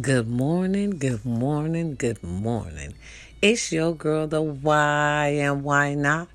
Good 0.00 0.26
morning, 0.28 0.98
good 0.98 1.24
morning, 1.24 1.94
good 1.94 2.20
morning. 2.20 2.94
It's 3.40 3.70
your 3.70 3.94
girl, 3.94 4.26
the 4.26 4.42
why 4.42 5.36
and 5.38 5.62
why 5.62 5.94
not? 5.94 6.26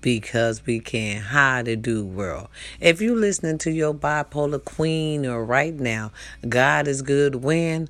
Because 0.00 0.66
we 0.66 0.80
can. 0.80 1.20
How 1.20 1.62
to 1.62 1.76
do 1.76 2.04
world. 2.04 2.48
If 2.80 3.00
you're 3.00 3.14
listening 3.14 3.58
to 3.58 3.70
your 3.70 3.94
bipolar 3.94 4.64
queen 4.64 5.24
or 5.26 5.44
right 5.44 5.74
now, 5.74 6.10
God 6.48 6.88
is 6.88 7.02
good 7.02 7.36
when? 7.36 7.86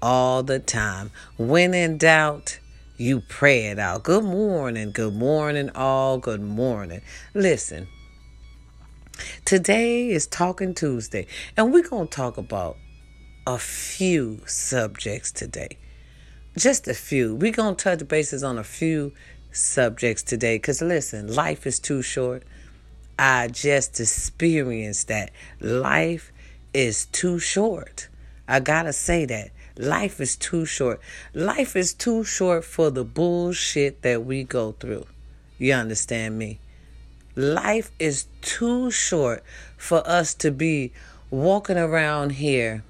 All 0.00 0.44
the 0.44 0.60
time. 0.60 1.10
When 1.38 1.74
in 1.74 1.98
doubt, 1.98 2.60
you 2.96 3.24
pray 3.28 3.66
it 3.66 3.80
out. 3.80 4.04
Good 4.04 4.22
morning, 4.22 4.92
good 4.92 5.14
morning, 5.14 5.70
all 5.74 6.18
good 6.18 6.40
morning. 6.40 7.00
Listen, 7.34 7.88
today 9.44 10.10
is 10.10 10.28
Talking 10.28 10.72
Tuesday, 10.72 11.26
and 11.56 11.72
we're 11.72 11.82
to 12.06 12.14
talk 12.14 12.38
about 12.38 12.76
a 13.48 13.56
few 13.56 14.42
subjects 14.44 15.32
today. 15.32 15.78
Just 16.58 16.86
a 16.86 16.92
few. 16.92 17.34
We're 17.34 17.50
going 17.50 17.76
to 17.76 17.82
touch 17.82 18.06
bases 18.06 18.44
on 18.44 18.58
a 18.58 18.62
few 18.62 19.14
subjects 19.52 20.22
today 20.22 20.56
because 20.58 20.82
listen, 20.82 21.34
life 21.34 21.66
is 21.66 21.78
too 21.78 22.02
short. 22.02 22.42
I 23.18 23.48
just 23.48 23.98
experienced 24.00 25.08
that. 25.08 25.30
Life 25.60 26.30
is 26.74 27.06
too 27.06 27.38
short. 27.38 28.08
I 28.46 28.60
got 28.60 28.82
to 28.82 28.92
say 28.92 29.24
that. 29.24 29.48
Life 29.78 30.20
is 30.20 30.36
too 30.36 30.66
short. 30.66 31.00
Life 31.32 31.74
is 31.74 31.94
too 31.94 32.24
short 32.24 32.66
for 32.66 32.90
the 32.90 33.02
bullshit 33.02 34.02
that 34.02 34.26
we 34.26 34.44
go 34.44 34.72
through. 34.72 35.06
You 35.56 35.72
understand 35.72 36.38
me? 36.38 36.58
Life 37.34 37.92
is 37.98 38.26
too 38.42 38.90
short 38.90 39.42
for 39.78 40.06
us 40.06 40.34
to 40.34 40.50
be 40.50 40.92
walking 41.30 41.78
around 41.78 42.32
here 42.32 42.84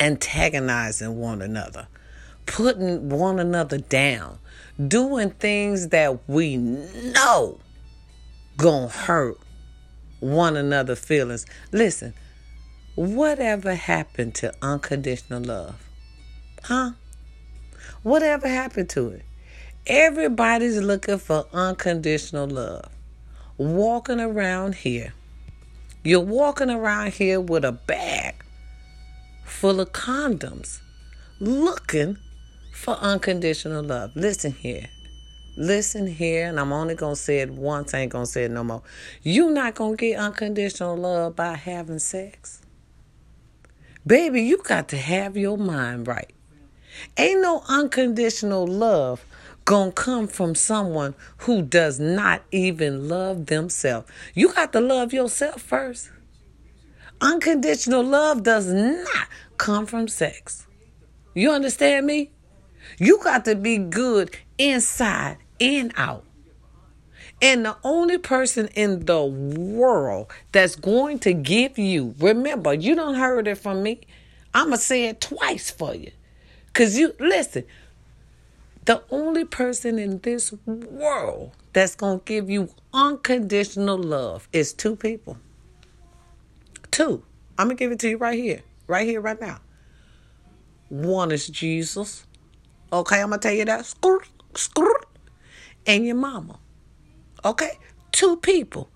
antagonizing 0.00 1.16
one 1.16 1.42
another, 1.42 1.88
putting 2.46 3.08
one 3.08 3.38
another 3.38 3.78
down, 3.78 4.38
doing 4.88 5.30
things 5.30 5.88
that 5.88 6.28
we 6.28 6.56
know 6.56 7.58
gonna 8.56 8.88
hurt 8.88 9.38
one 10.20 10.56
another 10.56 10.94
feelings. 10.94 11.46
Listen, 11.72 12.14
whatever 12.94 13.74
happened 13.74 14.34
to 14.36 14.54
unconditional 14.62 15.42
love? 15.42 15.74
Huh? 16.64 16.92
Whatever 18.02 18.48
happened 18.48 18.88
to 18.90 19.08
it? 19.08 19.24
Everybody's 19.86 20.80
looking 20.80 21.18
for 21.18 21.46
unconditional 21.52 22.46
love. 22.46 22.88
Walking 23.56 24.20
around 24.20 24.76
here. 24.76 25.12
You're 26.04 26.20
walking 26.20 26.70
around 26.70 27.14
here 27.14 27.40
with 27.40 27.64
a 27.64 27.72
bag 27.72 28.34
full 29.52 29.80
of 29.80 29.92
condoms 29.92 30.80
looking 31.38 32.16
for 32.72 32.94
unconditional 32.94 33.82
love. 33.82 34.10
Listen 34.16 34.52
here. 34.52 34.88
Listen 35.56 36.06
here, 36.06 36.48
and 36.48 36.58
I'm 36.58 36.72
only 36.72 36.94
going 36.94 37.14
to 37.14 37.20
say 37.20 37.40
it 37.40 37.50
once. 37.50 37.92
I 37.92 38.00
ain't 38.00 38.12
going 38.12 38.24
to 38.24 38.30
say 38.30 38.44
it 38.44 38.50
no 38.50 38.64
more. 38.64 38.82
you 39.22 39.50
not 39.50 39.74
going 39.74 39.96
to 39.96 40.00
get 40.00 40.18
unconditional 40.18 40.96
love 40.96 41.36
by 41.36 41.54
having 41.54 41.98
sex. 41.98 42.62
Baby, 44.06 44.42
you 44.42 44.62
got 44.62 44.88
to 44.88 44.96
have 44.96 45.36
your 45.36 45.58
mind 45.58 46.08
right. 46.08 46.32
Ain't 47.16 47.42
no 47.42 47.62
unconditional 47.68 48.66
love 48.66 49.24
gonna 49.64 49.92
come 49.92 50.26
from 50.26 50.54
someone 50.54 51.14
who 51.38 51.62
does 51.62 52.00
not 52.00 52.42
even 52.50 53.08
love 53.08 53.46
themselves. 53.46 54.10
You 54.34 54.52
got 54.52 54.72
to 54.72 54.80
love 54.80 55.12
yourself 55.12 55.62
first. 55.62 56.10
Unconditional 57.22 58.02
love 58.02 58.42
does 58.42 58.66
not 58.66 59.28
come 59.56 59.86
from 59.86 60.08
sex. 60.08 60.66
You 61.34 61.52
understand 61.52 62.04
me? 62.04 62.32
You 62.98 63.20
got 63.22 63.44
to 63.44 63.54
be 63.54 63.78
good 63.78 64.36
inside 64.58 65.38
and 65.60 65.92
out. 65.96 66.24
And 67.40 67.64
the 67.64 67.76
only 67.84 68.18
person 68.18 68.68
in 68.74 69.06
the 69.06 69.24
world 69.24 70.32
that's 70.50 70.74
going 70.74 71.20
to 71.20 71.32
give 71.32 71.78
you, 71.78 72.16
remember, 72.18 72.74
you 72.74 72.96
don't 72.96 73.14
heard 73.14 73.46
it 73.46 73.56
from 73.56 73.84
me. 73.84 74.00
I'm 74.52 74.66
going 74.66 74.78
to 74.78 74.84
say 74.84 75.06
it 75.06 75.20
twice 75.20 75.70
for 75.70 75.94
you. 75.94 76.10
Because 76.66 76.98
you, 76.98 77.14
listen, 77.20 77.64
the 78.84 79.00
only 79.10 79.44
person 79.44 79.96
in 79.96 80.18
this 80.18 80.52
world 80.66 81.52
that's 81.72 81.94
to 81.94 82.20
give 82.24 82.50
you 82.50 82.70
unconditional 82.92 83.96
love 83.96 84.48
is 84.52 84.72
two 84.72 84.96
people. 84.96 85.36
Two. 86.92 87.24
I'm 87.58 87.66
going 87.66 87.76
to 87.76 87.84
give 87.84 87.90
it 87.90 87.98
to 88.00 88.08
you 88.08 88.18
right 88.18 88.38
here, 88.38 88.62
right 88.86 89.06
here, 89.06 89.20
right 89.20 89.40
now. 89.40 89.58
One 90.88 91.32
is 91.32 91.48
Jesus. 91.48 92.26
Okay, 92.92 93.20
I'm 93.20 93.30
going 93.30 93.40
to 93.40 93.48
tell 93.48 93.56
you 93.56 93.64
that. 93.64 93.94
And 95.86 96.06
your 96.06 96.16
mama. 96.16 96.58
Okay? 97.44 97.72
Two 98.12 98.36
people. 98.36 98.90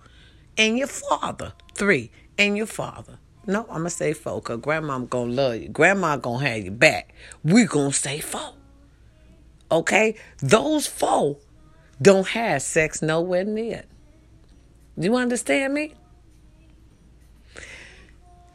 And 0.57 0.77
your 0.77 0.87
father. 0.87 1.53
Three. 1.73 2.11
And 2.37 2.55
your 2.55 2.67
father. 2.67 3.17
No, 3.47 3.61
I'm 3.61 3.67
going 3.67 3.83
to 3.85 3.89
say 3.89 4.13
four 4.13 4.41
because 4.41 4.59
grandma 4.61 4.99
going 4.99 5.29
to 5.29 5.35
love 5.35 5.55
you. 5.55 5.69
Grandma 5.69 6.17
going 6.17 6.43
to 6.43 6.49
have 6.49 6.63
you 6.63 6.71
back. 6.71 7.13
we 7.43 7.65
going 7.65 7.91
to 7.91 7.97
say 7.97 8.19
four. 8.19 8.53
Okay? 9.71 10.15
Those 10.39 10.85
four 10.85 11.37
don't 12.01 12.27
have 12.27 12.61
sex 12.61 13.01
nowhere 13.01 13.43
near. 13.43 13.85
Do 14.99 15.05
you 15.05 15.15
understand 15.15 15.73
me? 15.73 15.93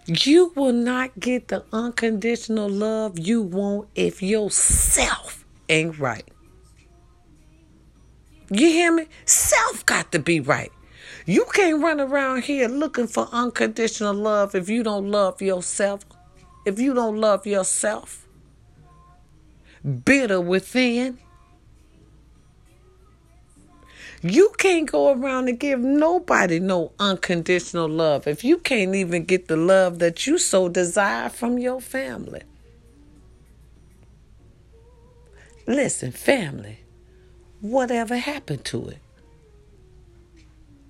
You 0.06 0.52
will 0.56 0.72
not 0.72 1.18
get 1.20 1.48
the 1.48 1.64
unconditional 1.72 2.68
love 2.68 3.20
you 3.20 3.40
want 3.40 3.88
if 3.94 4.20
yourself 4.20 5.44
ain't 5.68 5.98
right. 5.98 6.28
You 8.50 8.66
hear 8.66 8.92
me? 8.92 9.06
Self 9.26 9.86
got 9.86 10.10
to 10.12 10.18
be 10.18 10.40
right. 10.40 10.72
You 11.24 11.46
can't 11.52 11.80
run 11.80 12.00
around 12.00 12.44
here 12.44 12.66
looking 12.66 13.06
for 13.06 13.28
unconditional 13.30 14.12
love 14.12 14.56
if 14.56 14.68
you 14.68 14.82
don't 14.82 15.08
love 15.08 15.40
yourself. 15.40 16.04
If 16.66 16.80
you 16.80 16.94
don't 16.94 17.16
love 17.18 17.46
yourself, 17.46 18.26
bitter 20.04 20.40
within. 20.40 21.18
You 24.22 24.52
can't 24.56 24.88
go 24.88 25.12
around 25.12 25.48
and 25.48 25.58
give 25.58 25.80
nobody 25.80 26.60
no 26.60 26.92
unconditional 27.00 27.88
love 27.88 28.28
if 28.28 28.44
you 28.44 28.58
can't 28.58 28.94
even 28.94 29.24
get 29.24 29.48
the 29.48 29.56
love 29.56 29.98
that 29.98 30.28
you 30.28 30.38
so 30.38 30.68
desire 30.68 31.28
from 31.28 31.58
your 31.58 31.80
family. 31.80 32.42
Listen, 35.66 36.12
family, 36.12 36.78
whatever 37.60 38.16
happened 38.16 38.64
to 38.66 38.90
it? 38.90 38.98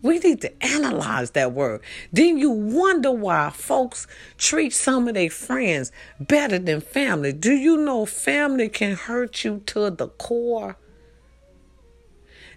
We 0.03 0.19
need 0.19 0.41
to 0.43 0.65
analyze 0.65 1.31
that 1.31 1.53
word. 1.53 1.81
Then 2.13 2.37
you 2.37 2.51
wonder 2.51 3.13
why 3.13 3.51
folks 3.51 4.07
treat 4.37 4.75
some 4.75 5.09
of 5.09 5.15
their 5.15 5.31
friends 5.31 5.91
better 6.21 6.59
than 6.59 6.81
family. 6.81 7.33
Do 7.33 7.53
you 7.53 7.79
know 7.79 8.05
family 8.05 8.69
can 8.69 8.97
hurt 8.97 9.45
you 9.45 9.63
to 9.67 9.91
the 9.91 10.09
core? 10.09 10.77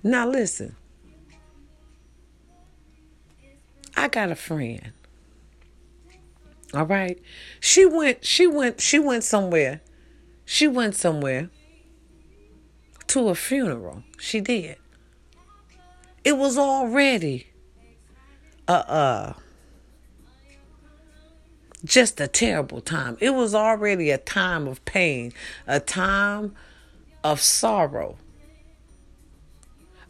Now 0.05 0.27
listen. 0.29 0.75
I 3.97 4.07
got 4.07 4.29
a 4.29 4.35
friend. 4.35 4.91
All 6.75 6.85
right. 6.85 7.19
She 7.59 7.87
went 7.87 8.23
she 8.23 8.45
went 8.45 8.79
she 8.79 8.99
went 8.99 9.23
somewhere. 9.23 9.81
She 10.45 10.67
went 10.67 10.95
somewhere 10.95 11.49
to 13.07 13.29
a 13.29 13.35
funeral. 13.35 14.03
She 14.19 14.41
did. 14.41 14.77
It 16.23 16.37
was 16.37 16.55
already 16.55 17.47
uh 18.67 18.83
uh 18.87 19.33
just 21.83 22.21
a 22.21 22.27
terrible 22.27 22.79
time. 22.79 23.17
It 23.19 23.31
was 23.31 23.55
already 23.55 24.11
a 24.11 24.19
time 24.19 24.67
of 24.67 24.85
pain, 24.85 25.33
a 25.65 25.79
time 25.79 26.53
of 27.23 27.41
sorrow 27.41 28.17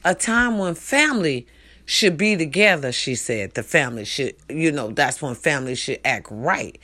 a 0.05 0.13
time 0.13 0.59
when 0.59 0.75
family 0.75 1.47
should 1.85 2.15
be 2.15 2.37
together, 2.37 2.91
she 2.91 3.15
said. 3.15 3.55
The 3.55 3.63
family 3.63 4.05
should, 4.05 4.35
you 4.47 4.71
know, 4.71 4.91
that's 4.91 5.21
when 5.21 5.35
family 5.35 5.75
should 5.75 5.99
act 6.05 6.27
right. 6.29 6.79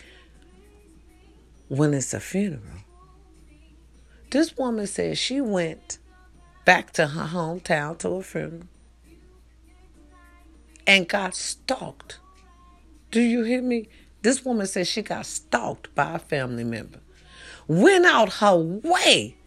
When 1.69 1.94
it's 1.94 2.13
a 2.13 2.19
funeral. 2.19 2.79
This 4.31 4.57
woman 4.57 4.88
said 4.88 5.18
she 5.18 5.39
went 5.39 6.00
back 6.65 6.91
to 6.94 7.07
her 7.07 7.27
hometown 7.27 7.97
to 8.00 8.09
a 8.09 8.23
funeral 8.23 8.63
and 10.88 11.07
got 11.07 11.35
stalked. 11.35 12.19
Do 13.12 13.21
you 13.21 13.44
hear 13.44 13.62
me? 13.62 13.88
This 14.23 14.44
woman 14.44 14.68
said 14.68 14.88
she 14.88 15.01
got 15.01 15.25
stalked 15.25 15.94
by 15.95 16.15
a 16.15 16.19
family 16.19 16.63
member. 16.63 17.00
Went 17.68 18.06
out 18.06 18.33
her 18.33 18.56
way 18.57 19.38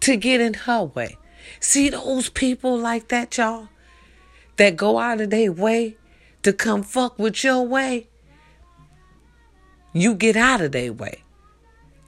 to 0.00 0.16
get 0.16 0.40
in 0.40 0.54
her 0.54 0.84
way. 0.84 1.16
See 1.60 1.88
those 1.88 2.28
people 2.28 2.78
like 2.78 3.08
that, 3.08 3.36
y'all, 3.36 3.68
that 4.56 4.76
go 4.76 4.98
out 4.98 5.20
of 5.20 5.30
their 5.30 5.52
way 5.52 5.96
to 6.42 6.52
come 6.52 6.82
fuck 6.82 7.18
with 7.18 7.42
your 7.42 7.66
way? 7.66 8.08
You 9.92 10.14
get 10.14 10.36
out 10.36 10.60
of 10.60 10.72
their 10.72 10.92
way. 10.92 11.24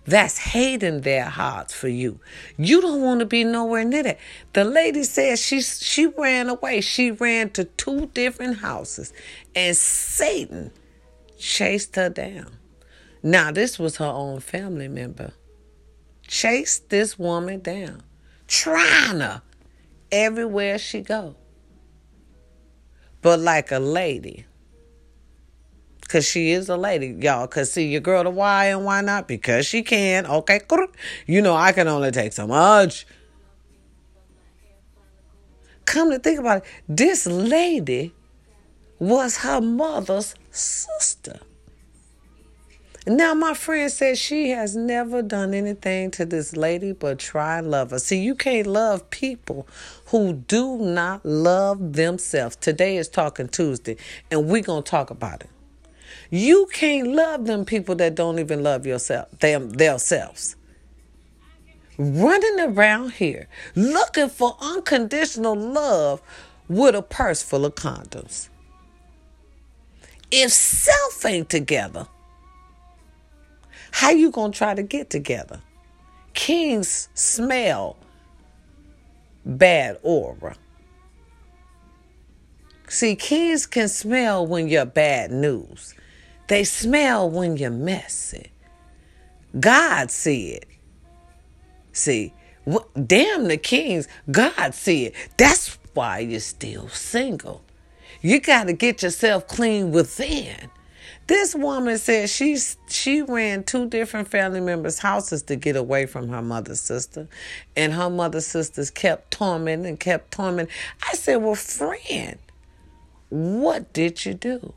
That's 0.06 0.38
hating 0.38 1.00
their 1.00 1.24
hearts 1.24 1.74
for 1.74 1.88
you. 1.88 2.20
You 2.56 2.80
don't 2.80 3.02
want 3.02 3.20
to 3.20 3.26
be 3.26 3.42
nowhere 3.42 3.84
near 3.84 4.04
that. 4.04 4.18
The 4.52 4.64
lady 4.64 5.02
said 5.02 5.38
she 5.38 5.60
she 5.60 6.06
ran 6.06 6.48
away. 6.48 6.80
She 6.80 7.10
ran 7.10 7.50
to 7.50 7.64
two 7.64 8.06
different 8.14 8.58
houses, 8.58 9.12
and 9.54 9.76
Satan 9.76 10.70
chased 11.38 11.96
her 11.96 12.08
down. 12.08 12.56
Now 13.22 13.50
this 13.50 13.80
was 13.80 13.96
her 13.96 14.04
own 14.04 14.38
family 14.38 14.86
member. 14.86 15.32
Chased 16.28 16.88
this 16.90 17.18
woman 17.18 17.60
down, 17.60 18.02
trying 18.46 19.20
her 19.20 19.43
everywhere 20.10 20.78
she 20.78 21.00
go. 21.00 21.37
But 23.22 23.40
like 23.40 23.72
a 23.72 23.78
lady, 23.78 24.46
Cause 26.08 26.25
she 26.25 26.52
is 26.52 26.69
a 26.69 26.76
lady, 26.76 27.08
y'all. 27.20 27.48
Cause 27.48 27.72
see 27.72 27.88
your 27.88 28.00
girl 28.00 28.22
to 28.22 28.31
why 28.31 28.66
and 28.66 28.84
why 28.84 29.00
not? 29.00 29.26
Because 29.26 29.66
she 29.66 29.82
can. 29.82 30.25
Okay, 30.26 30.60
you 31.26 31.43
know 31.43 31.56
I 31.56 31.72
can 31.72 31.88
only 31.88 32.12
take 32.12 32.32
so 32.32 32.46
much. 32.46 33.06
Come 35.84 36.10
to 36.10 36.19
think 36.19 36.38
about 36.38 36.58
it, 36.58 36.64
this 36.88 37.26
lady 37.26 38.12
was 38.99 39.38
her 39.38 39.60
mother's 39.60 40.34
sister. 40.50 41.40
Now, 43.08 43.34
my 43.34 43.54
friend 43.54 43.88
says 43.88 44.18
she 44.18 44.50
has 44.50 44.74
never 44.74 45.22
done 45.22 45.54
anything 45.54 46.10
to 46.12 46.24
this 46.24 46.56
lady 46.56 46.90
but 46.90 47.20
try 47.20 47.60
love 47.60 47.92
her. 47.92 48.00
See, 48.00 48.18
you 48.18 48.34
can't 48.34 48.66
love 48.66 49.10
people 49.10 49.68
who 50.06 50.32
do 50.32 50.78
not 50.78 51.24
love 51.24 51.92
themselves. 51.92 52.56
Today 52.56 52.96
is 52.96 53.08
Talking 53.08 53.46
Tuesday, 53.46 53.96
and 54.28 54.48
we're 54.48 54.62
going 54.62 54.82
to 54.82 54.90
talk 54.90 55.10
about 55.10 55.42
it. 55.42 55.50
You 56.30 56.68
can't 56.72 57.12
love 57.12 57.46
them 57.46 57.64
people 57.64 57.94
that 57.94 58.16
don't 58.16 58.40
even 58.40 58.64
love 58.64 58.86
yourself, 58.86 59.30
them 59.38 59.70
themselves. 59.70 60.56
Running 61.98 62.58
around 62.58 63.12
here 63.12 63.46
looking 63.76 64.28
for 64.28 64.56
unconditional 64.60 65.54
love 65.54 66.20
with 66.68 66.96
a 66.96 67.02
purse 67.02 67.40
full 67.40 67.64
of 67.64 67.76
condoms. 67.76 68.48
If 70.32 70.50
self 70.50 71.24
ain't 71.24 71.48
together, 71.48 72.08
how 73.96 74.10
you 74.10 74.31
gonna 74.31 74.52
try 74.52 74.75
to 74.75 74.82
get 74.82 75.08
together? 75.08 75.58
Kings 76.34 77.08
smell 77.14 77.96
bad 79.43 79.98
aura. 80.02 80.54
See, 82.88 83.16
kings 83.16 83.64
can 83.64 83.88
smell 83.88 84.46
when 84.46 84.69
you're 84.69 84.84
bad 84.84 85.31
news. 85.31 85.94
They 86.46 86.62
smell 86.64 87.31
when 87.31 87.56
you're 87.56 87.70
messy. 87.70 88.50
God 89.58 90.10
said, 90.10 90.66
see, 91.92 92.34
damn 93.06 93.49
the 93.49 93.56
kings, 93.56 94.08
God 94.31 94.75
said, 94.75 95.12
that's 95.38 95.78
why 95.94 96.19
you're 96.19 96.40
still 96.40 96.90
single. 96.90 97.64
You 98.20 98.40
got 98.40 98.64
to 98.64 98.75
get 98.75 99.02
yourself 99.02 99.46
clean 99.46 99.90
within. 99.90 100.70
This 101.26 101.55
woman 101.55 101.99
said 101.99 102.31
she 102.31 102.56
she 102.88 103.23
ran 103.23 103.64
two 103.64 103.88
different 103.88 104.28
family 104.28 104.61
members' 104.61 105.00
houses 105.00 105.43
to 105.44 105.56
get 105.56 105.75
away 105.75 106.06
from 106.06 106.28
her 106.28 106.43
mother's 106.43 106.81
sister, 106.81 107.28
and 107.76 107.93
her 107.93 108.08
mother's 108.08 108.46
sisters 108.46 108.90
kept 108.90 109.32
tormenting 109.32 109.87
and 109.87 110.00
kept 110.00 110.31
tormenting. 110.31 110.73
I 111.08 111.14
said, 111.14 111.37
"Well, 111.37 111.56
friend, 111.56 112.38
what 113.28 113.93
did 113.93 114.25
you 114.25 114.34
do?" 114.34 114.73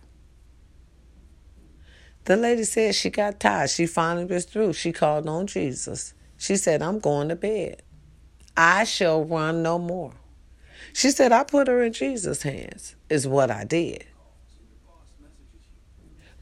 The 2.29 2.37
lady 2.37 2.63
said 2.63 2.93
she 2.93 3.09
got 3.09 3.39
tired. 3.39 3.71
She 3.71 3.87
finally 3.87 4.25
was 4.25 4.45
through. 4.45 4.73
She 4.73 4.91
called 4.91 5.27
on 5.27 5.47
Jesus. 5.47 6.13
She 6.37 6.57
said, 6.57 6.81
I'm 6.81 6.99
going 6.99 7.29
to 7.29 7.35
bed. 7.35 7.81
I 8.55 8.83
shall 8.83 9.23
run 9.23 9.63
no 9.63 9.79
more. 9.79 10.13
She 10.93 11.09
said, 11.09 11.31
I 11.31 11.43
put 11.43 11.67
her 11.67 11.81
in 11.81 11.91
Jesus' 11.91 12.43
hands, 12.43 12.95
is 13.09 13.27
what 13.27 13.49
I 13.49 13.63
did. 13.63 14.05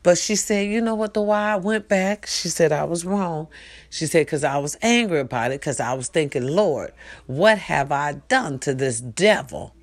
But 0.03 0.17
she 0.17 0.35
said, 0.35 0.67
you 0.67 0.79
know 0.79 0.95
what, 0.95 1.13
the 1.13 1.21
why 1.21 1.51
I 1.51 1.55
went 1.57 1.89
back? 1.89 2.25
She 2.27 2.49
said, 2.49 2.71
I 2.71 2.85
was 2.85 3.03
wrong. 3.03 3.47
She 3.89 4.05
said, 4.05 4.25
because 4.25 4.44
I 4.44 4.57
was 4.57 4.77
angry 4.81 5.19
about 5.19 5.51
it, 5.51 5.59
because 5.59 5.79
I 5.79 5.94
was 5.94 6.07
thinking, 6.07 6.47
Lord, 6.47 6.94
what 7.25 7.57
have 7.57 7.91
I 7.91 8.13
done 8.13 8.59
to 8.59 8.73
this 8.73 9.01
devil 9.01 9.75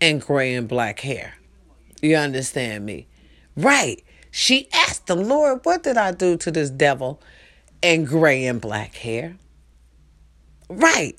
in 0.00 0.18
gray 0.18 0.54
and 0.54 0.68
black 0.68 1.00
hair? 1.00 1.34
You 2.00 2.16
understand 2.16 2.86
me? 2.86 3.06
Right. 3.56 4.02
She 4.30 4.68
asked 4.72 5.06
the 5.06 5.16
Lord, 5.16 5.60
what 5.64 5.82
did 5.82 5.96
I 5.96 6.12
do 6.12 6.36
to 6.38 6.50
this 6.50 6.70
devil 6.70 7.20
in 7.82 8.04
gray 8.04 8.46
and 8.46 8.60
black 8.60 8.94
hair? 8.94 9.36
Right. 10.68 11.18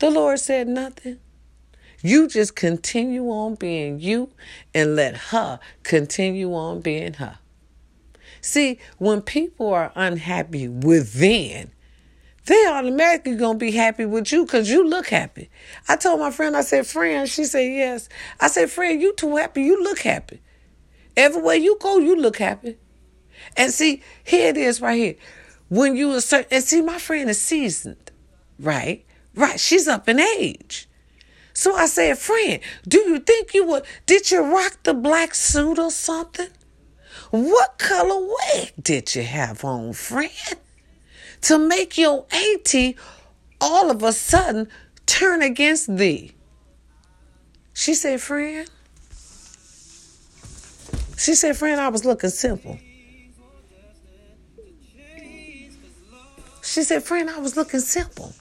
The 0.00 0.10
Lord 0.10 0.40
said 0.40 0.66
nothing. 0.66 1.20
You 2.02 2.28
just 2.28 2.56
continue 2.56 3.26
on 3.30 3.54
being 3.54 4.00
you 4.00 4.30
and 4.74 4.96
let 4.96 5.16
her 5.16 5.60
continue 5.84 6.52
on 6.52 6.80
being 6.80 7.14
her. 7.14 7.38
See, 8.40 8.80
when 8.98 9.22
people 9.22 9.72
are 9.72 9.92
unhappy 9.94 10.66
within, 10.66 11.70
they 12.46 12.66
automatically 12.66 13.36
gonna 13.36 13.58
be 13.58 13.70
happy 13.70 14.04
with 14.04 14.32
you 14.32 14.44
because 14.44 14.68
you 14.68 14.86
look 14.86 15.06
happy. 15.06 15.48
I 15.88 15.94
told 15.94 16.18
my 16.18 16.32
friend, 16.32 16.56
I 16.56 16.62
said, 16.62 16.88
friend, 16.88 17.28
she 17.28 17.44
said 17.44 17.72
yes. 17.72 18.08
I 18.40 18.48
said, 18.48 18.68
friend, 18.68 19.00
you 19.00 19.14
too 19.14 19.36
happy, 19.36 19.62
you 19.62 19.80
look 19.82 20.00
happy. 20.00 20.42
Everywhere 21.16 21.54
you 21.54 21.78
go, 21.80 21.98
you 21.98 22.16
look 22.16 22.38
happy. 22.38 22.78
And 23.56 23.70
see, 23.70 24.02
here 24.24 24.48
it 24.48 24.56
is 24.56 24.80
right 24.80 24.98
here. 24.98 25.14
When 25.68 25.94
you 25.94 26.12
assert, 26.14 26.48
and 26.50 26.64
see, 26.64 26.82
my 26.82 26.98
friend 26.98 27.30
is 27.30 27.40
seasoned, 27.40 28.10
right? 28.58 29.06
Right. 29.34 29.58
She's 29.58 29.86
up 29.86 30.08
in 30.08 30.18
age. 30.18 30.88
So 31.54 31.74
I 31.74 31.86
said, 31.86 32.18
friend, 32.18 32.60
do 32.86 32.98
you 33.00 33.18
think 33.18 33.54
you 33.54 33.64
would, 33.66 33.84
did 34.06 34.30
you 34.30 34.42
rock 34.42 34.78
the 34.82 34.94
black 34.94 35.34
suit 35.34 35.78
or 35.78 35.90
something? 35.90 36.48
What 37.30 37.78
color 37.78 38.26
wig 38.26 38.72
did 38.80 39.14
you 39.14 39.22
have 39.22 39.64
on, 39.64 39.92
friend? 39.92 40.30
To 41.42 41.58
make 41.58 41.98
your 41.98 42.26
auntie 42.30 42.96
all 43.60 43.90
of 43.90 44.02
a 44.02 44.12
sudden 44.12 44.68
turn 45.06 45.42
against 45.42 45.96
thee. 45.96 46.32
She 47.74 47.94
said, 47.94 48.20
friend, 48.20 48.68
she 51.16 51.34
said, 51.34 51.56
friend, 51.56 51.80
I 51.80 51.88
was 51.88 52.04
looking 52.04 52.30
simple. 52.30 52.78
She 56.62 56.82
said, 56.82 57.02
friend, 57.02 57.28
I 57.28 57.38
was 57.38 57.56
looking 57.56 57.80
simple. 57.80 58.32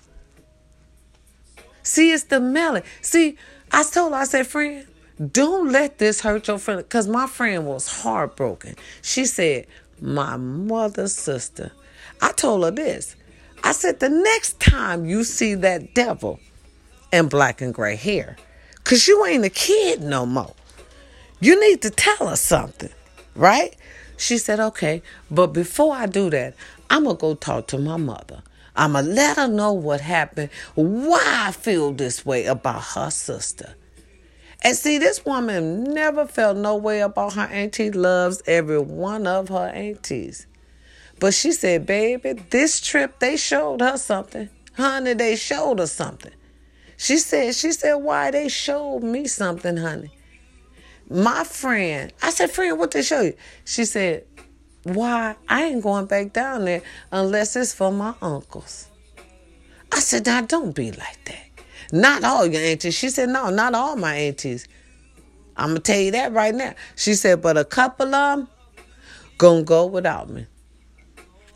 See, 1.83 2.11
it's 2.11 2.25
the 2.25 2.39
melon. 2.39 2.83
See, 3.01 3.37
I 3.71 3.83
told 3.83 4.13
her, 4.13 4.19
I 4.19 4.23
said, 4.25 4.47
friend, 4.47 4.85
don't 5.31 5.71
let 5.71 5.97
this 5.97 6.21
hurt 6.21 6.47
your 6.47 6.57
friend. 6.57 6.79
Because 6.79 7.07
my 7.07 7.27
friend 7.27 7.65
was 7.65 7.87
heartbroken. 7.87 8.75
She 9.01 9.25
said, 9.25 9.67
my 10.01 10.37
mother's 10.37 11.13
sister. 11.13 11.71
I 12.21 12.31
told 12.31 12.63
her 12.63 12.71
this. 12.71 13.15
I 13.63 13.71
said, 13.71 13.99
the 13.99 14.09
next 14.09 14.59
time 14.59 15.05
you 15.05 15.23
see 15.23 15.53
that 15.55 15.93
devil 15.93 16.39
in 17.11 17.27
black 17.27 17.61
and 17.61 17.73
gray 17.73 17.95
hair, 17.95 18.37
because 18.77 19.07
you 19.07 19.25
ain't 19.25 19.45
a 19.45 19.49
kid 19.49 20.01
no 20.01 20.25
more. 20.25 20.53
You 21.39 21.59
need 21.59 21.81
to 21.83 21.89
tell 21.89 22.27
us 22.27 22.41
something, 22.41 22.91
right? 23.35 23.75
She 24.17 24.37
said, 24.37 24.59
okay, 24.59 25.01
but 25.29 25.47
before 25.47 25.95
I 25.95 26.05
do 26.05 26.29
that, 26.29 26.55
I'm 26.89 27.03
going 27.03 27.17
to 27.17 27.21
go 27.21 27.35
talk 27.35 27.67
to 27.67 27.77
my 27.77 27.97
mother. 27.97 28.43
I'm 28.75 28.93
going 28.93 29.05
to 29.05 29.11
let 29.11 29.37
her 29.37 29.47
know 29.47 29.73
what 29.73 30.01
happened, 30.01 30.49
why 30.75 31.21
I 31.47 31.51
feel 31.51 31.91
this 31.91 32.25
way 32.25 32.45
about 32.45 32.83
her 32.95 33.09
sister. 33.09 33.75
And 34.63 34.77
see, 34.77 34.97
this 34.97 35.25
woman 35.25 35.83
never 35.83 36.27
felt 36.27 36.57
no 36.57 36.75
way 36.75 37.01
about 37.01 37.33
her 37.33 37.47
auntie, 37.47 37.91
loves 37.91 38.41
every 38.45 38.79
one 38.79 39.27
of 39.27 39.49
her 39.49 39.69
aunties. 39.69 40.45
But 41.19 41.33
she 41.33 41.51
said, 41.51 41.85
baby, 41.85 42.33
this 42.33 42.79
trip 42.79 43.19
they 43.19 43.37
showed 43.37 43.81
her 43.81 43.97
something. 43.97 44.49
Honey, 44.73 45.13
they 45.13 45.35
showed 45.35 45.79
her 45.79 45.87
something. 45.87 46.33
She 46.97 47.17
said, 47.17 47.55
she 47.55 47.71
said, 47.71 47.95
why 47.95 48.31
they 48.31 48.47
showed 48.47 49.01
me 49.01 49.27
something, 49.27 49.77
honey 49.77 50.11
my 51.11 51.43
friend, 51.43 52.13
I 52.21 52.29
said, 52.29 52.51
friend, 52.51 52.79
what 52.79 52.91
they 52.91 53.01
show 53.01 53.21
you? 53.21 53.33
She 53.65 53.83
said, 53.83 54.23
why? 54.83 55.35
I 55.47 55.65
ain't 55.65 55.83
going 55.83 56.05
back 56.05 56.33
down 56.33 56.65
there 56.65 56.81
unless 57.11 57.55
it's 57.55 57.73
for 57.73 57.91
my 57.91 58.13
uncles. 58.21 58.87
I 59.91 59.99
said, 59.99 60.25
now 60.25 60.41
don't 60.41 60.73
be 60.73 60.91
like 60.91 61.25
that. 61.25 61.45
Not 61.91 62.23
all 62.23 62.45
your 62.45 62.61
aunties. 62.61 62.95
She 62.95 63.09
said, 63.09 63.29
no, 63.29 63.49
not 63.49 63.75
all 63.75 63.95
my 63.95 64.15
aunties. 64.15 64.67
I'm 65.57 65.69
going 65.69 65.81
to 65.81 65.91
tell 65.91 66.01
you 66.01 66.11
that 66.11 66.31
right 66.31 66.55
now. 66.55 66.73
She 66.95 67.13
said, 67.13 67.41
but 67.41 67.57
a 67.57 67.65
couple 67.65 68.07
of 68.07 68.11
them 68.39 68.47
going 69.37 69.61
to 69.61 69.65
go 69.65 69.85
without 69.85 70.29
me. 70.29 70.47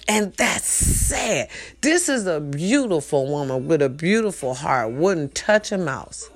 And 0.07 0.33
that's 0.33 0.67
sad. 0.67 1.49
This 1.81 2.09
is 2.09 2.27
a 2.27 2.39
beautiful 2.39 3.27
woman 3.27 3.67
with 3.67 3.81
a 3.81 3.89
beautiful 3.89 4.53
heart, 4.53 4.91
wouldn't 4.91 5.33
touch 5.33 5.71
a 5.71 5.77
mouse. 5.77 6.29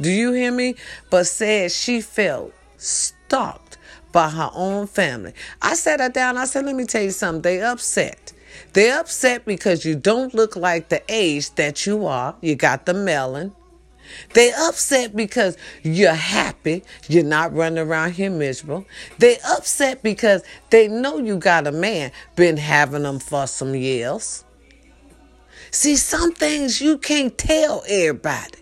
Do 0.00 0.10
you 0.10 0.32
hear 0.32 0.50
me? 0.50 0.74
But 1.10 1.26
said 1.28 1.70
she 1.70 2.00
felt 2.00 2.52
stalked 2.76 3.63
by 4.14 4.30
her 4.30 4.48
own 4.54 4.86
family. 4.86 5.34
I 5.60 5.74
sat 5.74 6.00
her 6.00 6.08
down. 6.08 6.38
I 6.38 6.46
said, 6.46 6.64
let 6.64 6.76
me 6.76 6.84
tell 6.84 7.02
you 7.02 7.10
something. 7.10 7.42
They 7.42 7.60
upset. 7.60 8.32
They're 8.72 9.00
upset 9.00 9.44
because 9.44 9.84
you 9.84 9.96
don't 9.96 10.32
look 10.32 10.54
like 10.54 10.88
the 10.88 11.02
age 11.08 11.54
that 11.56 11.84
you 11.84 12.06
are. 12.06 12.36
You 12.40 12.54
got 12.54 12.86
the 12.86 12.94
melon. 12.94 13.52
They 14.34 14.52
upset 14.52 15.16
because 15.16 15.56
you're 15.82 16.14
happy. 16.14 16.84
You're 17.08 17.24
not 17.24 17.52
running 17.52 17.78
around 17.78 18.12
here 18.12 18.30
miserable. 18.30 18.86
They 19.18 19.38
upset 19.48 20.02
because 20.04 20.42
they 20.70 20.86
know 20.86 21.18
you 21.18 21.36
got 21.38 21.66
a 21.66 21.72
man 21.72 22.12
been 22.36 22.56
having 22.56 23.02
them 23.02 23.18
for 23.18 23.48
some 23.48 23.74
years. 23.74 24.44
See, 25.72 25.96
some 25.96 26.32
things 26.32 26.80
you 26.80 26.98
can't 26.98 27.36
tell 27.36 27.82
everybody 27.88 28.58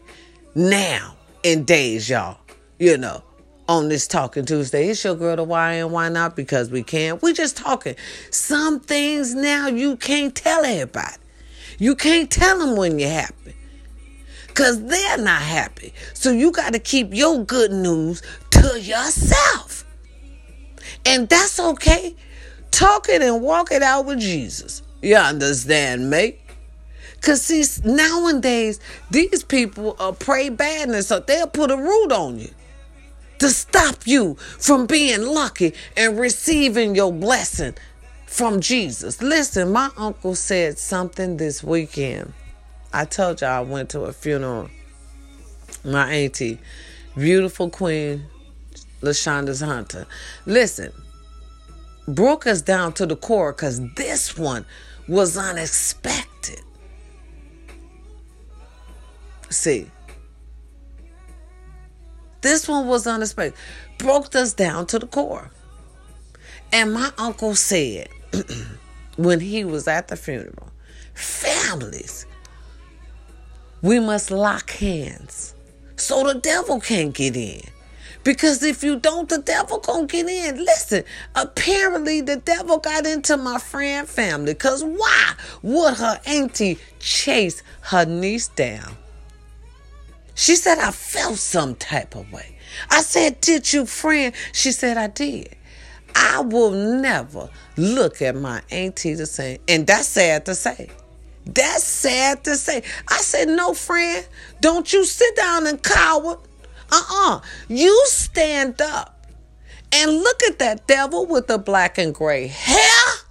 now 0.54 1.16
in 1.42 1.64
days, 1.64 2.08
y'all. 2.08 2.38
You 2.78 2.96
know, 2.96 3.22
on 3.68 3.88
this 3.88 4.06
Talking 4.06 4.44
Tuesday. 4.44 4.88
It's 4.88 5.04
your 5.04 5.14
girl, 5.14 5.36
the 5.36 5.44
why 5.44 5.74
and 5.74 5.92
why 5.92 6.08
not? 6.08 6.36
Because 6.36 6.70
we 6.70 6.82
can't. 6.82 7.22
We 7.22 7.32
just 7.32 7.56
talking. 7.56 7.96
Some 8.30 8.80
things 8.80 9.34
now 9.34 9.68
you 9.68 9.96
can't 9.96 10.34
tell 10.34 10.64
everybody. 10.64 11.16
You 11.78 11.94
can't 11.94 12.30
tell 12.30 12.58
them 12.58 12.76
when 12.76 12.98
you're 12.98 13.10
happy. 13.10 13.54
Because 14.48 14.84
they're 14.84 15.18
not 15.18 15.40
happy. 15.40 15.94
So 16.12 16.30
you 16.30 16.52
got 16.52 16.74
to 16.74 16.78
keep 16.78 17.14
your 17.14 17.42
good 17.44 17.72
news 17.72 18.22
to 18.50 18.80
yourself. 18.80 19.86
And 21.06 21.28
that's 21.28 21.58
okay. 21.58 22.14
Talk 22.70 23.08
it 23.08 23.22
and 23.22 23.42
walk 23.42 23.72
it 23.72 23.82
out 23.82 24.06
with 24.06 24.20
Jesus. 24.20 24.82
You 25.00 25.16
understand, 25.16 26.10
mate? 26.10 26.40
Cause 27.22 27.42
see, 27.42 27.64
nowadays 27.84 28.80
these 29.10 29.44
people 29.44 29.94
are 30.00 30.12
pray 30.12 30.48
badness, 30.48 31.06
so 31.06 31.20
they'll 31.20 31.46
put 31.46 31.70
a 31.70 31.76
root 31.76 32.10
on 32.10 32.40
you 32.40 32.50
to 33.42 33.48
stop 33.48 34.06
you 34.06 34.36
from 34.36 34.86
being 34.86 35.22
lucky 35.22 35.74
and 35.96 36.16
receiving 36.18 36.94
your 36.94 37.12
blessing 37.12 37.74
from 38.26 38.60
Jesus. 38.60 39.20
Listen, 39.20 39.72
my 39.72 39.90
uncle 39.96 40.36
said 40.36 40.78
something 40.78 41.38
this 41.38 41.62
weekend. 41.62 42.32
I 42.92 43.04
told 43.04 43.40
y'all 43.40 43.50
I 43.50 43.60
went 43.60 43.90
to 43.90 44.02
a 44.02 44.12
funeral. 44.12 44.70
My 45.84 46.08
auntie, 46.12 46.60
beautiful 47.16 47.68
queen, 47.68 48.26
LaShonda's 49.00 49.60
Hunter. 49.60 50.06
Listen, 50.46 50.92
broke 52.06 52.46
us 52.46 52.62
down 52.62 52.92
to 52.92 53.06
the 53.06 53.16
core 53.16 53.52
because 53.52 53.80
this 53.94 54.38
one 54.38 54.64
was 55.08 55.36
unexpected. 55.36 56.60
See, 59.50 59.90
this 62.42 62.68
one 62.68 62.86
was 62.86 63.06
unexpected. 63.06 63.58
Broke 63.98 64.34
us 64.34 64.52
down 64.52 64.86
to 64.88 64.98
the 64.98 65.06
core. 65.06 65.50
And 66.72 66.92
my 66.92 67.10
uncle 67.18 67.54
said, 67.54 68.08
when 69.16 69.40
he 69.40 69.64
was 69.64 69.88
at 69.88 70.08
the 70.08 70.16
funeral, 70.16 70.70
families, 71.14 72.26
we 73.82 74.00
must 74.00 74.30
lock 74.30 74.70
hands 74.70 75.54
so 75.96 76.24
the 76.24 76.38
devil 76.38 76.80
can't 76.80 77.14
get 77.14 77.36
in. 77.36 77.62
Because 78.24 78.62
if 78.62 78.84
you 78.84 78.98
don't, 78.98 79.28
the 79.28 79.38
devil 79.38 79.78
gonna 79.78 80.06
get 80.06 80.28
in. 80.28 80.64
Listen, 80.64 81.04
apparently 81.34 82.20
the 82.20 82.36
devil 82.36 82.78
got 82.78 83.04
into 83.04 83.36
my 83.36 83.58
friend 83.58 84.08
family. 84.08 84.54
Cause 84.54 84.84
why 84.84 85.34
would 85.62 85.94
her 85.94 86.20
auntie 86.26 86.78
chase 87.00 87.62
her 87.82 88.04
niece 88.04 88.48
down? 88.48 88.96
She 90.34 90.56
said, 90.56 90.78
I 90.78 90.90
felt 90.90 91.36
some 91.36 91.74
type 91.74 92.14
of 92.14 92.30
way. 92.32 92.56
I 92.90 93.02
said, 93.02 93.40
Did 93.40 93.72
you, 93.72 93.86
friend? 93.86 94.34
She 94.52 94.72
said, 94.72 94.96
I 94.96 95.08
did. 95.08 95.54
I 96.14 96.40
will 96.40 96.70
never 96.70 97.48
look 97.76 98.20
at 98.22 98.36
my 98.36 98.62
auntie 98.70 99.14
the 99.14 99.26
same. 99.26 99.58
And 99.68 99.86
that's 99.86 100.08
sad 100.08 100.46
to 100.46 100.54
say. 100.54 100.90
That's 101.44 101.84
sad 101.84 102.44
to 102.44 102.56
say. 102.56 102.82
I 103.08 103.18
said, 103.18 103.48
No, 103.48 103.74
friend, 103.74 104.26
don't 104.60 104.92
you 104.92 105.04
sit 105.04 105.34
down 105.36 105.66
and 105.66 105.82
cower. 105.82 106.38
Uh 106.90 107.02
uh 107.10 107.40
You 107.68 108.02
stand 108.06 108.80
up 108.80 109.26
and 109.92 110.10
look 110.12 110.42
at 110.44 110.58
that 110.58 110.86
devil 110.86 111.26
with 111.26 111.46
the 111.46 111.58
black 111.58 111.98
and 111.98 112.14
gray 112.14 112.46
hair 112.46 113.21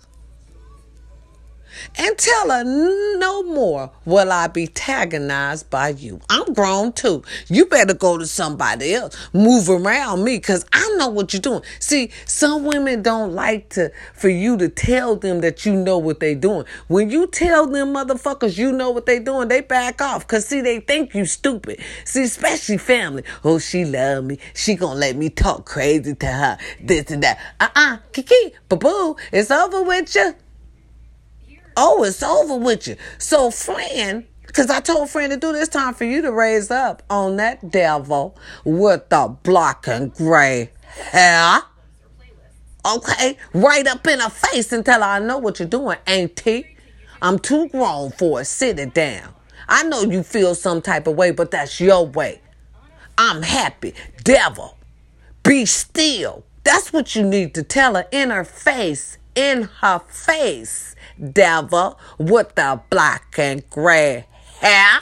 and 1.98 2.18
tell 2.18 2.50
her 2.50 2.64
no 2.64 3.44
more 3.44 3.92
will 4.06 4.32
I 4.32 4.48
be 4.48 4.68
tagonized 4.68 5.70
by 5.70 5.90
you. 5.90 6.20
I'm 6.30 6.54
grown 6.54 6.94
too. 6.94 7.24
You 7.48 7.66
better 7.66 7.94
go 7.94 8.18
to 8.18 8.26
somebody 8.26 8.94
else. 8.94 9.16
Move 9.34 9.70
around 9.70 10.24
me 10.24 10.38
because 10.38 10.66
I 10.74 10.96
know 10.98 11.10
what 11.10 11.34
you're 11.34 11.42
doing. 11.42 11.62
See, 11.80 12.12
some 12.26 12.66
women 12.66 13.02
don't 13.02 13.34
like 13.34 13.70
to 13.72 13.92
for 14.14 14.30
you 14.30 14.58
to 14.58 14.70
tell 14.70 15.16
them 15.16 15.42
that 15.42 15.66
you 15.66 15.74
know 15.74 15.98
what 15.98 16.20
they're 16.20 16.36
doing. 16.36 16.66
When 16.88 17.10
you 17.10 17.28
tell 17.28 17.68
them 17.68 17.94
motherfuckers 17.94 18.58
you 18.58 18.72
know 18.72 18.92
what 18.92 19.06
they're 19.06 19.20
doing, 19.20 19.48
they 19.48 19.62
back 19.62 20.02
off 20.02 20.28
because 20.28 20.46
see, 20.46 20.62
they 20.62 20.80
think 20.80 21.14
you 21.14 21.26
stupid. 21.26 21.80
See, 22.06 22.24
especially 22.24 22.78
family. 22.78 23.24
Oh, 23.44 23.60
she 23.60 23.86
love 23.86 24.26
me. 24.26 24.40
She 24.54 24.76
gonna 24.76 25.00
let 25.00 25.16
me 25.16 25.30
talk 25.30 25.66
crazy 25.66 26.16
to 26.16 26.28
her. 26.28 26.58
This 26.82 27.12
and 27.12 27.24
that. 27.24 27.40
Uh-uh. 27.60 27.98
Kiki, 28.14 28.54
boo-boo. 28.70 29.16
It's 29.32 29.52
over 29.52 29.84
with 29.84 30.16
you 30.16 30.36
oh, 31.82 32.04
it's 32.04 32.22
over 32.22 32.56
with 32.56 32.88
you. 32.88 32.96
So, 33.18 33.50
friend, 33.50 34.26
because 34.46 34.70
I 34.70 34.80
told 34.80 35.10
friend 35.10 35.32
to 35.32 35.38
do 35.38 35.52
this 35.52 35.68
time 35.68 35.94
for 35.96 36.06
you 36.06 36.22
to 36.22 36.32
raise 36.32 36.70
up 36.70 37.02
on 37.10 37.38
that 37.38 37.72
devil 37.72 38.38
with 38.64 39.10
the 39.10 39.36
black 39.44 39.88
and 39.88 40.14
gray 40.14 40.72
hair. 41.12 41.62
Okay, 42.86 43.38
right 43.54 43.86
up 43.88 44.08
in 44.08 44.20
her 44.20 44.30
face 44.30 44.72
and 44.72 44.86
tell 44.86 45.02
her 45.02 45.08
I 45.08 45.20
know 45.20 45.38
what 45.38 45.60
you're 45.60 45.68
doing, 45.68 45.98
auntie. 46.06 46.78
I'm 47.22 47.40
too 47.40 47.68
grown 47.70 48.12
for 48.12 48.42
it. 48.42 48.46
Sit 48.46 48.80
it 48.80 48.94
down. 48.94 49.34
I 49.68 49.84
know 49.84 50.02
you 50.02 50.24
feel 50.24 50.56
some 50.56 50.82
type 50.82 51.08
of 51.08 51.16
way, 51.16 51.32
but 51.32 51.52
that's 51.52 51.80
your 51.80 52.06
way. 52.06 52.42
I'm 53.18 53.44
happy. 53.44 53.94
Devil, 54.24 54.78
be 55.44 55.66
still. 55.66 56.44
That's 56.64 56.92
what 56.92 57.16
you 57.16 57.24
need 57.24 57.54
to 57.56 57.64
tell 57.64 57.96
her 57.96 58.08
in 58.12 58.30
her 58.30 58.44
face. 58.44 59.18
In 59.36 59.70
her 59.80 60.00
face 60.00 60.96
devil 61.34 62.00
with 62.18 62.56
the 62.56 62.82
black 62.90 63.36
and 63.38 63.68
gray 63.70 64.26
hair. 64.60 65.02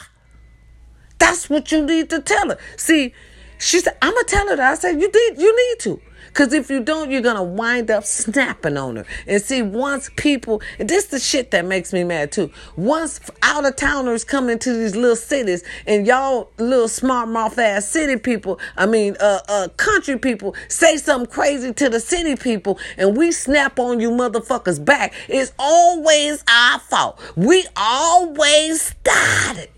That's 1.18 1.50
what 1.50 1.72
you 1.72 1.86
need 1.86 2.10
to 2.10 2.22
tell 2.22 2.50
her. 2.50 2.58
See, 2.78 3.14
she 3.58 3.80
said, 3.80 3.98
I'm 4.02 4.14
gonna 4.14 4.24
tell 4.26 4.48
her 4.48 4.56
that. 4.56 4.72
I 4.72 4.76
said, 4.76 5.02
you 5.02 5.12
did 5.12 5.38
you 5.38 5.56
need 5.56 5.80
to. 5.82 6.02
Because 6.30 6.54
if 6.54 6.70
you 6.70 6.80
don't, 6.80 7.12
you're 7.12 7.22
going 7.22 7.36
to 7.36 7.44
wind 7.44 7.92
up 7.92 8.06
snapping 8.06 8.78
on 8.78 8.98
her. 8.98 9.06
And 9.28 9.42
see, 9.42 9.62
once 9.62 10.10
people, 10.16 10.62
this 10.78 11.06
the 11.06 11.20
shit 11.20 11.52
that 11.52 11.66
makes 11.66 11.92
me 11.92 12.04
mad 12.04 12.32
too. 12.32 12.52
Once 12.76 13.20
out 13.44 13.66
of 13.66 13.76
towners 13.76 14.24
come 14.24 14.50
into 14.50 14.74
these 14.74 14.96
little 14.96 15.16
cities 15.16 15.64
and 15.86 16.08
y'all 16.08 16.52
little 16.58 16.88
smart 16.88 17.30
mouth 17.30 17.58
ass 17.58 17.88
city 17.88 18.18
people, 18.18 18.60
I 18.78 18.86
mean, 18.86 19.16
uh, 19.20 19.40
uh, 19.48 19.68
country 19.78 20.18
people 20.18 20.56
say 20.68 20.98
something 20.98 21.30
crazy 21.30 21.74
to 21.74 21.90
the 21.90 22.00
city 22.00 22.36
people 22.36 22.80
and 22.98 23.18
we 23.18 23.32
snap 23.32 23.80
on 23.80 24.00
you 24.00 24.12
motherfuckers 24.12 24.84
back, 24.84 25.14
it's 25.28 25.52
always 25.58 26.44
our 26.50 26.80
fault. 26.80 27.20
We 27.36 27.66
always 27.76 28.82
started. 28.82 29.70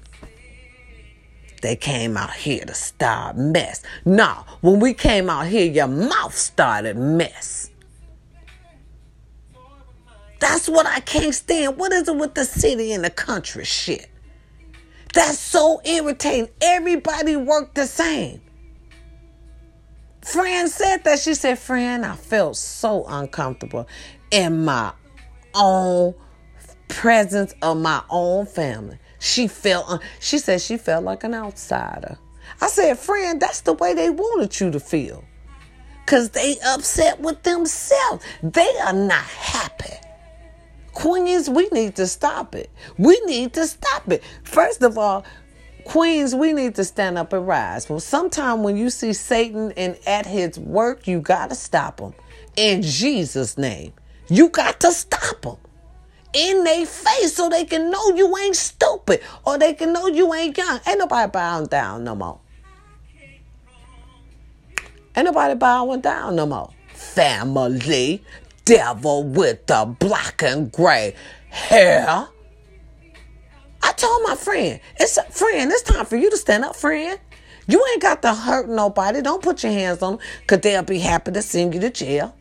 They 1.61 1.75
came 1.75 2.17
out 2.17 2.33
here 2.33 2.65
to 2.65 2.73
start 2.73 3.37
mess. 3.37 3.83
Nah, 4.03 4.43
when 4.61 4.79
we 4.79 4.93
came 4.93 5.29
out 5.29 5.47
here, 5.47 5.71
your 5.71 5.87
mouth 5.87 6.35
started 6.35 6.97
mess. 6.97 7.69
That's 10.39 10.67
what 10.67 10.87
I 10.87 11.01
can't 11.01 11.35
stand. 11.35 11.77
What 11.77 11.93
is 11.93 12.07
it 12.07 12.15
with 12.15 12.33
the 12.33 12.45
city 12.45 12.93
and 12.93 13.03
the 13.03 13.11
country 13.11 13.63
shit? 13.63 14.09
That's 15.13 15.37
so 15.37 15.81
irritating. 15.85 16.49
Everybody 16.61 17.35
worked 17.35 17.75
the 17.75 17.85
same. 17.85 18.41
Fran 20.23 20.67
said 20.67 21.03
that. 21.03 21.19
She 21.19 21.35
said, 21.35 21.59
Fran, 21.59 22.03
I 22.03 22.15
felt 22.15 22.57
so 22.57 23.05
uncomfortable 23.07 23.87
in 24.31 24.65
my 24.65 24.93
own 25.53 26.15
presence 26.87 27.53
of 27.61 27.77
my 27.77 28.01
own 28.09 28.47
family. 28.47 28.97
She 29.21 29.47
felt, 29.47 29.87
uh, 29.87 29.99
she 30.19 30.39
said 30.39 30.61
she 30.61 30.77
felt 30.77 31.05
like 31.05 31.23
an 31.23 31.35
outsider. 31.35 32.17
I 32.59 32.67
said, 32.67 32.97
friend, 32.97 33.39
that's 33.39 33.61
the 33.61 33.73
way 33.73 33.93
they 33.93 34.09
wanted 34.09 34.59
you 34.59 34.71
to 34.71 34.79
feel. 34.79 35.23
Because 36.03 36.31
they 36.31 36.57
upset 36.65 37.19
with 37.19 37.43
themselves. 37.43 38.25
They 38.41 38.67
are 38.83 38.93
not 38.93 39.23
happy. 39.23 39.93
Queens, 40.93 41.51
we 41.51 41.69
need 41.69 41.95
to 41.97 42.07
stop 42.07 42.55
it. 42.55 42.71
We 42.97 43.21
need 43.25 43.53
to 43.53 43.67
stop 43.67 44.11
it. 44.11 44.23
First 44.43 44.81
of 44.81 44.97
all, 44.97 45.23
Queens, 45.85 46.33
we 46.33 46.51
need 46.51 46.73
to 46.75 46.83
stand 46.83 47.19
up 47.19 47.31
and 47.31 47.47
rise. 47.47 47.87
Well, 47.87 47.99
sometime 47.99 48.63
when 48.63 48.75
you 48.75 48.89
see 48.89 49.13
Satan 49.13 49.71
and 49.77 49.99
at 50.07 50.25
his 50.25 50.57
work, 50.57 51.07
you 51.07 51.21
got 51.21 51.51
to 51.51 51.55
stop 51.55 51.99
him. 51.99 52.15
In 52.57 52.81
Jesus' 52.81 53.55
name. 53.55 53.93
You 54.29 54.49
got 54.49 54.79
to 54.79 54.91
stop 54.91 55.45
him 55.45 55.57
in 56.33 56.63
their 56.63 56.85
face 56.85 57.35
so 57.35 57.49
they 57.49 57.65
can 57.65 57.91
know 57.91 58.09
you 58.15 58.35
ain't 58.37 58.55
stupid 58.55 59.21
or 59.45 59.57
they 59.57 59.73
can 59.73 59.93
know 59.93 60.07
you 60.07 60.33
ain't 60.33 60.57
young. 60.57 60.79
Ain't 60.87 60.99
nobody 60.99 61.29
bowing 61.31 61.65
down 61.67 62.03
no 62.03 62.15
more. 62.15 62.39
Ain't 65.15 65.25
nobody 65.25 65.55
bowing 65.55 66.01
down 66.01 66.35
no 66.35 66.45
more. 66.45 66.71
family. 66.93 68.23
Devil 68.63 69.23
with 69.23 69.65
the 69.65 69.95
black 69.99 70.43
and 70.43 70.71
gray 70.71 71.15
hair. 71.49 72.27
I 73.83 73.91
told 73.93 74.21
my 74.23 74.35
friend, 74.35 74.79
it's 74.99 75.17
a 75.17 75.23
friend, 75.23 75.71
it's 75.71 75.81
time 75.81 76.05
for 76.05 76.15
you 76.15 76.29
to 76.29 76.37
stand 76.37 76.63
up, 76.63 76.75
friend. 76.75 77.19
You 77.67 77.83
ain't 77.91 78.01
got 78.01 78.21
to 78.21 78.33
hurt 78.33 78.69
nobody. 78.69 79.21
Don't 79.21 79.41
put 79.41 79.63
your 79.63 79.71
hands 79.71 80.01
on 80.01 80.17
them 80.17 80.25
because 80.41 80.59
they'll 80.59 80.83
be 80.83 80.99
happy 80.99 81.31
to 81.31 81.41
send 81.41 81.73
you 81.73 81.79
to 81.81 81.89
jail. 81.89 82.35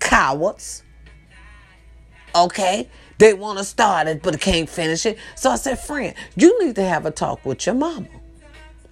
Cowards. 0.00 0.82
Okay? 2.34 2.88
They 3.18 3.34
want 3.34 3.58
to 3.58 3.64
start 3.64 4.08
it, 4.08 4.22
but 4.22 4.32
they 4.32 4.38
can't 4.38 4.68
finish 4.68 5.06
it. 5.06 5.18
So 5.36 5.50
I 5.50 5.56
said, 5.56 5.78
friend, 5.78 6.14
you 6.36 6.64
need 6.64 6.74
to 6.76 6.84
have 6.84 7.06
a 7.06 7.10
talk 7.10 7.44
with 7.44 7.66
your 7.66 7.74
mama. 7.74 8.08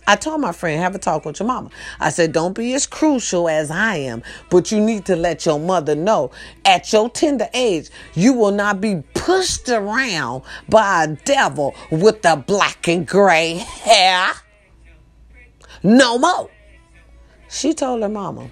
I 0.06 0.16
told 0.16 0.40
my 0.40 0.52
friend, 0.52 0.80
have 0.80 0.94
a 0.94 0.98
talk 0.98 1.24
with 1.24 1.38
your 1.38 1.46
mama. 1.46 1.70
I 2.00 2.10
said, 2.10 2.32
don't 2.32 2.54
be 2.54 2.74
as 2.74 2.86
crucial 2.86 3.48
as 3.48 3.70
I 3.70 3.96
am, 3.96 4.22
but 4.48 4.72
you 4.72 4.80
need 4.80 5.04
to 5.06 5.14
let 5.14 5.46
your 5.46 5.60
mother 5.60 5.94
know 5.94 6.32
at 6.64 6.92
your 6.92 7.08
tender 7.10 7.48
age, 7.54 7.90
you 8.14 8.32
will 8.32 8.50
not 8.50 8.80
be 8.80 9.02
pushed 9.14 9.68
around 9.68 10.42
by 10.68 11.04
a 11.04 11.08
devil 11.08 11.74
with 11.90 12.22
the 12.22 12.42
black 12.44 12.88
and 12.88 13.06
gray 13.06 13.54
hair. 13.54 14.32
No 15.82 16.18
more. 16.18 16.50
She 17.48 17.72
told 17.74 18.02
her 18.02 18.08
mama. 18.08 18.50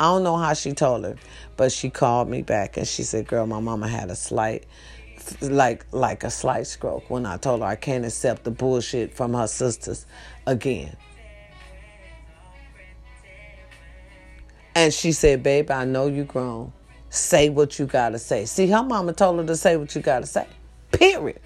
I 0.00 0.04
don't 0.04 0.22
know 0.22 0.36
how 0.36 0.54
she 0.54 0.72
told 0.72 1.04
her, 1.04 1.16
but 1.56 1.72
she 1.72 1.90
called 1.90 2.28
me 2.28 2.42
back 2.42 2.76
and 2.76 2.86
she 2.86 3.02
said, 3.02 3.26
"Girl, 3.26 3.46
my 3.46 3.58
mama 3.58 3.88
had 3.88 4.10
a 4.10 4.16
slight 4.16 4.64
like 5.40 5.84
like 5.92 6.24
a 6.24 6.30
slight 6.30 6.66
stroke 6.66 7.10
when 7.10 7.26
I 7.26 7.36
told 7.36 7.60
her 7.60 7.66
I 7.66 7.74
can't 7.74 8.04
accept 8.04 8.44
the 8.44 8.50
bullshit 8.50 9.14
from 9.14 9.34
her 9.34 9.48
sisters 9.48 10.06
again." 10.46 10.96
And 14.76 14.94
she 14.94 15.10
said, 15.10 15.42
"Babe, 15.42 15.70
I 15.72 15.84
know 15.84 16.06
you 16.06 16.22
grown. 16.22 16.72
Say 17.10 17.48
what 17.48 17.80
you 17.80 17.86
got 17.86 18.10
to 18.10 18.18
say." 18.18 18.44
See, 18.44 18.68
her 18.68 18.84
mama 18.84 19.12
told 19.12 19.40
her 19.40 19.46
to 19.46 19.56
say 19.56 19.76
what 19.76 19.94
you 19.96 20.00
got 20.00 20.20
to 20.20 20.26
say. 20.26 20.46
Period. 20.92 21.40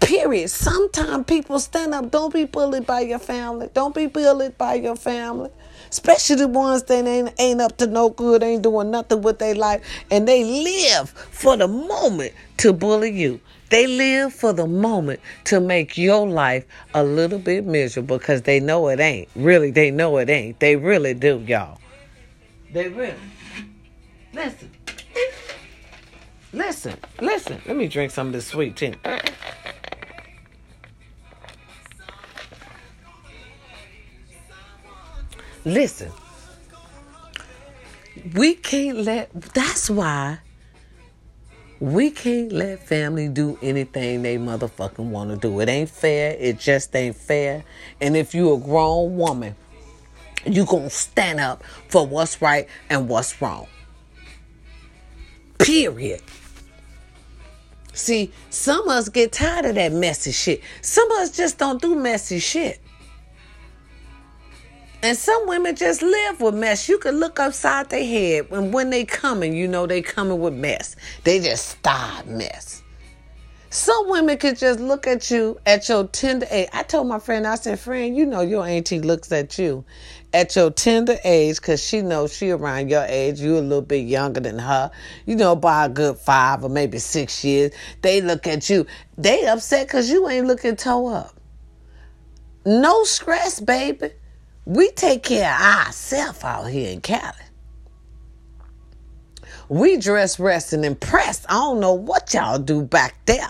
Period. 0.00 0.48
Sometimes 0.50 1.24
people 1.26 1.60
stand 1.60 1.94
up. 1.94 2.10
Don't 2.10 2.32
be 2.32 2.44
bullied 2.44 2.86
by 2.86 3.00
your 3.00 3.18
family. 3.20 3.68
Don't 3.72 3.94
be 3.94 4.06
bullied 4.06 4.58
by 4.58 4.74
your 4.74 4.96
family. 4.96 5.50
Especially 5.90 6.36
the 6.36 6.48
ones 6.48 6.82
that 6.84 7.06
ain't, 7.06 7.32
ain't 7.38 7.60
up 7.60 7.76
to 7.78 7.86
no 7.86 8.10
good, 8.10 8.42
ain't 8.42 8.62
doing 8.62 8.90
nothing 8.90 9.22
with 9.22 9.38
their 9.38 9.54
life, 9.54 9.82
and 10.10 10.28
they 10.28 10.44
live 10.44 11.10
for 11.10 11.56
the 11.56 11.68
moment 11.68 12.32
to 12.58 12.72
bully 12.72 13.10
you. 13.10 13.40
They 13.70 13.86
live 13.86 14.32
for 14.32 14.52
the 14.52 14.66
moment 14.66 15.20
to 15.44 15.60
make 15.60 15.98
your 15.98 16.26
life 16.26 16.64
a 16.94 17.04
little 17.04 17.38
bit 17.38 17.66
miserable 17.66 18.18
because 18.18 18.42
they 18.42 18.60
know 18.60 18.88
it 18.88 18.98
ain't. 18.98 19.28
Really, 19.36 19.70
they 19.70 19.90
know 19.90 20.16
it 20.18 20.30
ain't. 20.30 20.58
They 20.58 20.76
really 20.76 21.14
do, 21.14 21.44
y'all. 21.46 21.78
They 22.72 22.88
really. 22.88 23.14
Listen. 24.32 24.70
Listen. 26.52 26.96
Listen. 27.20 27.60
Let 27.66 27.76
me 27.76 27.88
drink 27.88 28.10
some 28.10 28.28
of 28.28 28.32
this 28.32 28.46
sweet 28.46 28.76
tea. 28.76 28.94
Listen, 35.68 36.10
we 38.34 38.54
can't 38.54 39.00
let, 39.00 39.30
that's 39.52 39.90
why 39.90 40.38
we 41.78 42.10
can't 42.10 42.52
let 42.52 42.80
family 42.88 43.28
do 43.28 43.58
anything 43.60 44.22
they 44.22 44.38
motherfucking 44.38 45.10
want 45.10 45.28
to 45.28 45.36
do. 45.36 45.60
It 45.60 45.68
ain't 45.68 45.90
fair. 45.90 46.34
It 46.38 46.58
just 46.58 46.96
ain't 46.96 47.16
fair. 47.16 47.64
And 48.00 48.16
if 48.16 48.34
you 48.34 48.54
a 48.54 48.58
grown 48.58 49.18
woman, 49.18 49.54
you 50.46 50.64
to 50.64 50.88
stand 50.88 51.38
up 51.38 51.62
for 51.88 52.06
what's 52.06 52.40
right 52.40 52.66
and 52.88 53.06
what's 53.06 53.40
wrong. 53.42 53.66
Period. 55.58 56.22
See, 57.92 58.32
some 58.48 58.84
of 58.84 58.96
us 58.96 59.10
get 59.10 59.32
tired 59.32 59.66
of 59.66 59.74
that 59.74 59.92
messy 59.92 60.32
shit. 60.32 60.62
Some 60.80 61.10
of 61.12 61.18
us 61.18 61.36
just 61.36 61.58
don't 61.58 61.82
do 61.82 61.94
messy 61.94 62.38
shit. 62.38 62.80
And 65.02 65.16
some 65.16 65.46
women 65.46 65.76
just 65.76 66.02
live 66.02 66.40
with 66.40 66.56
mess. 66.56 66.88
You 66.88 66.98
can 66.98 67.20
look 67.20 67.38
upside 67.38 67.88
their 67.90 68.04
head 68.04 68.48
and 68.50 68.72
when 68.74 68.90
they 68.90 69.04
coming, 69.04 69.54
you 69.54 69.68
know 69.68 69.86
they 69.86 70.02
coming 70.02 70.40
with 70.40 70.54
mess. 70.54 70.96
They 71.22 71.38
just 71.38 71.68
start 71.68 72.26
mess. 72.26 72.82
Some 73.70 74.08
women 74.08 74.38
could 74.38 74.56
just 74.56 74.80
look 74.80 75.06
at 75.06 75.30
you 75.30 75.60
at 75.66 75.88
your 75.88 76.08
tender 76.08 76.46
age. 76.50 76.68
I 76.72 76.82
told 76.82 77.06
my 77.06 77.18
friend, 77.18 77.46
I 77.46 77.54
said, 77.54 77.78
friend, 77.78 78.16
you 78.16 78.26
know 78.26 78.40
your 78.40 78.66
auntie 78.66 78.98
looks 78.98 79.30
at 79.30 79.58
you 79.58 79.84
at 80.32 80.56
your 80.56 80.70
tender 80.70 81.16
age 81.22 81.56
because 81.56 81.82
she 81.82 82.02
knows 82.02 82.34
she 82.34 82.50
around 82.50 82.90
your 82.90 83.04
age. 83.04 83.40
You 83.40 83.58
a 83.58 83.60
little 83.60 83.82
bit 83.82 84.06
younger 84.06 84.40
than 84.40 84.58
her. 84.58 84.90
You 85.26 85.36
know, 85.36 85.54
by 85.54 85.84
a 85.84 85.88
good 85.88 86.16
five 86.18 86.64
or 86.64 86.70
maybe 86.70 86.98
six 86.98 87.44
years. 87.44 87.72
They 88.02 88.20
look 88.20 88.46
at 88.46 88.68
you. 88.68 88.86
They 89.16 89.46
upset 89.46 89.86
because 89.86 90.10
you 90.10 90.28
ain't 90.28 90.46
looking 90.46 90.74
toe 90.74 91.08
up. 91.08 91.38
No 92.64 93.04
stress, 93.04 93.60
baby. 93.60 94.10
We 94.68 94.90
take 94.90 95.22
care 95.22 95.50
of 95.50 95.86
ourselves 95.86 96.44
out 96.44 96.64
here 96.64 96.90
in 96.90 97.00
Cali. 97.00 97.32
We 99.70 99.96
dress, 99.96 100.38
rest, 100.38 100.74
and 100.74 100.84
impress. 100.84 101.46
I 101.48 101.54
don't 101.54 101.80
know 101.80 101.94
what 101.94 102.34
y'all 102.34 102.58
do 102.58 102.82
back 102.82 103.14
there. 103.24 103.48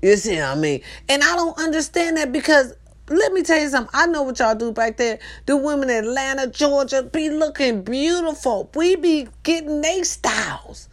You 0.00 0.16
see 0.16 0.36
what 0.36 0.44
I 0.44 0.54
mean? 0.54 0.80
And 1.10 1.22
I 1.22 1.36
don't 1.36 1.58
understand 1.58 2.16
that 2.16 2.32
because 2.32 2.72
let 3.10 3.34
me 3.34 3.42
tell 3.42 3.60
you 3.60 3.68
something. 3.68 3.90
I 3.92 4.06
know 4.06 4.22
what 4.22 4.38
y'all 4.38 4.54
do 4.54 4.72
back 4.72 4.96
there. 4.96 5.18
The 5.44 5.54
women 5.54 5.90
in 5.90 6.06
Atlanta, 6.06 6.46
Georgia 6.46 7.02
be 7.02 7.28
looking 7.28 7.82
beautiful. 7.82 8.70
We 8.74 8.96
be 8.96 9.28
getting 9.42 9.82
they 9.82 10.02
styles. 10.02 10.88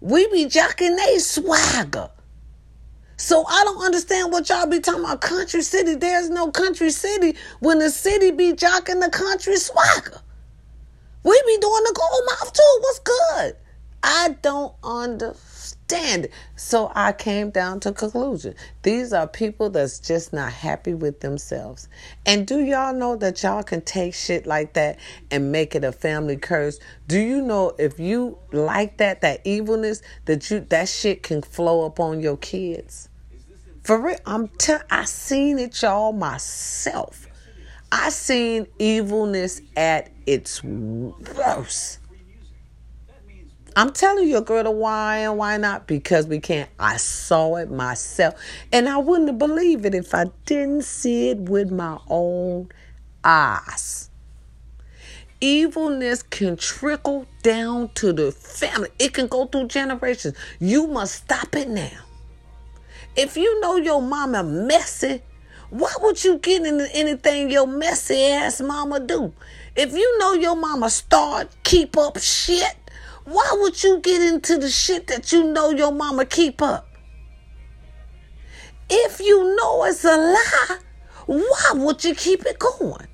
We 0.00 0.28
be 0.28 0.46
jocking 0.46 0.96
they 0.96 1.18
swagger. 1.18 2.10
So 3.16 3.44
I 3.46 3.64
don't 3.64 3.84
understand 3.84 4.32
what 4.32 4.48
y'all 4.48 4.66
be 4.66 4.80
talking 4.80 5.02
about 5.02 5.20
country 5.22 5.62
city. 5.62 5.94
There's 5.94 6.28
no 6.28 6.50
country 6.50 6.90
city 6.90 7.36
when 7.60 7.78
the 7.78 7.90
city 7.90 8.30
be 8.30 8.52
jocking 8.52 9.00
the 9.00 9.10
country 9.10 9.56
swagger. 9.56 10.20
We 11.22 11.42
be 11.46 11.58
doing 11.58 11.84
the 11.84 11.94
gold 11.94 12.22
mouth 12.26 12.52
too. 12.52 12.78
What's 12.80 12.98
good? 13.00 13.56
I 14.02 14.36
don't 14.42 14.74
understand 14.84 15.45
it. 15.92 16.32
So 16.56 16.90
I 16.94 17.12
came 17.12 17.50
down 17.50 17.80
to 17.80 17.92
conclusion. 17.92 18.54
These 18.82 19.12
are 19.12 19.26
people 19.26 19.70
that's 19.70 19.98
just 19.98 20.32
not 20.32 20.52
happy 20.52 20.94
with 20.94 21.20
themselves. 21.20 21.88
And 22.24 22.46
do 22.46 22.60
y'all 22.60 22.94
know 22.94 23.16
that 23.16 23.42
y'all 23.42 23.62
can 23.62 23.80
take 23.82 24.14
shit 24.14 24.46
like 24.46 24.74
that 24.74 24.98
and 25.30 25.52
make 25.52 25.74
it 25.74 25.84
a 25.84 25.92
family 25.92 26.36
curse? 26.36 26.78
Do 27.06 27.18
you 27.18 27.40
know 27.40 27.74
if 27.78 27.98
you 27.98 28.38
like 28.52 28.98
that, 28.98 29.20
that 29.20 29.40
evilness, 29.44 30.02
that 30.24 30.50
you 30.50 30.60
that 30.60 30.88
shit 30.88 31.22
can 31.22 31.42
flow 31.42 31.86
up 31.86 32.00
on 32.00 32.20
your 32.20 32.36
kids? 32.36 33.08
For 33.82 34.00
real, 34.00 34.18
I'm 34.26 34.48
tell 34.48 34.82
I 34.90 35.04
seen 35.04 35.58
it 35.58 35.80
y'all 35.82 36.12
myself. 36.12 37.28
I 37.92 38.08
seen 38.08 38.66
evilness 38.80 39.60
at 39.76 40.10
its 40.26 40.62
worst. 40.64 42.00
I'm 43.76 43.92
telling 43.92 44.26
you, 44.26 44.40
girl, 44.40 44.74
why 44.74 45.18
and 45.18 45.36
why 45.36 45.58
not? 45.58 45.86
Because 45.86 46.26
we 46.26 46.40
can't. 46.40 46.70
I 46.78 46.96
saw 46.96 47.56
it 47.56 47.70
myself. 47.70 48.34
And 48.72 48.88
I 48.88 48.96
wouldn't 48.96 49.38
believe 49.38 49.84
it 49.84 49.94
if 49.94 50.14
I 50.14 50.24
didn't 50.46 50.84
see 50.84 51.28
it 51.28 51.38
with 51.38 51.70
my 51.70 51.98
own 52.08 52.70
eyes. 53.22 54.08
Evilness 55.42 56.22
can 56.22 56.56
trickle 56.56 57.26
down 57.42 57.90
to 57.96 58.14
the 58.14 58.32
family, 58.32 58.88
it 58.98 59.12
can 59.12 59.26
go 59.26 59.44
through 59.44 59.68
generations. 59.68 60.34
You 60.58 60.86
must 60.86 61.16
stop 61.16 61.54
it 61.54 61.68
now. 61.68 61.98
If 63.14 63.36
you 63.36 63.60
know 63.60 63.76
your 63.76 64.00
mama 64.00 64.42
messy, 64.42 65.20
why 65.68 65.92
would 66.00 66.24
you 66.24 66.38
get 66.38 66.64
into 66.64 66.88
anything 66.94 67.50
your 67.50 67.66
messy 67.66 68.22
ass 68.24 68.62
mama 68.62 69.00
do? 69.00 69.34
If 69.74 69.92
you 69.92 70.18
know 70.18 70.32
your 70.32 70.56
mama 70.56 70.88
start 70.88 71.54
keep 71.62 71.98
up 71.98 72.18
shit, 72.18 72.76
why 73.26 73.48
would 73.60 73.82
you 73.82 73.98
get 74.00 74.22
into 74.22 74.56
the 74.56 74.70
shit 74.70 75.08
that 75.08 75.32
you 75.32 75.52
know 75.52 75.70
your 75.70 75.92
mama 75.92 76.24
keep 76.24 76.62
up? 76.62 76.88
If 78.88 79.20
you 79.20 79.56
know 79.56 79.84
it's 79.84 80.04
a 80.04 80.16
lie, 80.16 80.78
why 81.26 81.72
would 81.74 82.04
you 82.04 82.14
keep 82.14 82.46
it 82.46 82.58
going? 82.58 83.08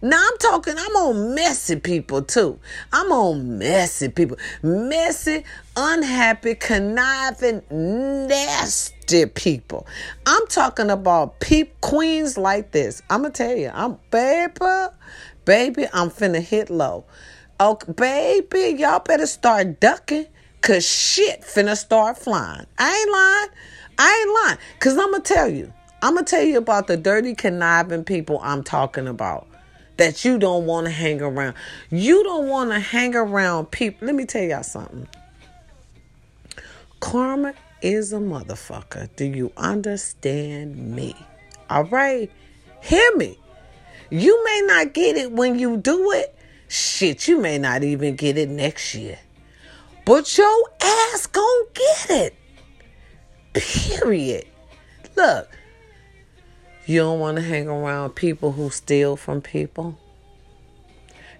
Now 0.00 0.24
I'm 0.24 0.38
talking, 0.38 0.74
I'm 0.78 0.94
on 0.94 1.34
messy 1.34 1.74
people 1.74 2.22
too. 2.22 2.60
I'm 2.92 3.10
on 3.10 3.58
messy 3.58 4.08
people. 4.08 4.36
Messy, 4.62 5.42
unhappy, 5.76 6.54
conniving, 6.54 7.62
nasty 7.68 9.26
people. 9.26 9.88
I'm 10.24 10.46
talking 10.46 10.88
about 10.90 11.40
peep 11.40 11.80
queens 11.80 12.38
like 12.38 12.70
this. 12.70 13.02
I'm 13.10 13.22
gonna 13.22 13.34
tell 13.34 13.56
you, 13.56 13.72
I'm 13.74 13.98
baby, 14.12 14.94
baby, 15.44 15.86
I'm 15.92 16.10
finna 16.10 16.40
hit 16.40 16.70
low. 16.70 17.04
Okay, 17.60 17.92
baby, 17.92 18.80
y'all 18.80 19.00
better 19.00 19.26
start 19.26 19.80
ducking. 19.80 20.26
Cause 20.60 20.88
shit 20.88 21.42
finna 21.42 21.76
start 21.76 22.18
flying. 22.18 22.66
I 22.78 22.96
ain't 22.96 23.12
lying. 23.12 23.48
I 23.98 24.24
ain't 24.26 24.46
lying. 24.46 24.58
Cause 24.80 24.98
I'm 24.98 25.10
gonna 25.10 25.22
tell 25.22 25.48
you. 25.48 25.72
I'm 26.02 26.14
gonna 26.14 26.26
tell 26.26 26.42
you 26.42 26.58
about 26.58 26.86
the 26.86 26.96
dirty 26.96 27.34
conniving 27.34 28.04
people 28.04 28.40
I'm 28.42 28.62
talking 28.62 29.08
about. 29.08 29.46
that 29.98 30.24
you 30.24 30.38
don't 30.38 30.64
want 30.64 30.86
to 30.86 30.92
hang 30.92 31.20
around. 31.20 31.54
You 31.90 32.24
don't 32.24 32.48
want 32.48 32.70
to 32.70 32.78
hang 32.78 33.14
around 33.14 33.70
people. 33.70 34.06
Let 34.06 34.14
me 34.14 34.24
tell 34.24 34.42
y'all 34.42 34.62
something. 34.62 35.08
Karma 37.00 37.52
is 37.82 38.12
a 38.12 38.18
motherfucker. 38.18 39.08
Do 39.16 39.24
you 39.24 39.52
understand 39.56 40.76
me? 40.94 41.14
All 41.68 41.84
right? 41.84 42.30
Hear 42.80 43.16
me. 43.16 43.38
You 44.10 44.42
may 44.44 44.62
not 44.66 44.94
get 44.94 45.16
it 45.16 45.32
when 45.32 45.58
you 45.58 45.76
do 45.76 46.12
it. 46.12 46.37
Shit, 46.68 47.26
you 47.26 47.40
may 47.40 47.58
not 47.58 47.82
even 47.82 48.14
get 48.14 48.36
it 48.36 48.48
next 48.48 48.94
year. 48.94 49.18
But 50.04 50.36
your 50.38 50.64
ass 50.80 51.26
gonna 51.26 51.64
get 51.74 52.10
it. 52.10 52.34
Period. 53.54 54.46
Look, 55.16 55.50
you 56.86 57.00
don't 57.00 57.20
want 57.20 57.36
to 57.36 57.42
hang 57.42 57.68
around 57.68 58.14
people 58.14 58.52
who 58.52 58.70
steal 58.70 59.16
from 59.16 59.40
people. 59.42 59.98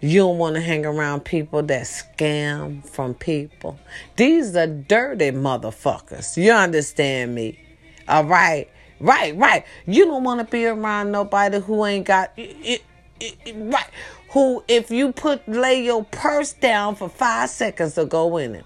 You 0.01 0.21
don't 0.21 0.39
want 0.39 0.55
to 0.57 0.61
hang 0.61 0.87
around 0.87 1.25
people 1.25 1.63
that 1.63 1.83
scam 1.83 2.87
from 2.87 3.15
people. 3.15 3.79
These 4.17 4.55
are 4.55 4.67
dirty 4.67 5.31
motherfuckers. 5.31 6.37
You 6.37 6.53
understand 6.53 7.35
me? 7.35 7.59
All 8.07 8.25
right. 8.25 8.69
Right, 9.01 9.37
right. 9.37 9.65
You 9.87 10.05
don't 10.05 10.25
want 10.25 10.41
to 10.41 10.45
be 10.45 10.67
around 10.67 11.13
nobody 11.13 11.61
who 11.61 11.85
ain't 11.85 12.07
got 12.07 12.33
it, 12.37 12.83
it, 13.21 13.37
it, 13.45 13.55
right. 13.57 13.89
Who, 14.31 14.63
if 14.69 14.91
you 14.91 15.13
put 15.13 15.49
lay 15.49 15.83
your 15.83 16.05
purse 16.05 16.53
down 16.53 16.97
for 16.97 17.09
five 17.09 17.51
seconds 17.51 17.95
to 17.95 18.05
go 18.05 18.37
in 18.37 18.55
it. 18.55 18.65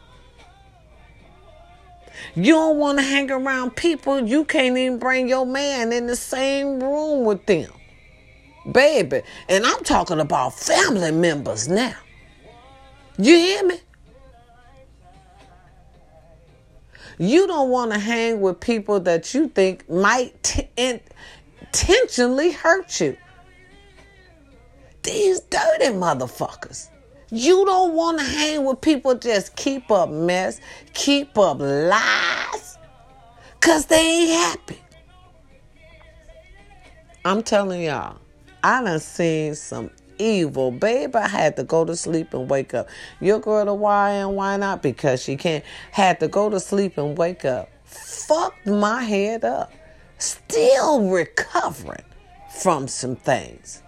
You 2.34 2.54
don't 2.54 2.78
want 2.78 2.98
to 2.98 3.04
hang 3.04 3.30
around 3.30 3.76
people 3.76 4.26
you 4.26 4.44
can't 4.44 4.76
even 4.76 4.98
bring 4.98 5.28
your 5.28 5.46
man 5.46 5.92
in 5.92 6.06
the 6.06 6.16
same 6.16 6.80
room 6.82 7.24
with 7.24 7.46
them. 7.46 7.70
Baby. 8.70 9.22
And 9.48 9.66
I'm 9.66 9.82
talking 9.82 10.20
about 10.20 10.54
family 10.54 11.10
members 11.10 11.68
now. 11.68 11.96
You 13.18 13.34
hear 13.36 13.66
me? 13.66 13.80
You 17.18 17.46
don't 17.46 17.70
want 17.70 17.92
to 17.92 17.98
hang 17.98 18.40
with 18.40 18.60
people 18.60 19.00
that 19.00 19.34
you 19.34 19.48
think 19.48 19.88
might 19.90 20.42
t- 20.42 20.68
intentionally 20.76 22.52
hurt 22.52 23.00
you. 23.00 23.16
These 25.02 25.40
dirty 25.40 25.86
motherfuckers. 25.86 26.88
You 27.30 27.64
don't 27.64 27.94
want 27.94 28.18
to 28.18 28.24
hang 28.24 28.64
with 28.64 28.80
people 28.80 29.14
just 29.14 29.56
keep 29.56 29.90
up 29.90 30.10
mess, 30.10 30.60
keep 30.92 31.36
up 31.38 31.58
lies, 31.60 32.78
because 33.54 33.86
they 33.86 33.96
ain't 33.96 34.30
happy. 34.30 34.78
I'm 37.24 37.42
telling 37.42 37.82
y'all, 37.82 38.18
I 38.62 38.82
done 38.82 39.00
seen 39.00 39.54
some 39.54 39.90
evil. 40.18 40.70
Babe, 40.70 41.16
I 41.16 41.26
had 41.26 41.56
to 41.56 41.64
go 41.64 41.84
to 41.84 41.96
sleep 41.96 42.34
and 42.34 42.50
wake 42.50 42.74
up. 42.74 42.88
Your 43.20 43.40
girl 43.40 43.64
to 43.64 43.74
why 43.74 44.10
and 44.10 44.36
why 44.36 44.56
not? 44.56 44.82
Because 44.82 45.22
she 45.22 45.36
can't. 45.36 45.64
Had 45.90 46.20
to 46.20 46.28
go 46.28 46.50
to 46.50 46.60
sleep 46.60 46.98
and 46.98 47.16
wake 47.16 47.44
up. 47.44 47.70
Fucked 47.84 48.66
my 48.66 49.02
head 49.02 49.44
up. 49.44 49.72
Still 50.18 51.08
recovering 51.08 52.04
from 52.60 52.88
some 52.88 53.16
things. 53.16 53.82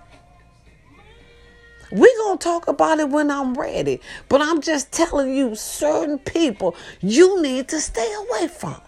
We're 1.91 2.17
going 2.19 2.39
to 2.39 2.45
talk 2.45 2.69
about 2.69 2.99
it 3.01 3.09
when 3.09 3.31
I'm 3.31 3.55
ready. 3.55 4.01
But 4.29 4.43
I'm 4.43 4.61
just 4.61 4.93
telling 4.93 5.35
you, 5.35 5.55
certain 5.55 6.19
people 6.19 6.77
you 7.01 7.41
need 7.43 7.69
to 7.69 7.81
stay 7.81 8.13
away 8.15 8.49
from. 8.49 8.81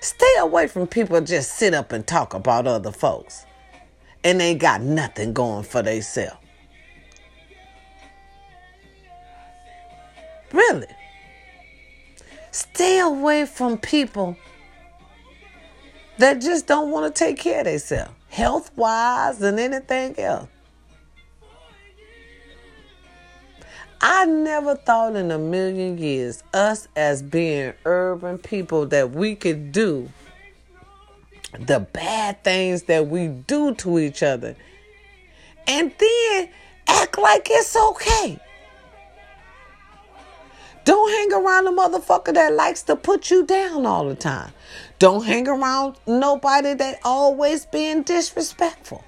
Stay 0.00 0.34
away 0.38 0.66
from 0.66 0.86
people 0.86 1.20
just 1.20 1.56
sit 1.56 1.72
up 1.74 1.92
and 1.92 2.06
talk 2.06 2.34
about 2.34 2.66
other 2.66 2.92
folks 2.92 3.46
and 4.22 4.40
they 4.40 4.54
got 4.54 4.80
nothing 4.80 5.32
going 5.32 5.64
for 5.64 5.82
themselves. 5.82 6.36
Really. 10.52 10.86
Stay 12.50 13.00
away 13.00 13.46
from 13.46 13.76
people 13.78 14.36
that 16.18 16.40
just 16.40 16.66
don't 16.66 16.90
want 16.90 17.12
to 17.12 17.18
take 17.18 17.38
care 17.38 17.60
of 17.60 17.64
themselves, 17.66 18.12
health 18.34 18.72
wise 18.74 19.38
than 19.38 19.60
anything 19.60 20.18
else. 20.18 20.48
I 24.00 24.24
never 24.26 24.74
thought 24.74 25.14
in 25.14 25.30
a 25.30 25.38
million 25.38 25.96
years, 25.98 26.42
us 26.52 26.88
as 26.96 27.22
being 27.22 27.74
urban 27.84 28.38
people, 28.38 28.86
that 28.86 29.12
we 29.12 29.36
could 29.36 29.70
do 29.70 30.10
the 31.60 31.78
bad 31.78 32.42
things 32.42 32.82
that 32.82 33.06
we 33.06 33.28
do 33.28 33.72
to 33.76 34.00
each 34.00 34.24
other 34.24 34.56
and 35.68 35.94
then 35.96 36.48
act 36.88 37.16
like 37.16 37.46
it's 37.48 37.76
okay. 37.76 38.40
Don't 40.84 41.10
hang 41.10 41.40
around 41.40 41.68
a 41.68 41.70
motherfucker 41.70 42.34
that 42.34 42.52
likes 42.52 42.82
to 42.82 42.96
put 42.96 43.30
you 43.30 43.46
down 43.46 43.86
all 43.86 44.08
the 44.08 44.16
time. 44.16 44.52
Don't 44.98 45.24
hang 45.24 45.48
around 45.48 45.96
nobody 46.06 46.74
that 46.74 47.00
always 47.04 47.66
being 47.66 48.02
disrespectful. 48.02 49.04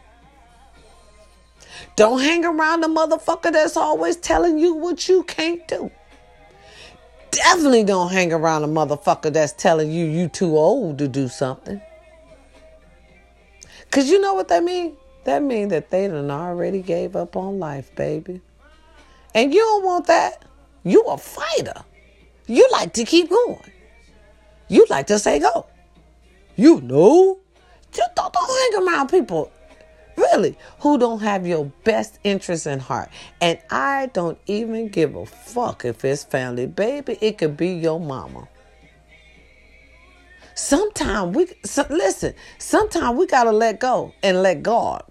Don't 1.94 2.20
hang 2.20 2.44
around 2.44 2.84
a 2.84 2.88
motherfucker 2.88 3.52
that's 3.52 3.76
always 3.76 4.16
telling 4.16 4.58
you 4.58 4.74
what 4.74 5.08
you 5.08 5.22
can't 5.22 5.66
do. 5.68 5.90
Definitely 7.30 7.84
don't 7.84 8.12
hang 8.12 8.32
around 8.32 8.64
a 8.64 8.68
motherfucker 8.68 9.32
that's 9.32 9.52
telling 9.52 9.90
you 9.90 10.04
you 10.06 10.28
too 10.28 10.56
old 10.56 10.98
to 10.98 11.08
do 11.08 11.28
something. 11.28 11.80
Cause 13.90 14.10
you 14.10 14.20
know 14.20 14.34
what 14.34 14.48
that 14.48 14.64
mean? 14.64 14.96
That 15.24 15.42
mean 15.42 15.68
that 15.68 15.90
they 15.90 16.08
done 16.08 16.30
already 16.30 16.82
gave 16.82 17.16
up 17.16 17.36
on 17.36 17.58
life, 17.58 17.94
baby. 17.94 18.40
And 19.34 19.52
you 19.52 19.60
don't 19.60 19.84
want 19.84 20.06
that. 20.06 20.44
You 20.82 21.02
a 21.02 21.18
fighter. 21.18 21.84
You 22.46 22.66
like 22.72 22.92
to 22.94 23.04
keep 23.04 23.28
going. 23.28 23.72
You 24.68 24.86
like 24.88 25.08
to 25.08 25.18
say 25.18 25.38
go. 25.38 25.66
You 26.56 26.80
know. 26.80 27.38
Just 27.92 28.14
don't, 28.14 28.32
don't 28.32 28.74
hang 28.74 28.86
around 28.88 29.08
people, 29.08 29.50
really, 30.16 30.58
who 30.80 30.98
don't 30.98 31.20
have 31.20 31.46
your 31.46 31.66
best 31.84 32.18
interest 32.24 32.66
in 32.66 32.78
heart. 32.80 33.08
And 33.40 33.58
I 33.70 34.10
don't 34.12 34.38
even 34.46 34.88
give 34.88 35.14
a 35.14 35.24
fuck 35.24 35.84
if 35.84 36.04
it's 36.04 36.24
family. 36.24 36.66
Baby, 36.66 37.16
it 37.20 37.38
could 37.38 37.56
be 37.56 37.68
your 37.68 38.00
mama. 38.00 38.48
Sometimes 40.54 41.36
we 41.36 41.46
so, 41.64 41.86
listen. 41.90 42.34
Sometimes 42.58 43.18
we 43.18 43.26
gotta 43.26 43.52
let 43.52 43.78
go 43.78 44.12
and 44.22 44.42
let 44.42 44.62
God. 44.62 45.04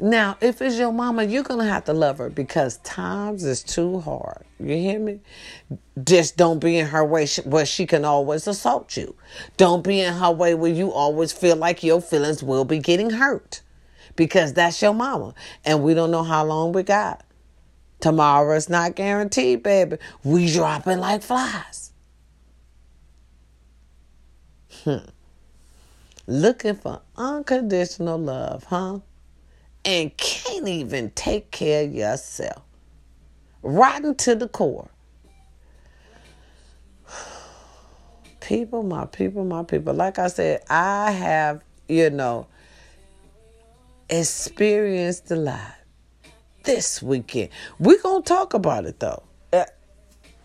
Now, 0.00 0.36
if 0.40 0.62
it's 0.62 0.76
your 0.76 0.92
mama, 0.92 1.24
you're 1.24 1.42
gonna 1.42 1.64
have 1.64 1.84
to 1.86 1.92
love 1.92 2.18
her 2.18 2.30
because 2.30 2.78
times 2.78 3.44
is 3.44 3.64
too 3.64 3.98
hard. 4.00 4.44
You 4.60 4.76
hear 4.76 5.00
me? 5.00 5.20
Just 6.04 6.36
don't 6.36 6.60
be 6.60 6.78
in 6.78 6.86
her 6.86 7.04
way 7.04 7.26
where 7.44 7.66
she 7.66 7.84
can 7.84 8.04
always 8.04 8.46
assault 8.46 8.96
you. 8.96 9.16
Don't 9.56 9.82
be 9.82 10.00
in 10.00 10.14
her 10.14 10.30
way 10.30 10.54
where 10.54 10.70
you 10.70 10.92
always 10.92 11.32
feel 11.32 11.56
like 11.56 11.82
your 11.82 12.00
feelings 12.00 12.44
will 12.44 12.64
be 12.64 12.78
getting 12.78 13.10
hurt 13.10 13.62
because 14.14 14.52
that's 14.52 14.80
your 14.80 14.94
mama, 14.94 15.34
and 15.64 15.82
we 15.82 15.94
don't 15.94 16.12
know 16.12 16.24
how 16.24 16.44
long 16.44 16.72
we 16.72 16.84
got. 16.84 17.24
Tomorrow's 18.00 18.68
not 18.68 18.94
guaranteed, 18.94 19.64
baby. 19.64 19.96
We 20.22 20.52
dropping 20.52 20.98
like 20.98 21.22
flies. 21.22 21.92
Hmm. 24.84 24.98
Looking 26.26 26.76
for 26.76 27.00
unconditional 27.16 28.18
love, 28.18 28.64
huh? 28.64 29.00
And 29.84 30.14
can't 30.16 30.68
even 30.68 31.10
take 31.10 31.50
care 31.50 31.84
of 31.84 31.94
yourself. 31.94 32.62
Rotten 33.62 34.14
to 34.16 34.34
the 34.34 34.48
core. 34.48 34.88
People, 38.40 38.82
my 38.82 39.04
people, 39.04 39.44
my 39.44 39.62
people. 39.62 39.92
Like 39.94 40.18
I 40.18 40.28
said, 40.28 40.62
I 40.70 41.10
have, 41.10 41.62
you 41.86 42.08
know, 42.08 42.46
experienced 44.08 45.30
a 45.30 45.36
lot 45.36 45.74
this 46.64 47.02
weekend. 47.02 47.50
We're 47.78 48.00
going 48.00 48.22
to 48.22 48.28
talk 48.28 48.54
about 48.54 48.86
it 48.86 49.00
though. 49.00 49.22
Uh, 49.52 49.64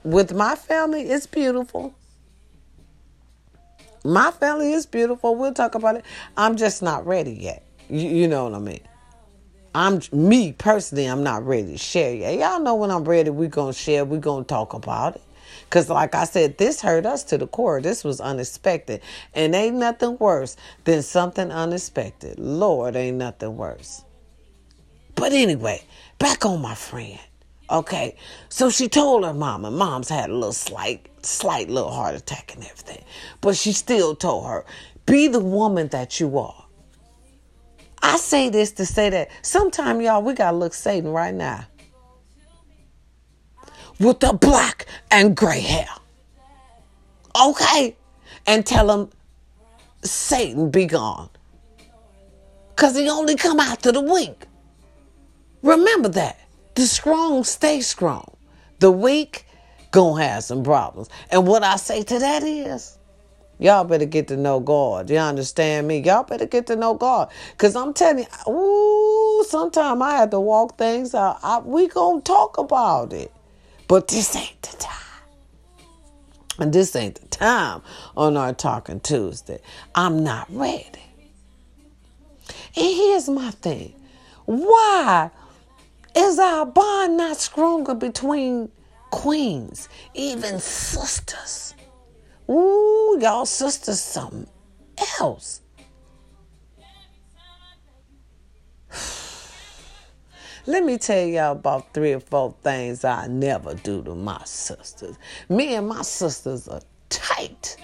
with 0.04 0.34
my 0.34 0.56
family, 0.56 1.04
it's 1.04 1.28
beautiful. 1.28 1.94
My 4.04 4.32
family 4.32 4.74
is 4.74 4.86
beautiful. 4.86 5.36
We'll 5.36 5.54
talk 5.54 5.76
about 5.76 5.96
it. 5.96 6.06
I'm 6.36 6.58
just 6.58 6.84
not 6.84 7.06
ready 7.06 7.34
yet. 7.34 7.66
You, 7.90 8.10
you 8.10 8.28
know 8.28 8.46
what 8.46 8.54
I 8.54 8.60
mean? 8.60 8.82
I'm 9.76 10.02
me 10.12 10.54
personally. 10.54 11.06
I'm 11.06 11.24
not 11.24 11.46
ready 11.46 11.72
to 11.72 11.78
share 11.78 12.14
yet. 12.14 12.38
Y'all 12.38 12.60
know 12.60 12.76
when 12.76 12.92
I'm 12.92 13.06
ready, 13.06 13.32
we 13.32 13.48
gonna 13.48 13.74
share. 13.74 14.06
We 14.06 14.20
gonna 14.20 14.44
talk 14.44 14.74
about 14.74 15.16
it. 15.16 15.22
Cause 15.72 15.90
like 15.90 16.14
I 16.14 16.26
said, 16.26 16.60
this 16.60 16.82
hurt 16.82 17.06
us 17.06 17.24
to 17.26 17.38
the 17.38 17.48
core. 17.48 17.82
This 17.82 18.04
was 18.04 18.22
unexpected, 18.22 19.02
and 19.34 19.56
ain't 19.56 19.78
nothing 19.78 20.18
worse 20.20 20.56
than 20.84 21.02
something 21.02 21.52
unexpected. 21.52 22.38
Lord, 22.38 22.96
ain't 22.96 23.18
nothing 23.18 23.58
worse. 23.58 24.04
But 25.16 25.32
anyway, 25.32 25.84
back 26.20 26.46
on 26.46 26.62
my 26.62 26.76
friend. 26.76 27.20
Okay, 27.72 28.16
so 28.50 28.70
she 28.70 28.88
told 28.88 29.24
her 29.26 29.34
mama. 29.34 29.72
Mom's 29.72 30.10
had 30.10 30.30
a 30.30 30.34
little 30.34 30.54
slight, 30.54 31.08
slight 31.26 31.70
little 31.70 31.92
heart 31.92 32.14
attack 32.14 32.54
and 32.54 32.64
everything, 32.64 33.04
but 33.42 33.56
she 33.56 33.72
still 33.72 34.16
told 34.16 34.46
her, 34.46 34.66
Be 35.08 35.28
the 35.28 35.40
woman 35.40 35.88
that 35.88 36.20
you 36.20 36.38
are. 36.38 36.63
I 38.04 38.18
say 38.18 38.50
this 38.50 38.74
to 38.74 38.86
say 38.86 39.10
that 39.10 39.30
sometime 39.42 40.02
y'all 40.02 40.22
we 40.22 40.34
gotta 40.34 40.58
look 40.58 40.74
Satan 40.74 41.12
right 41.12 41.34
now 41.34 41.66
with 44.00 44.20
the 44.20 44.34
black 44.34 44.86
and 45.10 45.36
gray 45.36 45.62
hair. 45.62 45.88
Okay? 47.42 47.96
And 48.46 48.66
tell 48.66 48.92
him, 48.92 49.10
Satan 50.04 50.70
be 50.70 50.86
gone. 50.86 51.30
Because 52.76 52.98
he 52.98 53.10
only 53.10 53.38
come 53.38 53.60
after 53.60 53.92
the 53.92 54.02
weak. 54.02 54.48
Remember 55.62 56.10
that. 56.10 56.40
The 56.76 56.82
strong 56.82 57.46
stay 57.46 57.80
strong. 57.80 58.36
The 58.80 58.92
weak 58.92 59.46
gonna 59.92 60.24
have 60.24 60.44
some 60.44 60.64
problems. 60.64 61.10
And 61.32 61.48
what 61.48 61.64
I 61.64 61.78
say 61.78 62.04
to 62.04 62.20
that 62.20 62.44
is, 62.44 62.98
y'all 63.64 63.86
better 63.86 64.06
get 64.06 64.28
to 64.28 64.38
know 64.38 64.60
God. 64.60 65.10
You 65.10 65.18
understand 65.18 65.88
me? 65.88 66.00
Y'all 66.00 66.24
better 66.24 66.46
get 66.46 66.68
to 66.68 66.76
know 66.76 66.94
God. 66.94 67.32
Cause 67.58 67.76
I'm 67.76 67.94
telling 67.94 68.26
you, 68.26 68.54
ooh, 68.54 69.44
sometimes 69.46 70.02
I 70.02 70.18
have 70.18 70.32
to 70.32 70.40
walk 70.40 70.78
things 70.78 71.16
out. 71.16 71.40
I, 71.42 71.60
we 71.60 71.88
gonna 71.88 72.22
talk 72.22 72.58
about 72.58 73.14
it. 73.14 73.32
But 73.88 74.10
this 74.10 74.36
ain't 74.36 74.62
the 74.62 74.78
time. 74.78 75.00
And 76.60 76.74
this 76.74 76.96
ain't 76.96 77.16
the 77.16 77.28
time 77.28 77.82
on 78.16 78.38
our 78.38 78.54
Talking 78.54 79.00
Tuesday. 79.00 79.60
I'm 79.96 80.24
not 80.24 80.48
ready. 80.50 81.02
And 82.76 82.96
here's 82.96 83.30
my 83.30 83.52
thing 83.52 83.94
why 84.46 85.32
is 86.16 86.38
our 86.38 86.66
bond 86.66 87.18
not 87.18 87.38
stronger 87.38 87.96
between 87.96 88.70
queens, 89.10 89.88
even 90.14 90.60
sisters? 90.60 91.73
Ooh, 92.50 93.18
y'all 93.22 93.46
sisters 93.46 94.00
something 94.02 94.48
else. 95.20 95.62
Let 100.66 100.84
me 100.84 100.98
tell 100.98 101.26
y'all 101.26 101.54
about 101.54 101.94
three 101.94 102.14
or 102.14 102.20
four 102.20 102.56
things 102.64 103.06
I 103.06 103.28
never 103.28 103.74
do 103.76 104.04
to 104.04 104.16
my 104.16 104.42
sisters. 104.46 105.18
Me 105.50 105.76
and 105.76 105.88
my 105.88 106.02
sisters 106.02 106.68
are 106.68 106.82
tight. 107.10 107.78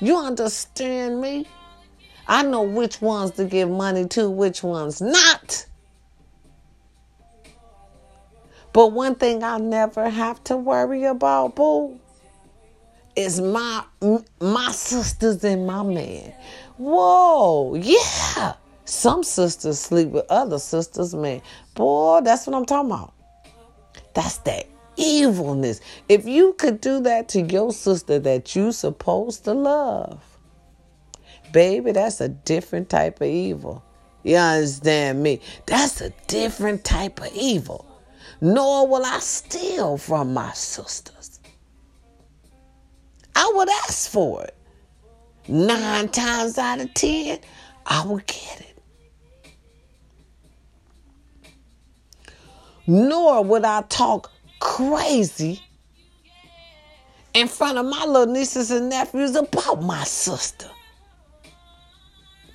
You 0.00 0.16
understand 0.16 1.20
me? 1.20 1.46
I 2.26 2.42
know 2.42 2.62
which 2.62 3.00
ones 3.00 3.32
to 3.32 3.44
give 3.44 3.68
money 3.68 4.06
to, 4.08 4.30
which 4.30 4.62
ones 4.62 5.00
not. 5.00 5.66
But 8.72 8.92
one 8.92 9.16
thing 9.16 9.42
I 9.42 9.58
never 9.58 10.08
have 10.08 10.42
to 10.44 10.56
worry 10.56 11.04
about, 11.04 11.56
boo, 11.56 11.98
is 13.16 13.40
my 13.40 13.84
my 14.40 14.70
sisters 14.72 15.42
and 15.44 15.66
my 15.66 15.82
man. 15.82 16.32
Whoa, 16.76 17.74
yeah. 17.74 18.54
Some 18.84 19.22
sisters 19.22 19.78
sleep 19.78 20.08
with 20.08 20.26
other 20.30 20.58
sisters, 20.58 21.14
man. 21.14 21.42
Boy, 21.74 22.22
that's 22.24 22.46
what 22.46 22.56
I'm 22.56 22.64
talking 22.64 22.90
about. 22.90 23.12
That's 24.14 24.38
that 24.38 24.66
evilness. 24.96 25.80
If 26.08 26.26
you 26.26 26.54
could 26.54 26.80
do 26.80 27.00
that 27.02 27.28
to 27.30 27.42
your 27.42 27.72
sister 27.72 28.18
that 28.18 28.56
you 28.56 28.72
supposed 28.72 29.44
to 29.44 29.52
love, 29.52 30.20
baby, 31.52 31.92
that's 31.92 32.20
a 32.20 32.28
different 32.28 32.88
type 32.88 33.20
of 33.20 33.28
evil. 33.28 33.84
You 34.22 34.36
understand 34.36 35.22
me? 35.22 35.40
That's 35.66 36.00
a 36.00 36.10
different 36.26 36.84
type 36.84 37.20
of 37.20 37.32
evil. 37.32 37.86
Nor 38.40 38.88
will 38.88 39.04
I 39.04 39.18
steal 39.20 39.96
from 39.98 40.34
my 40.34 40.52
sisters. 40.52 41.29
I 43.40 43.52
would 43.54 43.68
ask 43.68 44.10
for 44.10 44.44
it. 44.44 44.54
Nine 45.48 46.08
times 46.10 46.58
out 46.58 46.80
of 46.80 46.94
ten, 46.94 47.40
I 47.86 48.06
would 48.06 48.26
get 48.26 48.60
it. 48.60 48.70
nor 52.90 53.44
would 53.44 53.64
I 53.64 53.82
talk 53.82 54.32
crazy 54.58 55.62
in 57.34 57.46
front 57.46 57.78
of 57.78 57.86
my 57.86 58.04
little 58.04 58.34
nieces 58.34 58.72
and 58.72 58.88
nephews 58.88 59.36
about 59.36 59.80
my 59.80 60.02
sister. 60.02 60.68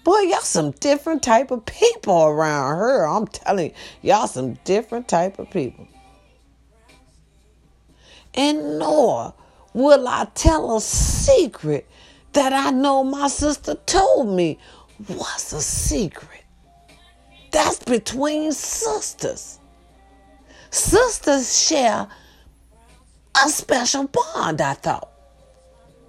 Boy, 0.03 0.19
y'all 0.23 0.41
some 0.41 0.71
different 0.71 1.23
type 1.23 1.51
of 1.51 1.65
people 1.65 2.25
around 2.25 2.75
her. 2.75 3.07
I'm 3.07 3.27
telling 3.27 3.69
you, 3.69 3.75
y'all 4.01 4.27
some 4.27 4.55
different 4.65 5.07
type 5.07 5.39
of 5.39 5.49
people. 5.51 5.87
And 8.33 8.77
nor 8.77 9.33
will 9.75 10.07
I 10.07 10.25
tell 10.33 10.75
a 10.75 10.81
secret 10.81 11.87
that 12.33 12.51
I 12.51 12.71
know 12.71 13.03
my 13.03 13.27
sister 13.27 13.75
told 13.85 14.35
me 14.35 14.57
was 15.07 15.53
a 15.53 15.61
secret. 15.61 16.43
That's 17.51 17.83
between 17.83 18.51
sisters 18.51 19.59
sisters 20.75 21.67
share 21.67 22.07
a 23.43 23.49
special 23.49 24.07
bond, 24.07 24.61
I 24.61 24.73
thought. 24.73 25.09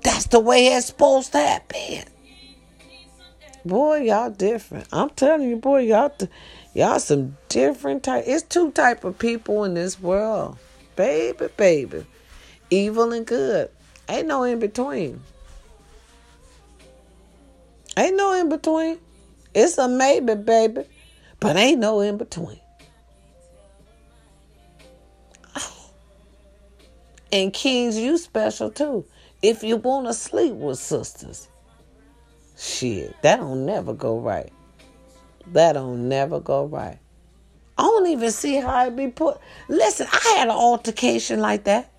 That's 0.03 0.27
the 0.27 0.41
way 0.41 0.67
it's 0.69 0.87
supposed 0.87 1.33
to 1.33 1.39
happen. 1.39 2.05
Boy, 3.65 4.03
y'all 4.03 4.31
different. 4.31 4.87
I'm 4.93 5.11
telling 5.11 5.49
you, 5.49 5.57
boy, 5.57 5.81
y'all, 5.81 6.13
y'all 6.75 7.01
some 7.01 7.37
different 7.49 8.05
type. 8.05 8.25
It's 8.27 8.43
two 8.43 8.71
type 8.73 9.03
of 9.05 9.19
people 9.19 9.65
in 9.65 9.75
this 9.75 10.01
world, 10.01 10.57
baby, 10.95 11.49
baby, 11.57 12.07
evil 12.71 13.13
and 13.13 13.27
good. 13.27 13.71
Ain't 14.09 14.27
no 14.27 14.45
in 14.45 14.59
between. 14.59 15.21
Ain't 17.97 18.17
no 18.17 18.35
in 18.35 18.49
between. 18.49 18.99
It's 19.55 19.79
a 19.79 19.89
maybe, 19.89 20.35
baby, 20.35 20.85
but 21.41 21.57
ain't 21.57 21.81
no 21.81 22.01
in 22.01 22.17
between. 22.19 22.61
And 27.33 27.53
kings, 27.53 27.99
you 27.99 28.19
special 28.19 28.71
too. 28.71 29.05
If 29.43 29.63
you 29.63 29.77
want 29.77 30.07
to 30.07 30.15
sleep 30.15 30.55
with 30.55 30.79
sisters, 30.79 31.49
shit, 32.57 33.15
that 33.23 33.37
don't 33.39 33.67
never 33.67 33.93
go 33.93 34.19
right. 34.19 34.53
That 35.53 35.73
don't 35.73 36.09
never 36.09 36.41
go 36.41 36.67
right. 36.67 36.99
I 37.79 37.83
don't 37.83 38.07
even 38.09 38.31
see 38.31 38.57
how 38.57 38.87
it 38.87 38.97
be 38.97 39.09
put. 39.09 39.39
Listen, 39.69 40.07
I 40.11 40.37
had 40.37 40.49
an 40.49 40.55
altercation 40.55 41.41
like 41.41 41.65
that, 41.65 41.91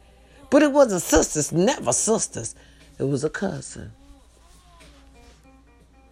but 0.50 0.64
it 0.64 0.72
wasn't 0.72 1.02
sisters, 1.02 1.52
never 1.52 1.94
sisters. 1.94 2.56
It 3.00 3.04
was 3.04 3.24
a 3.24 3.30
cousin. 3.30 3.92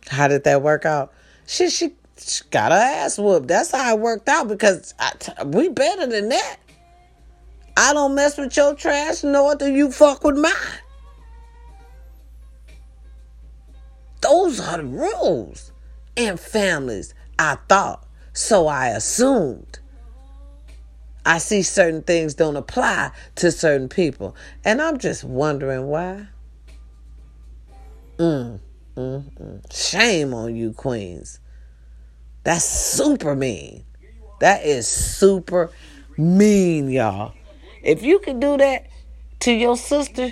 How 0.08 0.28
did 0.28 0.43
that 0.43 0.62
work 0.62 0.86
out? 0.86 1.13
She 1.48 1.69
she, 1.69 1.93
she 2.17 2.43
got 2.52 2.71
her 2.71 2.78
ass 2.78 3.17
whooped. 3.17 3.48
That's 3.48 3.71
how 3.71 3.95
it 3.95 4.00
worked 4.00 4.30
out 4.30 4.48
because 4.48 4.93
I, 5.00 5.13
we 5.43 5.69
better 5.69 6.08
than 6.08 6.30
that. 6.30 6.58
I 7.78 7.93
don't 7.93 8.15
mess 8.15 8.38
with 8.38 8.56
your 8.56 8.76
trash, 8.76 9.24
nor 9.24 9.56
do 9.56 9.71
you 9.71 9.91
fuck 9.91 10.24
with 10.24 10.38
mine. 10.38 10.54
Those 14.21 14.60
are 14.60 14.78
the 14.78 14.86
rules 14.86 15.71
in 16.15 16.38
families, 16.38 17.13
I 17.38 17.58
thought. 17.67 18.06
So 18.34 18.67
I 18.67 18.89
assumed. 18.89 19.80
I 21.26 21.40
see 21.40 21.64
certain 21.64 22.04
things 22.04 22.36
don't 22.36 22.56
apply 22.56 23.12
to 23.36 23.52
certain 23.52 23.90
people. 23.90 24.36
And 24.64 24.80
I'm 24.80 25.00
just 25.00 25.24
wondering 25.24 25.88
why. 25.88 26.28
Mm, 28.20 28.60
mm, 28.96 29.24
mm. 29.24 29.74
Shame 29.76 30.34
on 30.36 30.56
you, 30.56 30.72
queens. 30.72 31.40
That's 32.44 32.64
super 32.64 33.36
mean. 33.36 33.84
That 34.40 34.64
is 34.66 34.88
super 34.88 35.72
mean, 36.16 36.90
y'all. 36.90 37.34
If 37.82 38.04
you 38.04 38.20
can 38.20 38.40
do 38.40 38.58
that 38.58 38.88
to 39.42 39.52
your 39.52 39.78
sister, 39.78 40.32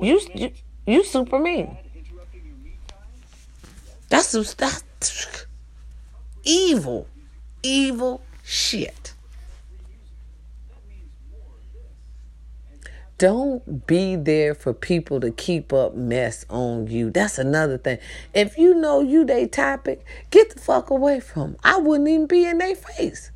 you 0.00 0.20
you, 0.34 0.52
you 0.86 1.04
super 1.04 1.38
mean. 1.38 1.78
That's 4.10 4.32
that's 4.54 5.46
evil, 6.44 7.06
evil 7.62 8.22
shit. 8.48 9.12
Don't 13.18 13.86
be 13.86 14.16
there 14.16 14.54
for 14.54 14.72
people 14.72 15.20
to 15.20 15.30
keep 15.32 15.72
up 15.72 15.94
mess 15.94 16.46
on 16.48 16.86
you. 16.86 17.10
That's 17.10 17.36
another 17.36 17.76
thing. 17.76 17.98
If 18.32 18.56
you 18.56 18.74
know 18.74 19.00
you 19.00 19.24
they 19.24 19.46
topic, 19.48 20.04
get 20.30 20.50
the 20.50 20.60
fuck 20.60 20.88
away 20.88 21.20
from 21.20 21.52
them. 21.52 21.56
I 21.64 21.78
wouldn't 21.78 22.08
even 22.08 22.26
be 22.26 22.46
in 22.46 22.58
their 22.58 22.76
face. 22.76 23.32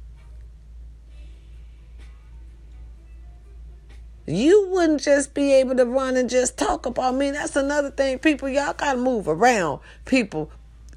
You 4.24 4.68
wouldn't 4.70 5.02
just 5.02 5.34
be 5.34 5.52
able 5.54 5.74
to 5.76 5.84
run 5.84 6.16
and 6.16 6.30
just 6.30 6.56
talk 6.56 6.86
about 6.86 7.16
me. 7.16 7.32
That's 7.32 7.56
another 7.56 7.90
thing. 7.90 8.20
People, 8.20 8.48
y'all 8.48 8.72
got 8.72 8.92
to 8.92 8.98
move 8.98 9.26
around. 9.26 9.80
People, 10.04 10.50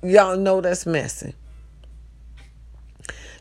y'all 0.03 0.37
know 0.37 0.61
that's 0.61 0.85
messy. 0.85 1.33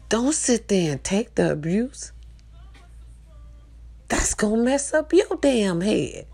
Don't 0.08 0.34
sit 0.34 0.68
there 0.68 0.92
and 0.92 1.02
take 1.02 1.34
the 1.34 1.52
abuse. 1.52 2.12
That's 4.08 4.34
going 4.34 4.58
to 4.58 4.62
mess 4.62 4.92
up 4.94 5.12
your 5.12 5.36
damn 5.40 5.80
head. 5.80 6.26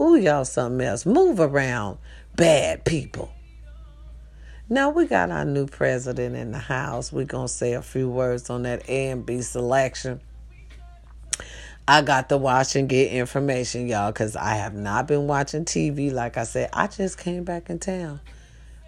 Ooh, 0.00 0.16
y'all 0.16 0.44
something 0.44 0.86
else. 0.86 1.04
Move 1.04 1.40
around. 1.40 1.98
bad 2.36 2.84
people. 2.84 3.30
Now 4.70 4.90
we 4.90 5.06
got 5.06 5.30
our 5.30 5.44
new 5.44 5.66
president 5.66 6.36
in 6.36 6.52
the 6.52 6.58
house. 6.58 7.12
We're 7.12 7.24
going 7.24 7.46
to 7.46 7.52
say 7.52 7.72
a 7.72 7.82
few 7.82 8.08
words 8.08 8.50
on 8.50 8.62
that 8.64 8.88
A 8.88 9.10
and 9.10 9.24
B 9.24 9.40
selection. 9.42 10.20
I 11.86 12.02
got 12.02 12.28
to 12.28 12.36
watch 12.36 12.76
and 12.76 12.86
get 12.86 13.10
information, 13.12 13.88
y'all, 13.88 14.12
because 14.12 14.36
I 14.36 14.56
have 14.56 14.74
not 14.74 15.08
been 15.08 15.26
watching 15.26 15.64
TV. 15.64 16.12
Like 16.12 16.36
I 16.36 16.44
said, 16.44 16.68
I 16.74 16.86
just 16.86 17.16
came 17.16 17.44
back 17.44 17.70
in 17.70 17.78
town. 17.78 18.20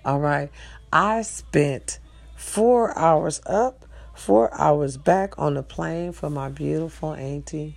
All 0.04 0.20
right. 0.20 0.50
I 0.92 1.22
spent 1.22 1.98
four 2.36 2.96
hours 2.98 3.40
up, 3.46 3.80
four 4.20 4.52
hours 4.61 4.96
back 4.96 5.38
on 5.38 5.54
the 5.54 5.62
plane 5.62 6.12
for 6.12 6.28
my 6.28 6.50
beautiful 6.50 7.14
auntie. 7.14 7.76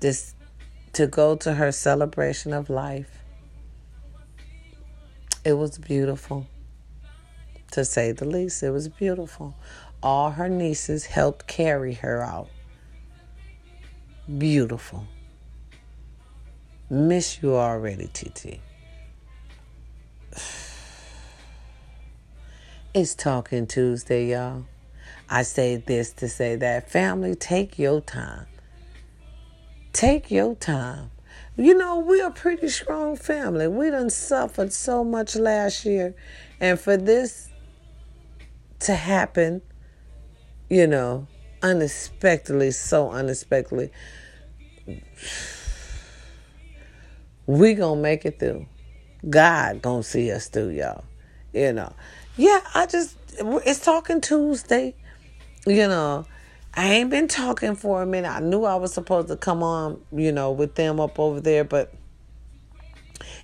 This 0.00 0.34
to 0.94 1.06
go 1.06 1.36
to 1.36 1.54
her 1.54 1.70
celebration 1.70 2.52
of 2.52 2.70
life. 2.70 3.22
It 5.44 5.52
was 5.52 5.78
beautiful. 5.78 6.46
To 7.72 7.84
say 7.84 8.12
the 8.12 8.24
least, 8.24 8.62
it 8.62 8.70
was 8.70 8.88
beautiful. 8.88 9.54
All 10.02 10.30
her 10.30 10.48
nieces 10.48 11.04
helped 11.04 11.46
carry 11.46 11.92
her 11.94 12.22
out 12.22 12.48
beautiful. 14.38 15.06
Miss 16.90 17.42
you 17.42 17.54
already, 17.54 18.08
TT. 18.08 18.60
It's 22.94 23.14
Talking 23.14 23.66
Tuesday, 23.66 24.30
y'all. 24.30 24.64
I 25.28 25.42
say 25.42 25.76
this 25.76 26.10
to 26.14 26.28
say 26.28 26.56
that. 26.56 26.90
Family, 26.90 27.34
take 27.34 27.78
your 27.78 28.00
time. 28.00 28.46
Take 29.92 30.30
your 30.30 30.54
time. 30.54 31.10
You 31.58 31.76
know, 31.76 31.98
we're 31.98 32.28
a 32.28 32.30
pretty 32.30 32.70
strong 32.70 33.14
family. 33.16 33.68
We 33.68 33.90
done 33.90 34.08
suffered 34.08 34.72
so 34.72 35.04
much 35.04 35.36
last 35.36 35.84
year. 35.84 36.14
And 36.60 36.80
for 36.80 36.96
this 36.96 37.50
to 38.80 38.94
happen, 38.94 39.60
you 40.70 40.86
know, 40.86 41.26
unexpectedly, 41.62 42.70
so 42.70 43.10
unexpectedly, 43.10 43.90
we 47.44 47.74
gonna 47.74 48.00
make 48.00 48.24
it 48.24 48.38
through. 48.38 48.64
God 49.28 49.82
gonna 49.82 50.02
see 50.02 50.32
us 50.32 50.48
through, 50.48 50.70
y'all. 50.70 51.04
You 51.52 51.74
know. 51.74 51.92
Yeah, 52.38 52.60
I 52.72 52.86
just 52.86 53.16
it's 53.40 53.80
talking 53.80 54.20
Tuesday. 54.20 54.94
You 55.66 55.88
know, 55.88 56.24
I 56.72 56.86
ain't 56.86 57.10
been 57.10 57.26
talking 57.26 57.74
for 57.74 58.00
a 58.00 58.06
minute. 58.06 58.30
I 58.30 58.38
knew 58.38 58.62
I 58.62 58.76
was 58.76 58.94
supposed 58.94 59.26
to 59.26 59.36
come 59.36 59.60
on, 59.64 60.00
you 60.12 60.30
know, 60.30 60.52
with 60.52 60.76
them 60.76 61.00
up 61.00 61.18
over 61.18 61.40
there, 61.40 61.64
but 61.64 61.92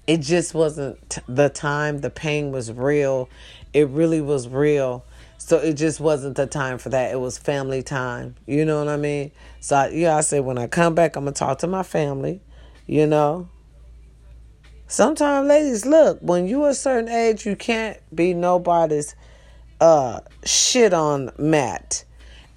it 0.06 0.18
just 0.18 0.54
wasn't 0.54 1.18
the 1.26 1.48
time. 1.48 2.02
The 2.02 2.10
pain 2.10 2.52
was 2.52 2.70
real. 2.70 3.28
It 3.72 3.88
really 3.88 4.20
was 4.20 4.46
real. 4.46 5.04
So 5.38 5.58
it 5.58 5.74
just 5.74 5.98
wasn't 5.98 6.36
the 6.36 6.46
time 6.46 6.78
for 6.78 6.90
that. 6.90 7.10
It 7.10 7.18
was 7.18 7.36
family 7.36 7.82
time. 7.82 8.36
You 8.46 8.64
know 8.64 8.78
what 8.78 8.88
I 8.88 8.96
mean? 8.96 9.32
So 9.58 9.74
I, 9.74 9.88
yeah, 9.88 10.16
I 10.16 10.20
said 10.20 10.44
when 10.44 10.56
I 10.56 10.68
come 10.68 10.94
back, 10.94 11.16
I'm 11.16 11.24
gonna 11.24 11.32
talk 11.34 11.58
to 11.58 11.66
my 11.66 11.82
family. 11.82 12.40
You 12.86 13.08
know. 13.08 13.48
Sometimes, 14.86 15.48
ladies, 15.48 15.86
look 15.86 16.18
when 16.20 16.46
you 16.46 16.64
a 16.66 16.74
certain 16.74 17.08
age, 17.08 17.46
you 17.46 17.56
can't 17.56 17.98
be 18.14 18.34
nobody's 18.34 19.14
uh 19.80 20.20
shit 20.44 20.92
on 20.92 21.30
mat, 21.38 22.04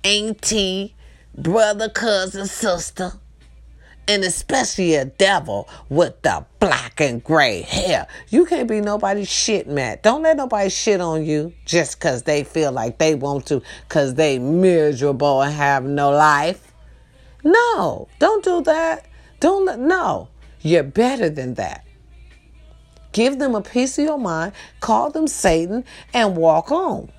auntie, 0.03 0.95
brother, 1.35 1.89
cousin, 1.89 2.45
sister 2.45 3.13
and 4.07 4.23
especially 4.23 4.95
a 4.95 5.05
devil 5.05 5.67
with 5.89 6.21
the 6.21 6.45
black 6.59 7.01
and 7.01 7.23
gray 7.23 7.61
hair. 7.61 8.07
You 8.29 8.45
can't 8.45 8.67
be 8.67 8.79
nobody's 8.79 9.29
shit, 9.29 9.67
Matt. 9.67 10.01
Don't 10.03 10.23
let 10.23 10.37
nobody 10.37 10.69
shit 10.69 11.01
on 11.01 11.25
you 11.25 11.53
just 11.65 11.99
because 11.99 12.23
they 12.23 12.43
feel 12.43 12.71
like 12.71 12.97
they 12.97 13.15
want 13.15 13.47
to 13.47 13.61
because 13.87 14.15
they 14.15 14.39
miserable 14.39 15.41
and 15.41 15.53
have 15.53 15.83
no 15.83 16.11
life. 16.11 16.73
No, 17.43 18.07
don't 18.19 18.43
do 18.43 18.61
that. 18.63 19.05
Don't 19.39 19.65
let, 19.65 19.79
no. 19.79 20.29
You're 20.61 20.83
better 20.83 21.29
than 21.29 21.55
that. 21.55 21.85
Give 23.11 23.39
them 23.39 23.55
a 23.55 23.61
piece 23.61 23.97
of 23.97 24.05
your 24.05 24.19
mind, 24.19 24.53
call 24.79 25.09
them 25.09 25.27
Satan, 25.27 25.83
and 26.13 26.35
walk 26.35 26.71
on. 26.71 27.11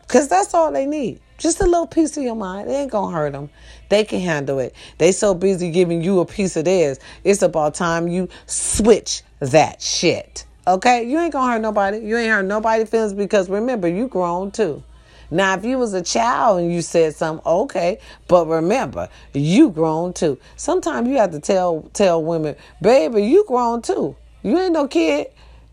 Because 0.00 0.28
that's 0.28 0.52
all 0.54 0.70
they 0.70 0.86
need. 0.86 1.20
Just 1.38 1.60
a 1.60 1.64
little 1.64 1.86
piece 1.86 2.16
of 2.16 2.22
your 2.22 2.36
mind. 2.36 2.70
It 2.70 2.74
ain't 2.74 2.92
gonna 2.92 3.16
hurt 3.16 3.32
them. 3.32 3.50
They 3.88 4.04
can 4.04 4.20
handle 4.20 4.58
it. 4.58 4.74
They 4.98 5.10
so 5.10 5.34
busy 5.34 5.70
giving 5.70 6.02
you 6.02 6.20
a 6.20 6.26
piece 6.26 6.56
of 6.56 6.66
theirs. 6.66 7.00
It's 7.24 7.42
about 7.42 7.74
time 7.74 8.06
you 8.06 8.28
switch 8.46 9.22
that 9.40 9.82
shit. 9.82 10.44
Okay? 10.66 11.02
You 11.04 11.18
ain't 11.18 11.32
gonna 11.32 11.52
hurt 11.52 11.62
nobody. 11.62 11.98
You 11.98 12.16
ain't 12.16 12.30
hurt 12.30 12.44
nobody 12.44 12.84
feelings 12.84 13.14
because 13.14 13.48
remember, 13.48 13.88
you 13.88 14.06
grown 14.06 14.50
too. 14.50 14.84
Now, 15.32 15.54
if 15.54 15.64
you 15.64 15.78
was 15.78 15.94
a 15.94 16.02
child 16.02 16.60
and 16.60 16.70
you 16.70 16.82
said 16.82 17.14
something, 17.14 17.44
okay, 17.46 17.98
but 18.28 18.46
remember, 18.46 19.08
you 19.32 19.70
grown 19.70 20.12
too. 20.12 20.38
Sometimes 20.56 21.08
you 21.08 21.16
have 21.16 21.30
to 21.32 21.40
tell 21.40 21.88
tell 21.94 22.22
women, 22.22 22.54
baby, 22.82 23.24
you 23.24 23.44
grown 23.48 23.80
too. 23.80 24.14
You 24.42 24.58
ain't 24.58 24.72
no 24.72 24.88
kid. 24.88 25.28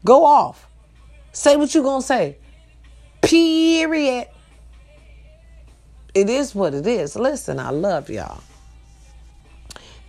Go 0.06 0.26
off. 0.26 0.68
Say 1.32 1.56
what 1.56 1.74
you 1.74 1.84
gonna 1.84 2.02
say. 2.02 2.38
Period. 3.22 4.28
It 6.14 6.30
is 6.30 6.56
what 6.56 6.74
it 6.74 6.88
is. 6.88 7.16
Listen, 7.16 7.60
I 7.60 7.70
love 7.70 8.10
y'all. 8.10 8.42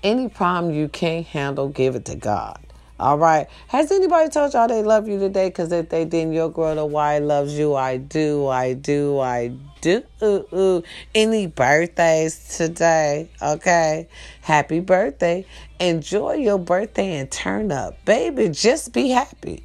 Any 0.03 0.29
problem 0.29 0.75
you 0.75 0.89
can't 0.89 1.27
handle, 1.27 1.69
give 1.69 1.95
it 1.95 2.07
to 2.07 2.17
God. 2.17 2.59
All 3.01 3.17
right. 3.17 3.49
Has 3.69 3.91
anybody 3.91 4.29
told 4.29 4.53
y'all 4.53 4.69
they 4.69 4.83
love 4.83 5.09
you 5.09 5.19
today? 5.19 5.49
Because 5.49 5.73
if 5.73 5.89
they 5.89 6.05
didn't, 6.05 6.35
your 6.35 6.51
girl, 6.51 6.75
the 6.75 6.85
why 6.85 7.17
loves 7.17 7.59
you. 7.59 7.75
I 7.75 7.97
do. 7.97 8.47
I 8.47 8.75
do. 8.75 9.19
I 9.19 9.55
do. 9.81 10.03
Ooh, 10.23 10.47
ooh. 10.53 10.83
Any 11.15 11.47
birthdays 11.47 12.59
today? 12.59 13.31
Okay. 13.41 14.07
Happy 14.43 14.81
birthday. 14.81 15.47
Enjoy 15.81 16.35
your 16.35 16.59
birthday 16.59 17.17
and 17.17 17.31
turn 17.31 17.73
up. 17.73 18.05
Baby, 18.05 18.51
just 18.51 18.93
be 18.93 19.09
happy. 19.09 19.65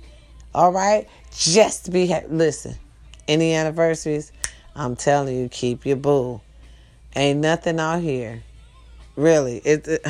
All 0.54 0.72
right. 0.72 1.06
Just 1.38 1.92
be 1.92 2.08
happy. 2.08 2.28
Listen, 2.30 2.76
any 3.28 3.54
anniversaries? 3.54 4.32
I'm 4.78 4.96
telling 4.96 5.36
you, 5.36 5.50
keep 5.50 5.86
your 5.86 5.98
boo. 5.98 6.40
Ain't 7.18 7.42
nothing 7.42 7.82
out 7.82 8.02
here. 8.02 8.44
Really. 9.18 9.58
It 9.58 10.06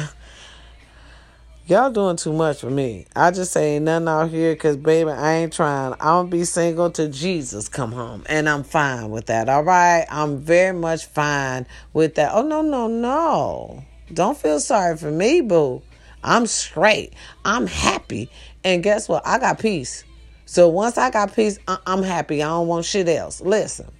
Y'all 1.67 1.89
doing 1.89 2.15
too 2.15 2.31
much 2.31 2.61
for 2.61 2.69
me. 2.69 3.07
I 3.15 3.31
just 3.31 3.51
say 3.51 3.79
nothing 3.79 4.07
out 4.07 4.29
here 4.29 4.53
because, 4.53 4.77
baby, 4.77 5.09
I 5.09 5.33
ain't 5.37 5.51
trying. 5.51 5.93
I'm 5.93 5.97
going 5.99 6.25
to 6.27 6.37
be 6.37 6.43
single 6.43 6.91
till 6.91 7.09
Jesus 7.09 7.69
come 7.69 7.91
home. 7.91 8.23
And 8.27 8.47
I'm 8.47 8.63
fine 8.63 9.09
with 9.09 9.25
that, 9.25 9.49
all 9.49 9.63
right? 9.63 10.05
I'm 10.11 10.37
very 10.37 10.77
much 10.77 11.07
fine 11.07 11.65
with 11.91 12.13
that. 12.15 12.33
Oh, 12.35 12.43
no, 12.43 12.61
no, 12.61 12.87
no. 12.87 13.83
Don't 14.13 14.37
feel 14.37 14.59
sorry 14.59 14.95
for 14.95 15.09
me, 15.09 15.41
boo. 15.41 15.81
I'm 16.23 16.45
straight. 16.45 17.13
I'm 17.43 17.65
happy. 17.65 18.29
And 18.63 18.83
guess 18.83 19.09
what? 19.09 19.25
I 19.25 19.39
got 19.39 19.57
peace. 19.57 20.03
So 20.45 20.69
once 20.69 20.99
I 20.99 21.09
got 21.09 21.35
peace, 21.35 21.57
I'm 21.67 22.03
happy. 22.03 22.43
I 22.43 22.47
don't 22.47 22.67
want 22.67 22.85
shit 22.85 23.09
else. 23.09 23.41
Listen. 23.41 23.91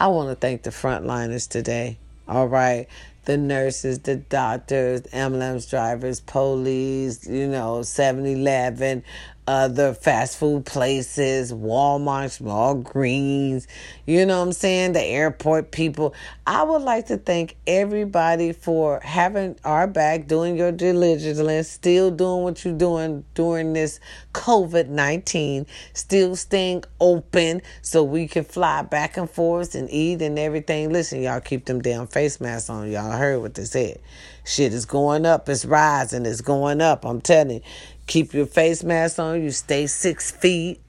I 0.00 0.08
want 0.08 0.28
to 0.28 0.34
thank 0.34 0.64
the 0.64 0.70
frontliners 0.70 1.48
today. 1.48 1.98
All 2.26 2.48
right. 2.48 2.88
The 3.24 3.38
nurses, 3.38 4.00
the 4.00 4.16
doctors, 4.16 5.02
ambulance 5.12 5.66
drivers, 5.66 6.20
police, 6.20 7.26
you 7.26 7.48
know, 7.48 7.82
7 7.82 8.26
Eleven, 8.26 9.02
other 9.46 9.92
fast 9.92 10.38
food 10.38 10.64
places, 10.64 11.52
Walmart, 11.52 12.40
Walgreens, 12.40 13.66
you 14.06 14.24
know 14.24 14.38
what 14.38 14.46
I'm 14.46 14.52
saying? 14.52 14.92
The 14.92 15.02
airport 15.02 15.70
people. 15.70 16.14
I 16.46 16.62
would 16.62 16.82
like 16.82 17.06
to 17.06 17.18
thank 17.18 17.56
everybody 17.66 18.52
for 18.52 19.00
having 19.00 19.56
our 19.64 19.86
back, 19.86 20.26
doing 20.26 20.56
your 20.56 20.72
diligence, 20.72 21.68
still 21.68 22.10
doing 22.10 22.42
what 22.42 22.64
you're 22.64 22.74
doing 22.76 23.24
during 23.34 23.74
this 23.74 24.00
COVID 24.32 24.88
19, 24.88 25.66
still 25.92 26.36
staying 26.36 26.84
open 27.00 27.60
so 27.82 28.02
we 28.02 28.26
can 28.28 28.44
fly 28.44 28.82
back 28.82 29.16
and 29.16 29.28
forth 29.28 29.74
and 29.74 29.90
eat 29.90 30.22
and 30.22 30.38
everything. 30.38 30.92
Listen, 30.92 31.22
y'all 31.22 31.40
keep 31.40 31.66
them 31.66 31.82
damn 31.82 32.06
face 32.06 32.40
masks 32.40 32.70
on. 32.70 32.90
Y'all 32.90 33.12
heard 33.12 33.40
what 33.40 33.54
they 33.54 33.64
said. 33.64 34.00
Shit 34.46 34.74
is 34.74 34.84
going 34.84 35.24
up, 35.24 35.48
it's 35.48 35.64
rising, 35.64 36.26
it's 36.26 36.42
going 36.42 36.82
up. 36.82 37.04
I'm 37.06 37.22
telling 37.22 37.56
you. 37.56 37.62
Keep 38.06 38.34
your 38.34 38.46
face 38.46 38.82
mask 38.82 39.18
on. 39.18 39.42
You 39.42 39.50
stay 39.50 39.86
six 39.86 40.30
feet. 40.30 40.80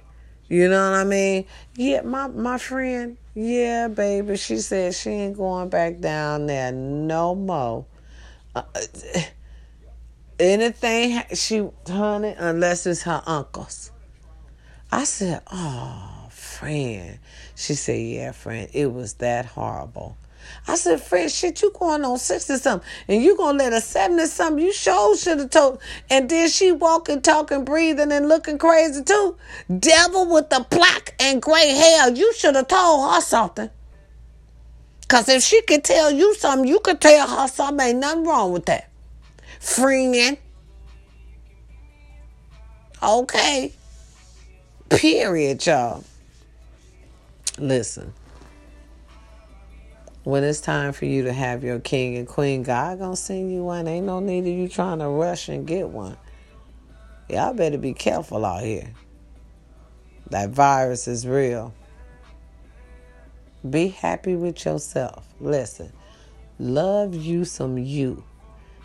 You 0.48 0.70
know 0.70 0.92
what 0.92 1.00
I 1.00 1.04
mean? 1.04 1.46
Yeah, 1.76 2.02
my 2.02 2.28
my 2.28 2.58
friend. 2.58 3.18
Yeah, 3.34 3.88
baby. 3.88 4.38
She 4.38 4.58
said 4.58 4.94
she 4.94 5.10
ain't 5.10 5.38
going 5.38 5.70
back 5.70 6.00
down 6.00 6.48
there 6.48 6.72
no 6.72 7.36
more. 7.36 7.86
Uh, 8.56 8.64
anything 10.40 11.22
she 11.34 11.68
honey, 11.88 12.36
unless 12.38 12.86
it's 12.86 13.04
her 13.04 13.22
uncle's. 13.26 13.92
I 14.92 15.04
said, 15.04 15.42
"Oh, 15.52 16.28
friend." 16.30 17.20
She 17.56 17.76
said, 17.76 18.00
"Yeah, 18.00 18.32
friend. 18.32 18.70
It 18.72 18.94
was 18.94 19.14
that 19.16 19.46
horrible." 19.46 20.18
I 20.68 20.76
said, 20.76 21.02
friend, 21.02 21.30
shit, 21.32 21.62
you 21.62 21.72
going 21.78 22.04
on 22.04 22.18
60 22.18 22.58
something. 22.58 22.90
And 23.08 23.22
you 23.22 23.38
gonna 23.38 23.58
let 23.58 23.74
a 23.74 23.82
70 23.82 24.26
something. 24.26 24.66
You 24.66 24.74
sure 24.74 25.16
should 25.18 25.40
have 25.40 25.50
told. 25.50 25.82
And 26.10 26.30
then 26.30 26.50
she 26.50 26.72
walking, 26.72 27.22
talking, 27.22 27.66
breathing, 27.66 28.12
and 28.12 28.28
looking 28.28 28.58
crazy 28.58 29.04
too. 29.04 29.38
Devil 29.80 30.34
with 30.34 30.50
the 30.50 30.66
black 30.70 31.16
and 31.20 31.42
gray 31.42 31.70
hair. 31.70 32.10
You 32.12 32.34
should 32.34 32.56
have 32.56 32.68
told 32.68 33.14
her 33.14 33.22
something. 33.22 33.70
Cause 35.08 35.30
if 35.30 35.44
she 35.44 35.62
could 35.62 35.84
tell 35.84 36.12
you 36.12 36.34
something, 36.36 36.68
you 36.68 36.80
could 36.80 37.00
tell 37.00 37.28
her 37.28 37.48
something. 37.48 37.88
Ain't 37.88 38.00
nothing 38.00 38.26
wrong 38.26 38.52
with 38.52 38.66
that. 38.66 38.90
Friend. 39.60 40.38
Okay. 43.04 43.74
Period, 44.90 45.66
y'all. 45.66 46.04
Listen. 47.60 48.14
When 50.26 50.44
it's 50.44 50.60
time 50.60 50.92
for 50.92 51.06
you 51.06 51.26
to 51.26 51.34
have 51.34 51.64
your 51.64 51.80
king 51.80 52.18
and 52.18 52.28
queen, 52.28 52.64
God 52.64 52.98
gonna 52.98 53.16
send 53.16 53.54
you 53.54 53.64
one. 53.64 53.88
Ain't 53.88 54.08
no 54.08 54.20
need 54.20 54.40
of 54.40 54.48
you 54.48 54.68
trying 54.68 54.98
to 54.98 55.08
rush 55.08 55.50
and 55.50 55.68
get 55.68 55.90
one. 55.90 56.18
Y'all 57.30 57.54
better 57.54 57.78
be 57.78 57.94
careful 57.94 58.44
out 58.44 58.64
here. 58.64 58.92
That 60.32 60.50
virus 60.50 61.08
is 61.08 61.28
real. 61.28 61.76
Be 63.70 63.90
happy 63.90 64.36
with 64.36 64.66
yourself. 64.66 65.32
Listen, 65.40 65.94
love 66.58 67.14
you 67.14 67.46
some 67.46 67.78
you. 67.78 68.24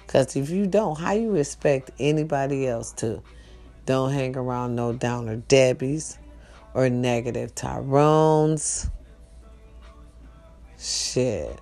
Because 0.07 0.37
if 0.37 0.51
you 0.51 0.67
don't, 0.67 0.99
how 0.99 1.13
you 1.13 1.37
expect 1.37 1.91
anybody 1.99 2.67
else 2.69 2.93
to? 2.93 3.23
Don't 3.87 4.13
hang 4.13 4.37
around 4.37 4.77
no 4.77 4.93
downer 4.93 5.39
Debbies 5.39 6.19
or 6.75 6.91
negative 6.91 7.55
Tyrones. 7.55 8.91
Shit. 10.81 11.61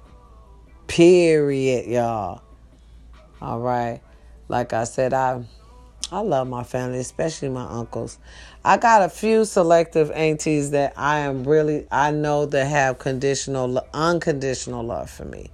Period, 0.87 1.87
y'all. 1.87 2.41
All 3.43 3.59
right. 3.59 4.01
Like 4.47 4.73
I 4.73 4.85
said, 4.85 5.13
I 5.13 5.45
I 6.13 6.21
love 6.21 6.49
my 6.49 6.63
family, 6.63 7.01
especially 7.01 7.49
my 7.49 7.65
uncles. 7.65 8.21
I 8.65 8.77
got 8.77 9.03
a 9.03 9.09
few 9.09 9.45
selective 9.45 10.13
aunties 10.13 10.71
that 10.71 10.93
I 10.97 11.19
am 11.19 11.43
really 11.43 11.89
I 11.91 12.13
know 12.13 12.47
that 12.47 12.67
have 12.67 13.01
conditional 13.01 13.85
unconditional 13.93 14.85
love 14.85 15.11
for 15.11 15.25
me. 15.25 15.51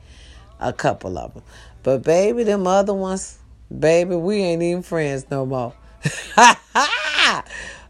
A 0.60 0.74
couple 0.74 1.16
of 1.16 1.32
them. 1.32 1.42
But 1.82 2.02
baby, 2.02 2.44
them 2.44 2.66
other 2.66 2.92
ones, 2.92 3.38
baby, 3.76 4.14
we 4.14 4.42
ain't 4.42 4.62
even 4.62 4.82
friends 4.82 5.24
no 5.30 5.46
more. 5.46 5.72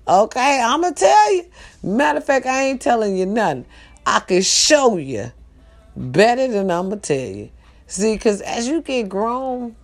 okay, 0.07 0.62
I'm 0.62 0.83
gonna 0.83 0.95
tell 0.95 1.35
you. 1.35 1.47
Matter 1.83 2.18
of 2.18 2.25
fact, 2.25 2.47
I 2.47 2.62
ain't 2.62 2.81
telling 2.81 3.16
you 3.16 3.27
nothing. 3.27 3.66
I 4.07 4.20
can 4.20 4.43
show 4.43 4.99
you 4.99 5.33
better 5.97 6.49
than 6.49 6.70
I'm 6.70 6.88
gonna 6.88 7.01
tell 7.01 7.16
you. 7.18 7.51
See, 7.86 8.14
because 8.14 8.40
as 8.40 8.66
you 8.66 8.82
get 8.82 9.09
grown, 9.09 9.76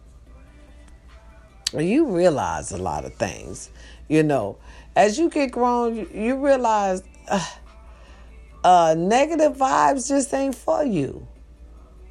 you 1.76 2.06
realize 2.06 2.72
a 2.72 2.78
lot 2.78 3.04
of 3.04 3.14
things. 3.14 3.70
You 4.08 4.22
know, 4.22 4.58
as 4.96 5.18
you 5.18 5.30
get 5.30 5.52
grown, 5.52 5.96
you, 5.96 6.11
you 6.12 6.44
realize 6.44 7.02
uh, 7.28 7.46
uh, 8.64 8.94
negative 8.96 9.56
vibes 9.56 10.08
just 10.08 10.32
ain't 10.34 10.54
for 10.54 10.84
you. 10.84 11.26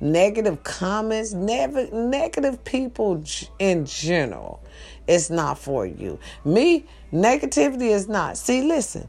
Negative 0.02 0.64
comments, 0.64 1.34
never 1.34 1.88
negative 1.92 2.64
people 2.64 3.22
in 3.60 3.86
general 3.86 4.64
it's 5.10 5.32
not 5.32 5.58
for 5.58 5.88
you. 5.88 6.20
Me, 6.46 6.86
negativity 7.12 7.90
is 7.90 8.08
not. 8.08 8.38
See, 8.38 8.62
listen. 8.62 9.08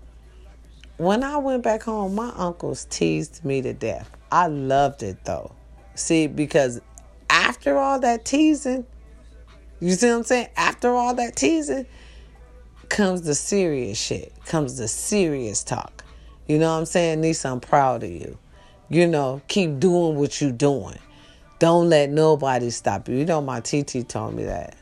When 0.96 1.22
I 1.22 1.36
went 1.36 1.62
back 1.62 1.82
home, 1.82 2.14
my 2.14 2.32
uncles 2.36 2.86
teased 2.86 3.44
me 3.44 3.60
to 3.60 3.74
death. 3.74 4.16
I 4.32 4.46
loved 4.46 5.02
it 5.02 5.24
though. 5.24 5.52
See, 5.94 6.26
because 6.26 6.80
after 7.28 7.76
all 7.76 8.00
that 8.00 8.24
teasing, 8.24 8.86
you 9.80 9.92
see 9.92 10.08
what 10.08 10.16
I'm 10.16 10.22
saying? 10.24 10.48
After 10.56 10.90
all 10.90 11.14
that 11.14 11.36
teasing 11.36 11.86
comes 12.88 13.22
the 13.22 13.34
serious 13.34 13.98
shit, 13.98 14.32
comes 14.44 14.76
the 14.76 14.88
serious 14.88 15.64
talk. 15.64 16.04
You 16.46 16.58
know 16.58 16.72
what 16.72 16.80
I'm 16.80 16.86
saying? 16.86 17.20
Nisa, 17.20 17.48
I'm 17.48 17.60
proud 17.60 18.02
of 18.02 18.10
you. 18.10 18.38
You 18.88 19.06
know, 19.06 19.40
keep 19.48 19.78
doing 19.78 20.16
what 20.16 20.40
you're 20.40 20.50
doing. 20.50 20.98
Don't 21.60 21.88
let 21.88 22.10
nobody 22.10 22.70
stop 22.70 23.08
you. 23.08 23.16
You 23.16 23.24
know, 23.24 23.40
my 23.40 23.60
TT 23.60 24.08
told 24.08 24.34
me 24.34 24.44
that. 24.44 24.76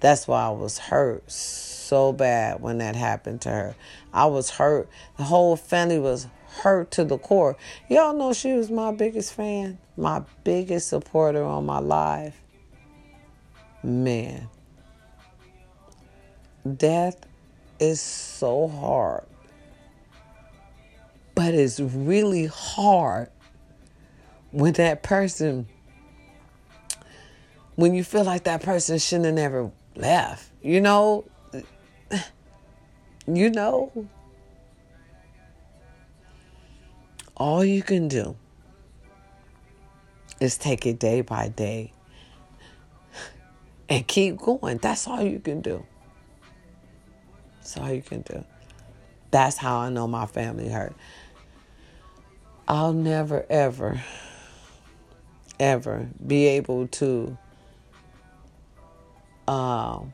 That's 0.00 0.26
why 0.26 0.44
I 0.46 0.50
was 0.50 0.78
hurt 0.78 1.30
so 1.30 2.12
bad 2.12 2.60
when 2.60 2.78
that 2.78 2.96
happened 2.96 3.42
to 3.42 3.50
her. 3.50 3.76
I 4.12 4.26
was 4.26 4.50
hurt. 4.50 4.88
The 5.16 5.24
whole 5.24 5.56
family 5.56 5.98
was 5.98 6.26
hurt 6.58 6.90
to 6.92 7.04
the 7.04 7.18
core. 7.18 7.56
Y'all 7.88 8.14
know 8.14 8.32
she 8.32 8.52
was 8.52 8.70
my 8.70 8.92
biggest 8.92 9.34
fan, 9.34 9.78
my 9.96 10.22
biggest 10.44 10.88
supporter 10.88 11.42
on 11.42 11.66
my 11.66 11.78
life. 11.78 12.40
Man, 13.82 14.48
death 16.76 17.16
is 17.78 18.00
so 18.00 18.68
hard. 18.68 19.24
But 21.34 21.54
it's 21.54 21.78
really 21.78 22.46
hard 22.46 23.30
when 24.50 24.72
that 24.74 25.02
person, 25.02 25.68
when 27.76 27.94
you 27.94 28.02
feel 28.02 28.24
like 28.24 28.44
that 28.44 28.62
person 28.62 28.98
shouldn't 28.98 29.26
have 29.26 29.34
never 29.34 29.70
left. 29.94 30.50
You 30.62 30.80
know, 30.80 31.24
you 33.26 33.50
know, 33.50 34.08
all 37.38 37.64
you 37.64 37.82
can 37.82 38.08
do 38.08 38.36
is 40.40 40.58
take 40.58 40.86
it 40.86 40.98
day 40.98 41.20
by 41.20 41.48
day 41.48 41.92
and 43.88 44.06
keep 44.06 44.38
going. 44.38 44.78
That's 44.78 45.06
all 45.06 45.22
you 45.22 45.38
can 45.40 45.60
do. 45.60 45.84
That's 47.56 47.76
all 47.76 47.92
you 47.92 48.02
can 48.02 48.22
do. 48.22 48.44
That's 49.30 49.56
how 49.56 49.78
I 49.78 49.90
know 49.90 50.06
my 50.06 50.26
family 50.26 50.68
hurt. 50.68 50.94
I'll 52.66 52.92
never, 52.92 53.46
ever, 53.48 54.02
ever 55.58 56.08
be 56.26 56.46
able 56.46 56.88
to 56.88 57.36
um, 59.46 60.12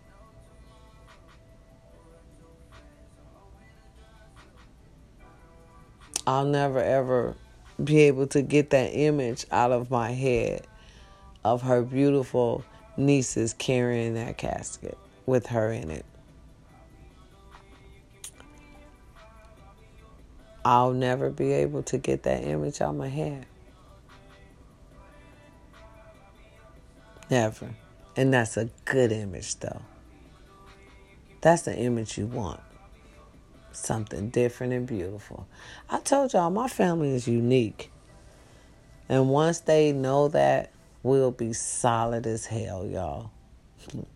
I'll 6.27 6.47
never 6.47 6.81
ever 6.83 7.35
be 7.83 8.03
able 8.03 8.27
to 8.29 8.43
get 8.43 8.71
that 8.71 8.91
image 8.91 9.47
out 9.51 9.73
of 9.73 9.91
my 9.91 10.13
head 10.13 10.67
of 11.45 11.63
her 11.63 11.83
beautiful 11.83 12.65
nieces 12.97 13.55
carrying 13.55 14.15
that 14.15 14.39
casket 14.39 14.97
with 15.27 15.47
her 15.49 15.73
in 15.73 15.91
it. 15.91 16.07
I'll 20.65 20.93
never 20.93 21.29
be 21.29 21.53
able 21.53 21.83
to 21.85 21.99
get 21.99 22.23
that 22.23 22.45
image 22.45 22.81
out 22.81 22.91
of 22.91 22.97
my 22.97 23.09
head. 23.09 23.45
Never. 27.31 27.69
And 28.17 28.33
that's 28.33 28.57
a 28.57 28.71
good 28.87 29.13
image, 29.13 29.57
though. 29.57 29.83
That's 31.43 31.63
the 31.63 31.77
image 31.77 32.17
you 32.17 32.27
want. 32.27 32.61
Something 33.75 34.31
different 34.31 34.73
and 34.73 34.87
beautiful. 34.87 35.47
I 35.91 36.01
told 36.01 36.33
y'all, 36.33 36.51
my 36.51 36.69
family 36.69 37.11
is 37.11 37.27
unique. 37.27 37.91
And 39.09 39.29
once 39.29 39.61
they 39.61 39.93
know 39.93 40.29
that, 40.29 40.73
we'll 41.03 41.33
be 41.33 41.53
solid 41.53 42.27
as 42.27 42.47
hell, 42.47 42.87
y'all. 42.87 43.31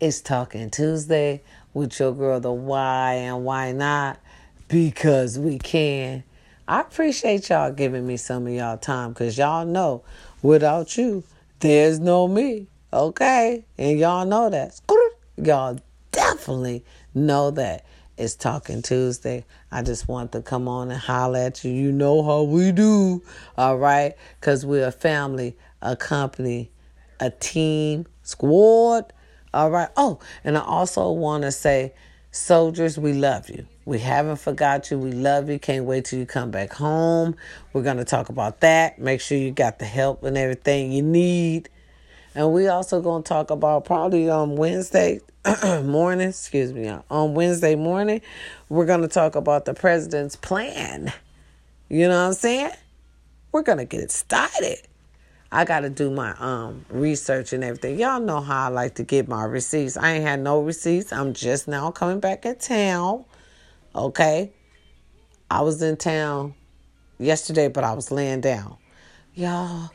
It's 0.00 0.22
Talking 0.22 0.70
Tuesday 0.70 1.42
with 1.74 2.00
your 2.00 2.14
girl, 2.14 2.40
the 2.40 2.50
why 2.50 3.16
and 3.16 3.44
why 3.44 3.72
not, 3.72 4.18
because 4.66 5.38
we 5.38 5.58
can. 5.58 6.24
I 6.66 6.80
appreciate 6.80 7.50
y'all 7.50 7.70
giving 7.70 8.06
me 8.06 8.16
some 8.16 8.46
of 8.46 8.52
y'all 8.54 8.78
time 8.78 9.10
because 9.10 9.36
y'all 9.36 9.66
know 9.66 10.02
without 10.40 10.96
you, 10.96 11.22
there's 11.58 12.00
no 12.00 12.26
me. 12.28 12.68
Okay? 12.92 13.64
And 13.76 13.98
y'all 13.98 14.24
know 14.24 14.48
that. 14.48 14.80
Y'all 15.36 15.78
definitely 16.12 16.84
know 17.14 17.50
that. 17.52 17.84
It's 18.16 18.34
Talking 18.34 18.82
Tuesday. 18.82 19.46
I 19.72 19.82
just 19.82 20.06
want 20.06 20.32
to 20.32 20.42
come 20.42 20.68
on 20.68 20.90
and 20.90 21.00
holler 21.00 21.38
at 21.38 21.64
you. 21.64 21.72
You 21.72 21.90
know 21.90 22.22
how 22.22 22.42
we 22.42 22.70
do. 22.70 23.22
All 23.56 23.78
right? 23.78 24.14
Because 24.38 24.66
we're 24.66 24.88
a 24.88 24.92
family, 24.92 25.56
a 25.80 25.96
company, 25.96 26.70
a 27.18 27.30
team, 27.30 28.06
squad. 28.22 29.12
All 29.54 29.70
right. 29.70 29.88
Oh, 29.96 30.18
and 30.44 30.58
I 30.58 30.60
also 30.60 31.10
want 31.12 31.44
to 31.44 31.50
say, 31.50 31.94
soldiers, 32.30 32.98
we 32.98 33.14
love 33.14 33.48
you. 33.48 33.66
We 33.86 33.98
haven't 34.00 34.36
forgot 34.36 34.90
you. 34.90 34.98
We 34.98 35.12
love 35.12 35.48
you. 35.48 35.58
Can't 35.58 35.86
wait 35.86 36.04
till 36.04 36.18
you 36.18 36.26
come 36.26 36.50
back 36.50 36.74
home. 36.74 37.36
We're 37.72 37.82
going 37.82 37.96
to 37.96 38.04
talk 38.04 38.28
about 38.28 38.60
that. 38.60 38.98
Make 38.98 39.22
sure 39.22 39.38
you 39.38 39.50
got 39.50 39.78
the 39.78 39.86
help 39.86 40.22
and 40.24 40.36
everything 40.36 40.92
you 40.92 41.02
need. 41.02 41.70
And 42.34 42.52
we 42.52 42.68
also 42.68 43.00
to 43.24 43.28
talk 43.28 43.50
about 43.50 43.84
probably 43.84 44.30
on 44.30 44.56
Wednesday 44.56 45.20
morning, 45.82 46.28
excuse 46.28 46.72
me, 46.72 46.88
on 47.10 47.34
Wednesday 47.34 47.74
morning, 47.74 48.20
we're 48.68 48.86
to 49.02 49.08
talk 49.08 49.34
about 49.34 49.64
the 49.64 49.74
president's 49.74 50.36
plan. 50.36 51.12
You 51.88 52.08
know 52.08 52.20
what 52.20 52.28
I'm 52.28 52.32
saying? 52.34 52.70
We're 53.50 53.62
gonna 53.62 53.84
get 53.84 54.00
it 54.00 54.12
started. 54.12 54.78
I 55.50 55.64
gotta 55.64 55.90
do 55.90 56.10
my 56.10 56.34
um 56.38 56.84
research 56.88 57.52
and 57.52 57.64
everything. 57.64 57.98
Y'all 57.98 58.20
know 58.20 58.40
how 58.40 58.66
I 58.66 58.68
like 58.68 58.94
to 58.96 59.02
get 59.02 59.26
my 59.26 59.42
receipts. 59.42 59.96
I 59.96 60.12
ain't 60.12 60.24
had 60.24 60.40
no 60.40 60.60
receipts. 60.60 61.12
I'm 61.12 61.32
just 61.32 61.66
now 61.66 61.90
coming 61.90 62.20
back 62.20 62.46
in 62.46 62.56
town. 62.56 63.24
Okay. 63.94 64.52
I 65.50 65.62
was 65.62 65.82
in 65.82 65.96
town 65.96 66.54
yesterday, 67.18 67.66
but 67.66 67.82
I 67.82 67.94
was 67.94 68.12
laying 68.12 68.40
down. 68.40 68.76
Y'all, 69.34 69.90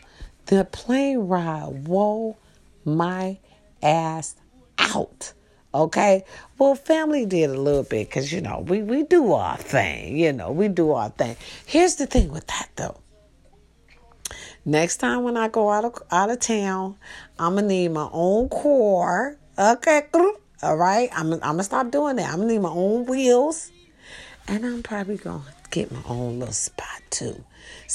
the 0.46 0.66
plane 0.66 1.20
ride 1.20 1.88
wore 1.88 2.36
my 2.84 3.38
ass 3.82 4.36
out. 4.78 5.34
Okay. 5.74 6.24
Well, 6.58 6.76
family 6.76 7.26
did 7.26 7.50
a 7.50 7.60
little 7.60 7.84
bit 7.84 8.08
because, 8.08 8.32
you 8.32 8.42
know, 8.42 8.64
we, 8.66 8.82
we 8.82 9.04
do 9.04 9.34
our 9.34 9.58
thing. 9.58 10.18
You 10.18 10.32
know, 10.32 10.52
we 10.52 10.70
do 10.70 10.92
our 10.92 11.10
thing. 11.10 11.36
Here's 11.66 11.96
the 11.96 12.06
thing 12.06 12.32
with 12.32 12.48
that, 12.48 12.70
though. 12.78 12.98
Next 14.64 14.98
time 14.98 15.24
when 15.24 15.36
I 15.38 15.50
go 15.50 15.70
out 15.70 15.84
of, 15.84 16.02
out 16.12 16.30
of 16.30 16.40
town, 16.40 16.96
I'm 17.38 17.54
going 17.54 17.66
to 17.66 17.68
need 17.68 17.90
my 17.90 18.08
own 18.12 18.50
car. 18.50 19.38
Okay. 19.60 20.04
All 20.64 20.78
right. 20.78 21.10
I'm, 21.12 21.34
I'm 21.34 21.40
going 21.40 21.58
to 21.58 21.64
stop 21.64 21.92
doing 21.92 22.16
that. 22.16 22.30
I'm 22.30 22.38
going 22.38 22.48
to 22.48 22.54
need 22.54 22.62
my 22.62 22.70
own 22.70 23.06
wheels. 23.06 23.72
And 24.48 24.66
I'm 24.66 24.82
probably 24.82 25.18
going 25.18 25.42
to 25.42 25.70
get 25.72 25.92
my 25.92 26.02
own 26.08 26.40
little 26.40 26.54
spot 26.54 27.02
too. 27.10 27.44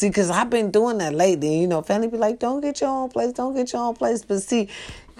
See, 0.00 0.08
because 0.08 0.30
I've 0.30 0.48
been 0.48 0.70
doing 0.70 0.96
that 0.96 1.12
lately. 1.12 1.60
You 1.60 1.66
know, 1.66 1.82
family 1.82 2.08
be 2.08 2.16
like, 2.16 2.38
don't 2.38 2.62
get 2.62 2.80
your 2.80 2.88
own 2.88 3.10
place, 3.10 3.34
don't 3.34 3.54
get 3.54 3.70
your 3.74 3.82
own 3.82 3.94
place. 3.94 4.24
But 4.24 4.40
see, 4.40 4.70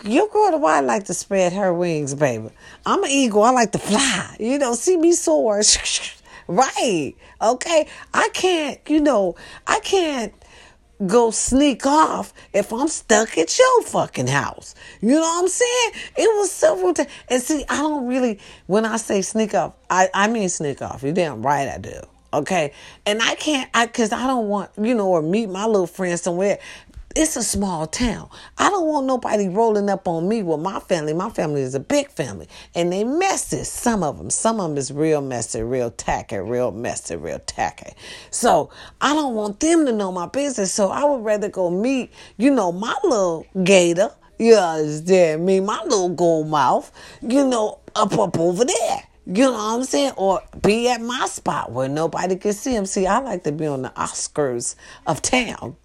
your 0.05 0.26
girl, 0.28 0.53
the 0.53 0.57
wife 0.57 0.87
like 0.87 1.05
to 1.05 1.12
spread 1.12 1.53
her 1.53 1.74
wings, 1.74 2.14
baby. 2.14 2.49
I'm 2.87 3.05
an 3.05 3.11
eagle. 3.11 3.43
I 3.43 3.51
like 3.51 3.72
to 3.72 3.78
fly. 3.78 4.37
You 4.41 4.57
know, 4.57 4.72
see 4.72 4.97
me 4.97 5.12
soar. 5.12 5.61
right. 6.49 7.14
Okay. 7.43 7.89
I 8.14 8.31
can't, 8.33 8.81
you 8.89 9.03
know, 9.03 9.37
I 9.66 9.81
can't 9.81 10.33
go 11.07 11.31
sneak 11.31 11.85
off 11.85 12.33
if 12.55 12.72
I'm 12.72 12.89
stuck 12.89 13.37
at 13.37 13.59
your 13.59 13.83
fucking 13.83 14.28
house. 14.28 14.74
You 15.03 15.11
know 15.11 15.20
what 15.20 15.43
I'm 15.43 15.49
saying? 15.49 15.91
It 16.16 16.39
was 16.39 16.51
several 16.51 16.95
times. 16.95 17.11
And 17.28 17.43
see, 17.43 17.66
I 17.68 17.76
don't 17.76 18.07
really, 18.07 18.39
when 18.66 18.87
I 18.87 18.97
say 18.97 19.20
sneak 19.20 19.53
off, 19.53 19.74
I, 19.91 20.09
I 20.14 20.28
mean 20.28 20.49
sneak 20.49 20.81
off. 20.81 21.03
You 21.03 21.12
damn 21.12 21.43
right 21.43 21.68
I 21.68 21.76
do. 21.76 22.01
Okay. 22.33 22.72
And 23.07 23.20
I 23.22 23.35
can't, 23.35 23.68
I, 23.74 23.87
cause 23.87 24.12
I 24.12 24.26
don't 24.26 24.49
want, 24.49 24.70
you 24.81 24.95
know, 24.95 25.09
or 25.09 25.22
meet 25.22 25.49
my 25.49 25.66
little 25.66 25.87
friend 25.87 26.18
somewhere 26.18 26.59
it's 27.16 27.37
a 27.37 27.43
small 27.43 27.89
town. 27.89 28.28
I 28.57 28.70
don't 28.70 28.87
want 28.87 29.07
nobody 29.07 29.49
rolling 29.49 29.91
up 29.91 30.07
on 30.07 30.28
me 30.28 30.45
with 30.45 30.61
my 30.61 30.78
family. 30.78 31.12
My 31.12 31.28
family 31.28 31.62
is 31.62 31.74
a 31.74 31.81
big 31.81 32.09
family, 32.09 32.47
and 32.74 32.93
they 32.93 33.03
messy. 33.03 33.64
Some 33.64 34.05
of 34.05 34.16
them, 34.18 34.31
some 34.31 34.61
of 34.61 34.70
them 34.70 34.78
is 34.78 34.93
real 34.93 35.20
messy, 35.20 35.62
real 35.62 35.91
tacky, 35.91 36.37
real 36.37 36.70
messy, 36.70 37.16
real 37.16 37.41
tacky. 37.41 37.93
So 38.31 38.70
I 39.01 39.12
don't 39.12 39.35
want 39.35 39.59
them 39.59 39.87
to 39.87 39.93
know 39.93 40.12
my 40.12 40.26
business. 40.26 40.72
So 40.72 40.91
I 40.91 41.05
would 41.05 41.24
rather 41.24 41.49
go 41.49 41.68
meet, 41.68 42.12
you 42.37 42.55
know, 42.55 42.70
my 42.70 42.95
little 43.03 43.47
gator. 43.64 44.11
You 44.39 44.55
understand 44.55 45.45
me? 45.45 45.61
My 45.61 45.83
little 45.83 46.11
gold 46.11 46.49
mouth. 46.49 46.93
You 47.20 47.47
know, 47.47 47.81
up 47.97 48.16
up 48.18 48.39
over 48.39 48.64
there. 48.64 49.03
You 49.27 49.45
know 49.45 49.53
what 49.53 49.61
I'm 49.61 49.85
saying? 49.85 50.12
Or 50.16 50.43
be 50.61 50.89
at 50.89 51.01
my 51.01 51.27
spot 51.27 51.73
where 51.73 51.89
nobody 51.89 52.37
can 52.37 52.53
see 52.53 52.75
him. 52.75 52.87
See, 52.87 53.07
I 53.07 53.18
like 53.18 53.45
to 53.45 53.53
be 53.53 53.66
on 53.66 53.83
the 53.83 53.91
Oscars 53.91 54.75
of 55.07 55.23
town. 55.23 55.77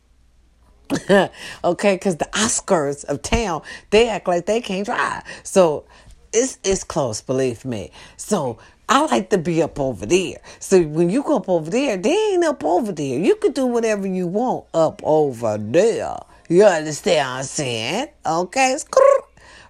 okay, 1.64 1.96
because 1.96 2.18
the 2.18 2.30
Oscars 2.34 3.04
of 3.06 3.22
town, 3.22 3.62
they 3.90 4.08
act 4.10 4.28
like 4.28 4.46
they 4.46 4.62
can't 4.62 4.86
drive. 4.86 5.24
So 5.44 5.86
it's 6.32 6.60
it's 6.64 6.84
close, 6.84 7.22
believe 7.22 7.66
me. 7.66 7.92
So 8.18 8.60
I 8.88 9.06
like 9.06 9.30
to 9.32 9.38
be 9.38 9.62
up 9.64 9.80
over 9.80 10.06
there. 10.06 10.38
So 10.60 10.82
when 10.84 11.10
you 11.10 11.24
go 11.24 11.38
up 11.38 11.50
over 11.50 11.70
there, 11.70 11.98
they 11.98 12.12
ain't 12.12 12.46
up 12.46 12.64
over 12.64 12.92
there. 12.92 13.20
You 13.20 13.36
can 13.36 13.52
do 13.52 13.66
whatever 13.66 14.08
you 14.08 14.28
want 14.28 14.66
up 14.74 15.02
over 15.04 15.58
there. 15.58 16.18
You 16.50 16.66
understand 16.66 17.28
what 17.28 17.38
I'm 17.38 17.44
saying? 17.44 18.08
Okay? 18.26 18.78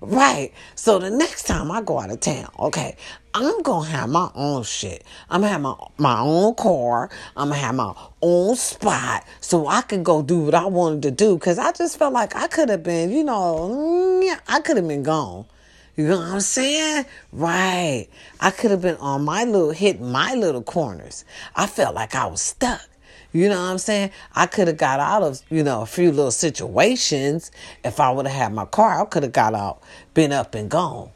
Right. 0.02 0.52
So 0.76 1.00
the 1.00 1.10
next 1.10 1.44
time 1.44 1.72
I 1.72 1.82
go 1.82 2.00
out 2.00 2.12
of 2.12 2.20
town, 2.20 2.50
okay, 2.60 2.96
I'm 3.38 3.64
gonna 3.64 3.90
have 3.90 4.08
my 4.08 4.32
own 4.34 4.64
shit. 4.64 5.04
I'm 5.30 5.42
gonna 5.42 5.52
have 5.52 5.62
my, 5.62 5.76
my 5.98 6.22
own 6.22 6.56
car. 6.56 7.10
I'm 7.36 7.50
gonna 7.50 7.60
have 7.60 7.76
my 7.76 7.94
own 8.22 8.56
spot 8.56 9.26
so 9.42 9.68
I 9.68 9.82
can 9.82 10.04
go 10.04 10.22
do 10.22 10.40
what 10.40 10.56
I 10.56 10.64
wanted 10.68 11.02
to 11.04 11.12
do. 11.12 11.38
Cause 11.38 11.60
I 11.60 11.74
just 11.74 12.00
felt 12.00 12.14
like 12.14 12.34
I 12.34 12.48
could 12.48 12.70
have 12.70 12.82
been, 12.82 13.12
you 13.12 13.26
know, 13.26 14.22
mm, 14.24 14.40
I 14.48 14.62
could 14.62 14.78
have 14.78 14.88
been 14.88 15.04
gone. 15.04 15.44
You 15.98 16.08
know 16.08 16.18
what 16.18 16.30
I'm 16.30 16.40
saying? 16.40 17.06
Right. 17.34 18.08
I 18.40 18.52
could 18.52 18.72
have 18.72 18.82
been 18.82 18.96
on 18.98 19.26
my 19.26 19.44
little, 19.44 19.72
hit 19.72 20.00
my 20.00 20.34
little 20.36 20.64
corners. 20.64 21.26
I 21.58 21.68
felt 21.68 21.94
like 21.94 22.16
I 22.16 22.28
was 22.28 22.42
stuck. 22.42 22.88
You 23.34 23.50
know 23.50 23.62
what 23.62 23.70
I'm 23.70 23.80
saying? 23.80 24.12
I 24.34 24.46
could 24.46 24.70
have 24.70 24.78
got 24.78 25.02
out 25.02 25.24
of, 25.24 25.42
you 25.50 25.62
know, 25.62 25.82
a 25.82 25.86
few 25.86 26.14
little 26.14 26.32
situations 26.32 27.52
if 27.84 28.00
I 28.00 28.12
would 28.12 28.28
have 28.28 28.36
had 28.36 28.54
my 28.54 28.64
car. 28.64 29.02
I 29.02 29.06
could 29.06 29.24
have 29.24 29.34
got 29.34 29.54
out, 29.54 29.82
been 30.14 30.32
up 30.32 30.56
and 30.56 30.72
gone. 30.72 31.10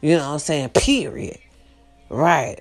You 0.00 0.16
know 0.18 0.28
what 0.28 0.34
I'm 0.34 0.38
saying? 0.38 0.68
Period. 0.68 1.38
Right. 2.08 2.60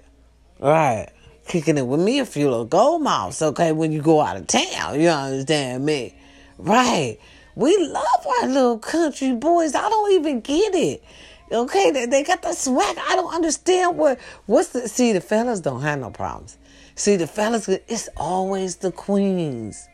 Right. 0.60 1.10
Kicking 1.48 1.78
it 1.78 1.86
with 1.86 2.00
me 2.00 2.20
a 2.20 2.26
few 2.26 2.50
little 2.50 2.66
gold 2.66 3.02
mouths, 3.02 3.42
okay, 3.42 3.72
when 3.72 3.92
you 3.92 4.02
go 4.02 4.22
out 4.22 4.38
of 4.38 4.48
town. 4.48 5.00
You 5.00 5.10
understand 5.10 5.86
me? 5.86 6.16
Right. 6.58 7.18
We 7.56 7.78
love 7.88 8.28
our 8.42 8.48
little 8.48 8.80
country 8.80 9.34
boys. 9.34 9.76
I 9.76 9.90
don't 9.90 10.14
even 10.14 10.42
get 10.42 10.74
it. 10.74 11.04
Okay, 11.52 11.92
they, 11.92 12.06
they 12.08 12.24
got 12.24 12.42
the 12.42 12.54
swag. 12.54 12.98
I 12.98 13.16
don't 13.16 13.34
understand 13.34 13.98
what 13.98 14.20
what's 14.48 14.70
the 14.70 14.88
see 14.88 15.12
the 15.14 15.22
fellas 15.22 15.60
don't 15.60 15.82
have 15.82 16.00
no 16.00 16.10
problems. 16.10 16.58
See 16.96 17.16
the 17.16 17.28
fellas 17.28 17.68
it's 17.68 18.10
always 18.18 18.78
the 18.78 18.92
queens. 18.92 19.88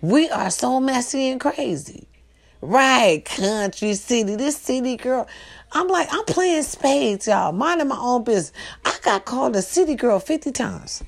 We 0.00 0.28
are 0.30 0.50
so 0.50 0.80
messy 0.80 1.28
and 1.28 1.40
crazy. 1.40 2.08
Right, 2.60 3.24
country 3.24 3.94
city, 3.94 4.34
this 4.34 4.56
city 4.56 4.96
girl. 4.96 5.28
I'm 5.72 5.88
like, 5.88 6.08
I'm 6.10 6.24
playing 6.24 6.62
spades, 6.62 7.26
y'all, 7.26 7.52
minding 7.52 7.88
my 7.88 7.98
own 7.98 8.24
business. 8.24 8.52
I 8.84 8.96
got 9.02 9.24
called 9.24 9.54
a 9.56 9.62
city 9.62 9.94
girl 9.94 10.18
50 10.18 10.50
times. 10.52 11.02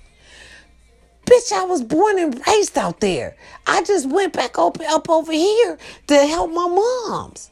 Bitch, 1.24 1.52
I 1.52 1.64
was 1.64 1.82
born 1.82 2.18
and 2.18 2.40
raised 2.46 2.76
out 2.76 3.00
there. 3.00 3.36
I 3.66 3.82
just 3.82 4.08
went 4.08 4.32
back 4.32 4.58
up, 4.58 4.78
up 4.80 5.08
over 5.08 5.32
here 5.32 5.78
to 6.08 6.14
help 6.26 6.50
my 6.50 6.66
moms. 6.66 7.50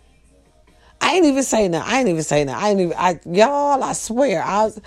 I 1.00 1.14
ain't 1.14 1.26
even 1.26 1.44
saying 1.44 1.70
that. 1.70 1.86
I 1.86 2.00
ain't 2.00 2.08
even 2.08 2.22
saying 2.22 2.48
that. 2.48 2.60
I 2.60 2.70
ain't 2.70 2.80
even, 2.80 2.94
I, 2.98 3.20
y'all, 3.24 3.82
I 3.82 3.92
swear, 3.92 4.42
I 4.42 4.64
was, 4.64 4.80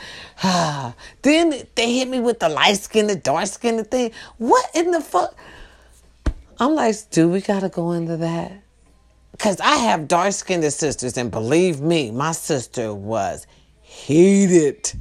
ah. 0.44 0.94
Then 1.22 1.64
they 1.76 1.94
hit 1.94 2.10
me 2.10 2.20
with 2.20 2.40
the 2.40 2.50
light 2.50 2.78
skin, 2.78 3.08
the 3.08 3.16
dark 3.16 3.48
skin, 3.48 3.78
the 3.78 3.84
thing. 3.84 4.12
What 4.38 4.70
in 4.76 4.92
the 4.92 5.02
fuck? 5.02 5.36
I'm 6.60 6.76
like, 6.76 6.96
do 7.12 7.30
we 7.30 7.42
gotta 7.42 7.70
go 7.70 7.92
into 7.94 8.18
that? 8.18 8.61
Because 9.32 9.60
I 9.60 9.76
have 9.76 10.08
dark 10.08 10.34
skinned 10.34 10.72
sisters, 10.72 11.18
and 11.18 11.32
believe 11.32 11.82
me, 11.82 12.12
my 12.12 12.32
sister 12.32 12.94
was 12.94 13.48
heated. 13.82 14.92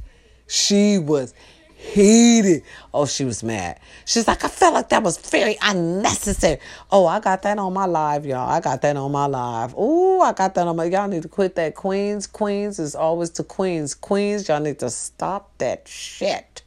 She 0.47 0.97
was 0.97 1.33
heated. 1.75 2.63
Oh, 2.93 3.05
she 3.05 3.25
was 3.25 3.43
mad. 3.43 3.79
She's 4.05 4.27
like, 4.27 4.43
I 4.43 4.47
felt 4.47 4.73
like 4.73 4.89
that 4.89 5.03
was 5.03 5.17
very 5.17 5.57
unnecessary. 5.61 6.59
Oh, 6.91 7.05
I 7.05 7.19
got 7.19 7.41
that 7.43 7.57
on 7.57 7.73
my 7.73 7.85
live, 7.85 8.25
y'all. 8.25 8.49
I 8.49 8.59
got 8.59 8.81
that 8.81 8.97
on 8.97 9.11
my 9.11 9.25
live. 9.25 9.73
Oh, 9.77 10.21
I 10.21 10.33
got 10.33 10.55
that 10.55 10.67
on 10.67 10.75
my. 10.75 10.85
Y'all 10.85 11.07
need 11.07 11.23
to 11.23 11.29
quit 11.29 11.55
that. 11.55 11.75
Queens, 11.75 12.27
Queens 12.27 12.79
is 12.79 12.95
always 12.95 13.29
to 13.31 13.43
Queens. 13.43 13.95
Queens, 13.95 14.47
y'all 14.47 14.59
need 14.59 14.79
to 14.79 14.89
stop 14.89 15.57
that 15.57 15.87
shit. 15.87 16.61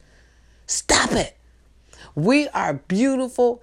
Stop 0.67 1.11
it. 1.13 1.37
We 2.15 2.47
are 2.49 2.73
beautiful 2.73 3.61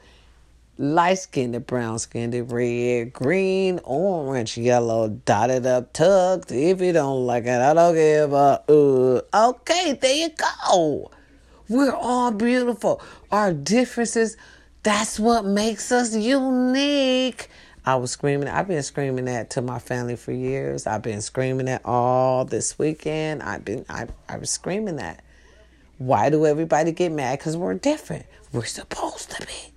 light 0.83 1.19
skinned, 1.19 1.65
brown 1.65 1.97
skinned, 2.01 2.35
red, 2.51 3.13
green, 3.13 3.79
orange, 3.85 4.59
yellow, 4.59 5.09
dotted 5.09 5.65
up, 5.65 5.93
tucked. 5.93 6.51
If 6.51 6.81
you 6.81 6.93
don't 6.93 7.25
like 7.25 7.45
it, 7.45 7.61
I 7.61 7.73
don't 7.73 7.95
give 7.95 8.33
a 8.33 8.63
uh. 8.69 9.51
Okay, 9.51 9.93
there 9.93 10.15
you 10.15 10.31
go. 10.31 11.11
We're 11.69 11.95
all 11.95 12.33
beautiful. 12.33 13.01
Our 13.31 13.53
differences, 13.53 14.37
that's 14.83 15.21
what 15.21 15.45
makes 15.45 15.93
us 15.93 16.15
unique. 16.17 17.49
I 17.87 17.95
was 17.97 18.11
screaming. 18.11 18.49
I've 18.49 18.69
been 18.69 18.83
screaming 18.83 19.27
that 19.27 19.51
to 19.51 19.63
my 19.63 19.79
family 19.79 20.17
for 20.17 20.33
years. 20.33 20.87
I've 20.87 21.03
been 21.03 21.21
screaming 21.21 21.67
that 21.67 21.83
all 21.85 22.45
this 22.45 22.79
weekend. 22.79 23.43
I've 23.43 23.65
been. 23.65 23.85
I. 23.89 24.09
I 24.29 24.37
was 24.37 24.51
screaming 24.51 24.97
that. 24.97 25.23
Why 25.99 26.29
do 26.31 26.45
everybody 26.45 26.91
get 26.91 27.13
mad? 27.13 27.39
Because 27.39 27.57
we're 27.57 27.75
different. 27.75 28.27
We're 28.53 28.65
supposed 28.65 29.31
to 29.31 29.47
be. 29.47 29.72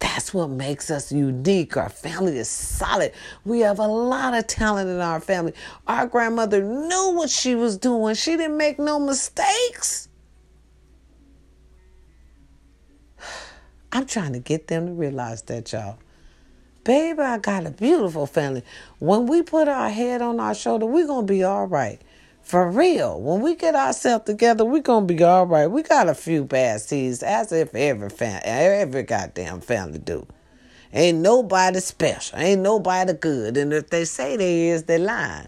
That's 0.00 0.34
what 0.34 0.48
makes 0.48 0.90
us 0.90 1.12
unique. 1.12 1.76
Our 1.76 1.90
family 1.90 2.38
is 2.38 2.48
solid. 2.48 3.12
We 3.44 3.60
have 3.60 3.78
a 3.78 3.86
lot 3.86 4.34
of 4.34 4.46
talent 4.46 4.88
in 4.88 4.98
our 4.98 5.20
family. 5.20 5.52
Our 5.86 6.06
grandmother 6.06 6.62
knew 6.62 7.12
what 7.14 7.30
she 7.30 7.54
was 7.54 7.76
doing, 7.76 8.14
she 8.14 8.36
didn't 8.36 8.56
make 8.56 8.78
no 8.78 8.98
mistakes. 8.98 10.08
I'm 13.92 14.06
trying 14.06 14.32
to 14.32 14.40
get 14.40 14.66
them 14.68 14.86
to 14.86 14.92
realize 14.92 15.42
that, 15.42 15.70
y'all. 15.72 15.98
Baby, 16.82 17.20
I 17.20 17.36
got 17.36 17.66
a 17.66 17.70
beautiful 17.70 18.26
family. 18.26 18.64
When 18.98 19.26
we 19.26 19.42
put 19.42 19.68
our 19.68 19.90
head 19.90 20.22
on 20.22 20.40
our 20.40 20.54
shoulder, 20.54 20.86
we're 20.86 21.06
going 21.06 21.26
to 21.26 21.32
be 21.32 21.44
all 21.44 21.66
right. 21.66 22.00
For 22.50 22.68
real, 22.68 23.20
when 23.20 23.42
we 23.42 23.54
get 23.54 23.76
ourselves 23.76 24.24
together, 24.24 24.64
we're 24.64 24.82
gonna 24.82 25.06
be 25.06 25.22
all 25.22 25.46
right. 25.46 25.68
We 25.70 25.84
got 25.84 26.08
a 26.08 26.16
few 26.16 26.42
bad 26.42 26.80
seeds, 26.80 27.22
as 27.22 27.52
if 27.52 27.72
every 27.76 28.08
fam- 28.08 28.42
every 28.42 29.04
goddamn 29.04 29.60
family 29.60 30.00
do. 30.00 30.26
Ain't 30.92 31.18
nobody 31.18 31.78
special. 31.78 32.40
Ain't 32.40 32.62
nobody 32.62 33.12
good. 33.12 33.56
And 33.56 33.72
if 33.72 33.90
they 33.90 34.04
say 34.04 34.36
they 34.36 34.66
is, 34.70 34.82
they 34.82 34.98
lying. 34.98 35.46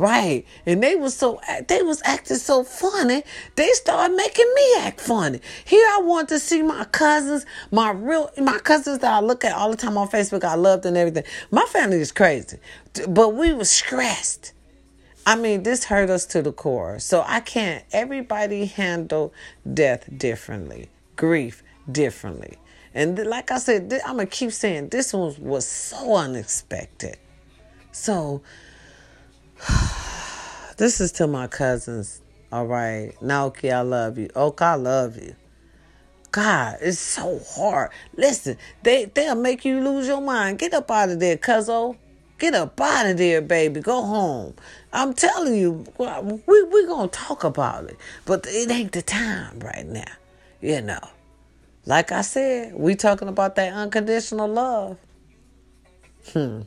Right. 0.00 0.46
And 0.64 0.82
they 0.82 0.96
was 0.96 1.14
so 1.14 1.42
they 1.68 1.82
was 1.82 2.00
acting 2.06 2.38
so 2.38 2.64
funny. 2.64 3.22
They 3.56 3.68
started 3.72 4.16
making 4.16 4.50
me 4.54 4.76
act 4.78 4.98
funny. 4.98 5.40
Here 5.66 5.86
I 5.92 6.00
want 6.00 6.30
to 6.30 6.38
see 6.38 6.62
my 6.62 6.84
cousins, 6.84 7.44
my 7.70 7.90
real 7.90 8.30
my 8.38 8.56
cousins 8.60 9.00
that 9.00 9.12
I 9.12 9.20
look 9.20 9.44
at 9.44 9.54
all 9.54 9.70
the 9.70 9.76
time 9.76 9.98
on 9.98 10.08
Facebook. 10.08 10.42
I 10.42 10.54
loved 10.54 10.86
and 10.86 10.96
everything. 10.96 11.24
My 11.50 11.66
family 11.66 11.98
is 11.98 12.12
crazy. 12.12 12.56
But 13.08 13.34
we 13.34 13.52
was 13.52 13.68
stressed. 13.68 14.54
I 15.26 15.36
mean, 15.36 15.64
this 15.64 15.84
hurt 15.84 16.08
us 16.08 16.24
to 16.26 16.40
the 16.40 16.52
core. 16.52 16.98
So 16.98 17.22
I 17.26 17.40
can't 17.40 17.84
everybody 17.92 18.64
handle 18.64 19.34
death 19.74 20.08
differently, 20.16 20.88
grief 21.16 21.62
differently. 21.92 22.56
And 22.94 23.18
like 23.26 23.50
I 23.50 23.58
said, 23.58 23.92
I'm 24.06 24.16
gonna 24.16 24.24
keep 24.24 24.52
saying 24.52 24.88
this 24.88 25.12
one 25.12 25.34
was 25.40 25.66
so 25.66 26.16
unexpected. 26.16 27.18
So 27.92 28.40
this 30.80 30.98
is 30.98 31.12
to 31.12 31.26
my 31.26 31.46
cousins. 31.46 32.22
All 32.50 32.66
right. 32.66 33.12
Naoki, 33.20 33.70
I 33.70 33.82
love 33.82 34.16
you. 34.16 34.30
Oka, 34.34 34.64
I 34.64 34.74
love 34.76 35.18
you. 35.18 35.36
God, 36.32 36.78
it's 36.80 36.98
so 36.98 37.38
hard. 37.50 37.90
Listen, 38.16 38.56
they, 38.82 39.04
they'll 39.04 39.34
make 39.34 39.66
you 39.66 39.80
lose 39.80 40.06
your 40.06 40.22
mind. 40.22 40.58
Get 40.58 40.72
up 40.72 40.90
out 40.90 41.10
of 41.10 41.20
there, 41.20 41.36
cuzzo. 41.36 41.98
Get 42.38 42.54
up 42.54 42.80
out 42.80 43.04
of 43.04 43.18
there, 43.18 43.42
baby. 43.42 43.80
Go 43.80 44.00
home. 44.00 44.54
I'm 44.90 45.12
telling 45.12 45.54
you, 45.54 45.84
we, 45.98 46.62
we're 46.62 46.86
going 46.86 47.10
to 47.10 47.18
talk 47.18 47.44
about 47.44 47.84
it. 47.84 47.98
But 48.24 48.46
it 48.48 48.70
ain't 48.70 48.92
the 48.92 49.02
time 49.02 49.60
right 49.60 49.86
now. 49.86 50.12
You 50.62 50.80
know. 50.80 51.00
Like 51.84 52.10
I 52.10 52.22
said, 52.22 52.74
we 52.74 52.94
talking 52.94 53.28
about 53.28 53.56
that 53.56 53.74
unconditional 53.74 54.48
love. 54.48 54.96
Hmm. 56.32 56.62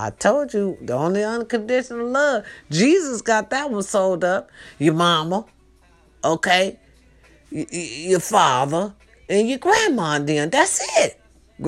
I 0.00 0.10
told 0.10 0.54
you 0.54 0.78
the 0.80 0.92
only 0.92 1.24
unconditional 1.24 2.06
love. 2.06 2.44
Jesus 2.70 3.20
got 3.20 3.50
that 3.50 3.68
one 3.68 3.82
sold 3.82 4.22
up. 4.22 4.48
Your 4.78 4.94
mama, 4.94 5.44
okay, 6.22 6.78
y- 7.50 7.66
y- 7.72 7.94
your 8.06 8.20
father, 8.20 8.94
and 9.28 9.48
your 9.48 9.58
grandma. 9.58 10.14
And 10.14 10.28
then 10.28 10.50
that's 10.50 10.80
it. 11.00 11.20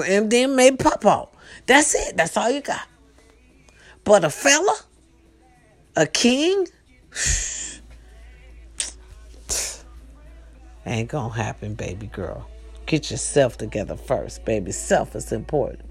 And 0.07 0.31
then 0.31 0.55
maybe 0.55 0.77
papa. 0.77 1.27
That's 1.67 1.97
it. 1.97 2.17
That's 2.17 2.37
all 2.37 2.49
you 2.51 2.61
got. 2.61 2.87
But 4.05 4.23
a 4.23 4.31
fella, 4.31 4.79
a 5.97 6.07
king, 6.07 6.69
ain't 10.87 11.09
gonna 11.09 11.35
happen, 11.35 11.75
baby 11.75 12.07
girl. 12.07 12.49
Get 12.87 13.11
yourself 13.11 13.59
together 13.59 13.97
first, 13.97 14.45
baby. 14.45 14.71
Self 14.71 15.17
is 15.17 15.33
important. 15.33 15.90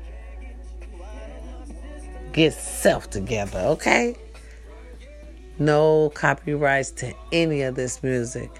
Get 2.33 2.53
self 2.53 3.09
together, 3.09 3.59
okay? 3.59 4.15
No 5.57 6.09
copyrights 6.11 6.91
to 6.91 7.13
any 7.31 7.63
of 7.63 7.75
this 7.75 8.01
music. 8.01 8.51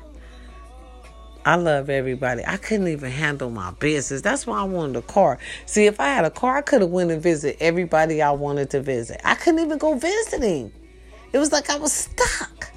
I 1.46 1.56
love 1.56 1.90
everybody. 1.90 2.44
I 2.46 2.58
couldn't 2.58 2.90
even 2.90 3.12
handle 3.12 3.50
my 3.50 3.72
business. 3.72 4.22
That's 4.22 4.46
why 4.46 4.60
I 4.60 4.64
wanted 4.64 4.98
a 4.98 5.02
car. 5.02 5.40
See, 5.66 5.86
if 5.86 6.00
I 6.00 6.08
had 6.08 6.26
a 6.26 6.30
car, 6.30 6.58
I 6.58 6.62
could 6.62 6.82
have 6.82 6.90
went 6.90 7.12
and 7.12 7.22
visit 7.22 7.58
everybody 7.60 8.22
I 8.22 8.32
wanted 8.32 8.70
to 8.72 8.82
visit. 8.82 9.22
I 9.24 9.36
couldn't 9.36 9.62
even 9.62 9.78
go 9.78 9.96
visiting. 9.96 10.72
It 11.32 11.38
was 11.38 11.52
like 11.52 11.70
I 11.70 11.78
was 11.78 11.94
stuck. 11.94 12.72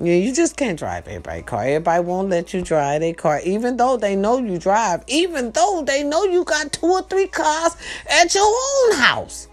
You 0.00 0.32
just 0.32 0.56
can't 0.56 0.78
drive 0.78 1.08
everybody's 1.08 1.44
car. 1.44 1.64
Everybody 1.64 2.04
won't 2.04 2.28
let 2.28 2.54
you 2.54 2.62
drive 2.62 3.00
their 3.00 3.14
car, 3.14 3.40
even 3.44 3.76
though 3.76 3.96
they 3.96 4.14
know 4.14 4.38
you 4.38 4.58
drive, 4.58 5.02
even 5.08 5.50
though 5.50 5.82
they 5.84 6.04
know 6.04 6.24
you 6.24 6.44
got 6.44 6.72
two 6.72 6.86
or 6.86 7.02
three 7.02 7.26
cars 7.26 7.76
at 8.08 8.34
your 8.34 8.44
own 8.44 8.96
house. 8.96 9.48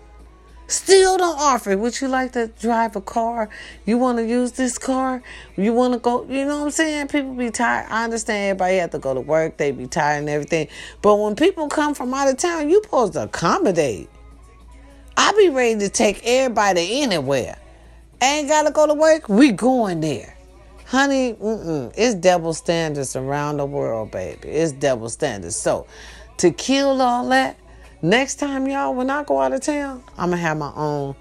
Still 0.68 1.18
don't 1.18 1.40
offer 1.40 1.72
it. 1.72 1.80
Would 1.80 2.02
you 2.02 2.08
like 2.08 2.32
to 2.34 2.48
drive 2.48 2.96
a 2.96 3.02
car? 3.02 3.50
You 3.86 4.00
want 4.00 4.18
to 4.18 4.26
use 4.26 4.54
this 4.54 4.80
car? 4.80 5.22
You 5.56 5.74
want 5.74 5.94
to 5.94 6.00
go? 6.00 6.26
You 6.28 6.46
know 6.46 6.60
what 6.60 6.66
I'm 6.66 6.72
saying? 6.72 7.08
People 7.10 7.36
be 7.36 7.52
tired. 7.52 7.88
I 7.90 8.04
understand 8.04 8.50
everybody 8.50 8.78
have 8.78 8.90
to 8.92 9.00
go 9.00 9.14
to 9.14 9.22
work. 9.22 9.58
They 9.58 9.72
be 9.72 9.86
tired 9.86 10.20
and 10.20 10.30
everything. 10.30 10.68
But 11.04 11.18
when 11.18 11.36
people 11.36 11.70
come 11.70 11.94
from 11.94 12.14
out 12.14 12.30
of 12.30 12.38
town, 12.38 12.70
you 12.70 12.82
supposed 12.84 13.14
to 13.14 13.24
accommodate. 13.24 14.10
I 15.18 15.32
be 15.34 15.50
ready 15.50 15.80
to 15.80 15.90
take 15.90 16.22
everybody 16.26 17.04
anywhere. 17.04 17.58
Ain't 18.22 18.48
got 18.48 18.64
to 18.64 18.72
go 18.72 18.88
to 18.88 18.96
work? 18.96 19.30
We 19.30 19.52
going 19.52 20.02
there. 20.02 20.35
Honey, 20.86 21.36
it's 21.42 22.14
double 22.16 22.54
standards 22.54 23.16
around 23.16 23.58
the 23.58 23.66
world, 23.66 24.12
baby. 24.12 24.50
It's 24.50 24.72
double 24.72 25.10
standards. 25.10 25.56
So, 25.56 25.88
to 26.38 26.52
kill 26.52 27.02
all 27.02 27.28
that, 27.30 27.58
next 28.04 28.36
time, 28.36 28.68
y'all, 28.68 28.94
when 28.94 29.10
I 29.10 29.24
go 29.24 29.40
out 29.40 29.52
of 29.52 29.62
town, 29.62 30.04
I'm 30.16 30.30
to 30.30 30.38
have 30.38 30.58
my 30.58 30.72
own 30.76 31.16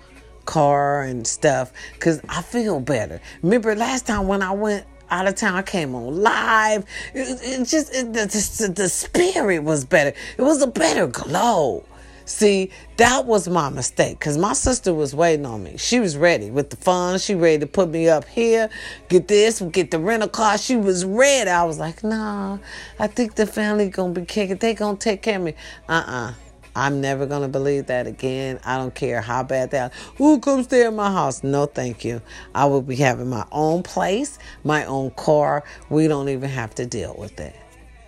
car 0.45 1.03
and 1.03 1.27
stuff 1.27 1.73
because 1.95 2.21
I 2.29 2.43
feel 2.43 2.79
better. 2.79 3.23
Remember 3.43 3.75
last 3.75 4.07
time 4.07 4.29
when 4.29 4.43
I 4.43 4.53
went 4.53 4.85
out 5.11 5.27
of 5.27 5.35
town, 5.35 5.55
I 5.55 5.63
came 5.63 5.95
on 5.95 6.23
live. 6.23 6.85
It, 7.15 7.41
it 7.43 7.65
just, 7.67 7.95
it, 7.95 8.13
the, 8.13 8.27
the, 8.27 8.73
the 8.73 8.89
spirit 8.91 9.61
was 9.61 9.87
better. 9.87 10.13
It 10.37 10.43
was 10.43 10.61
a 10.61 10.67
better 10.67 11.07
glow. 11.07 11.85
See, 12.27 12.71
that 12.97 13.27
was 13.27 13.49
my 13.49 13.69
mistake 13.69 14.19
because 14.19 14.39
my 14.39 14.55
sister 14.55 14.95
was 14.95 15.15
waiting 15.15 15.45
on 15.45 15.63
me. 15.63 15.77
She 15.77 16.01
was 16.01 16.17
ready 16.17 16.51
with 16.51 16.71
the 16.71 16.77
funds. 16.77 17.23
She 17.23 17.35
ready 17.35 17.59
to 17.59 17.67
put 17.67 17.91
me 17.91 18.09
up 18.09 18.25
here, 18.25 18.71
get 19.09 19.29
this, 19.29 19.61
get 19.61 19.91
the 19.91 19.99
rental 19.99 20.31
car. 20.31 20.57
She 20.57 20.77
was 20.77 21.05
ready. 21.05 21.51
I 21.51 21.65
was 21.65 21.79
like, 21.79 22.03
nah, 22.03 22.59
I 22.99 23.09
think 23.09 23.35
the 23.35 23.47
family 23.47 23.91
gonna 23.91 24.15
be 24.15 24.25
kicking. 24.25 24.57
They 24.57 24.73
gonna 24.73 24.97
take 24.97 25.21
care 25.21 25.37
of 25.37 25.43
me. 25.43 25.55
Uh-uh. 25.89 26.33
I'm 26.77 27.01
never 27.01 27.27
gonna 27.27 27.49
believe 27.49 27.87
that 27.87 28.07
again. 28.07 28.59
I 28.65 28.79
don't 28.79 28.95
care 28.95 29.21
how 29.21 29.45
bad 29.45 29.71
that. 29.73 29.93
Who 30.17 30.41
comes 30.41 30.65
stay 30.65 30.87
in 30.87 30.97
my 30.97 31.13
house? 31.13 31.45
No, 31.45 31.67
thank 31.67 32.05
you. 32.05 32.21
I 32.55 32.65
will 32.65 32.83
be 32.83 32.97
having 32.97 33.29
my 33.29 33.47
own 33.53 33.85
place, 33.85 34.39
my 34.65 34.85
own 34.87 35.11
car. 35.13 35.63
We 35.89 36.09
don't 36.09 36.29
even 36.31 36.51
have 36.51 36.75
to 36.77 36.87
deal 36.87 37.15
with 37.17 37.39
it 37.39 37.55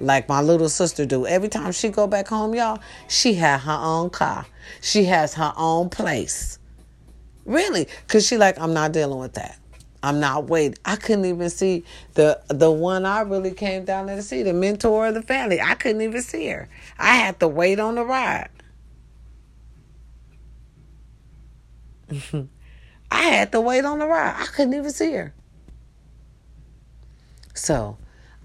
like 0.01 0.29
my 0.29 0.41
little 0.41 0.69
sister 0.69 1.07
do. 1.07 1.27
Every 1.27 1.49
time 1.49 1.73
she 1.73 1.89
go 1.89 2.07
back 2.07 2.29
home, 2.29 2.55
y'all, 2.55 2.81
she 3.09 3.35
had 3.35 3.61
her 3.61 3.79
own 3.81 4.11
car. 4.11 4.47
She 4.81 5.05
has 5.05 5.35
her 5.35 5.53
own 5.57 5.91
place. 5.91 6.59
Really, 7.45 7.87
cause 8.09 8.27
she 8.27 8.37
like, 8.37 8.59
I'm 8.59 8.75
not 8.75 8.93
dealing 8.93 9.19
with 9.19 9.35
that. 9.35 9.59
I'm 10.03 10.21
not 10.21 10.45
waiting. 10.45 10.79
I 10.85 10.97
couldn't 10.97 11.25
even 11.25 11.51
see 11.51 11.85
the 12.15 12.41
the 12.49 12.71
one 12.71 13.07
I 13.07 13.23
really 13.23 13.51
came 13.51 13.85
down 13.85 14.07
there 14.07 14.17
to 14.17 14.23
see, 14.23 14.43
the 14.43 14.53
mentor 14.53 15.09
of 15.09 15.15
the 15.15 15.23
family. 15.23 15.61
I 15.61 15.75
couldn't 15.75 16.03
even 16.03 16.23
see 16.23 16.47
her. 16.49 16.69
I 16.99 17.17
had 17.17 17.41
to 17.41 17.49
wait 17.49 17.81
on 17.81 17.97
the 17.97 18.05
ride. 18.05 18.51
I 23.11 23.23
had 23.23 23.53
to 23.53 23.61
wait 23.61 23.85
on 23.85 23.99
the 23.99 24.07
ride. 24.07 24.37
I 24.39 24.47
couldn't 24.47 24.75
even 24.75 24.91
see 24.91 25.13
her. 25.13 25.35
So 27.55 27.97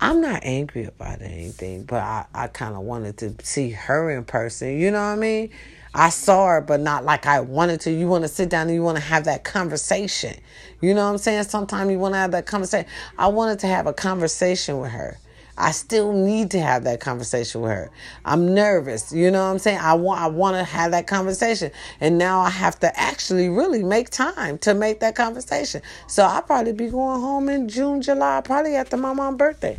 I'm 0.01 0.19
not 0.19 0.41
angry 0.43 0.85
about 0.85 1.21
anything, 1.21 1.83
but 1.83 2.01
I, 2.01 2.25
I 2.33 2.47
kind 2.47 2.73
of 2.75 2.81
wanted 2.81 3.17
to 3.19 3.35
see 3.45 3.69
her 3.69 4.09
in 4.09 4.25
person. 4.25 4.79
You 4.79 4.89
know 4.89 4.97
what 4.97 5.13
I 5.13 5.15
mean? 5.15 5.51
I 5.93 6.09
saw 6.09 6.47
her, 6.47 6.61
but 6.61 6.79
not 6.79 7.05
like 7.05 7.27
I 7.27 7.41
wanted 7.41 7.81
to. 7.81 7.91
You 7.91 8.07
want 8.07 8.23
to 8.23 8.27
sit 8.27 8.49
down 8.49 8.67
and 8.67 8.75
you 8.75 8.81
want 8.81 8.97
to 8.97 9.03
have 9.03 9.25
that 9.25 9.43
conversation. 9.43 10.35
You 10.81 10.95
know 10.95 11.05
what 11.05 11.11
I'm 11.11 11.17
saying? 11.19 11.43
Sometimes 11.43 11.91
you 11.91 11.99
want 11.99 12.15
to 12.15 12.17
have 12.17 12.31
that 12.31 12.47
conversation. 12.47 12.89
I 13.19 13.27
wanted 13.27 13.59
to 13.59 13.67
have 13.67 13.85
a 13.85 13.93
conversation 13.93 14.79
with 14.79 14.91
her. 14.91 15.19
I 15.57 15.71
still 15.71 16.13
need 16.13 16.51
to 16.51 16.61
have 16.61 16.83
that 16.85 16.99
conversation 16.99 17.61
with 17.61 17.71
her. 17.71 17.91
I'm 18.25 18.53
nervous. 18.53 19.11
You 19.11 19.31
know 19.31 19.45
what 19.45 19.51
I'm 19.51 19.59
saying? 19.59 19.79
I 19.79 19.93
want 19.93 20.21
I 20.21 20.27
want 20.27 20.57
to 20.57 20.63
have 20.63 20.91
that 20.91 21.07
conversation. 21.07 21.71
And 21.99 22.17
now 22.17 22.39
I 22.39 22.49
have 22.49 22.79
to 22.79 22.99
actually 22.99 23.49
really 23.49 23.83
make 23.83 24.09
time 24.09 24.57
to 24.59 24.73
make 24.73 24.99
that 25.01 25.15
conversation. 25.15 25.81
So 26.07 26.23
I'll 26.23 26.41
probably 26.41 26.73
be 26.73 26.89
going 26.89 27.21
home 27.21 27.49
in 27.49 27.67
June, 27.67 28.01
July, 28.01 28.41
probably 28.41 28.75
after 28.75 28.97
my 28.97 29.13
mom's 29.13 29.37
birthday. 29.37 29.77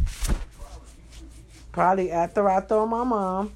Probably 1.73 2.11
after 2.11 2.49
I 2.49 2.61
throw 2.61 2.87
my 2.87 3.05
mom 3.05 3.53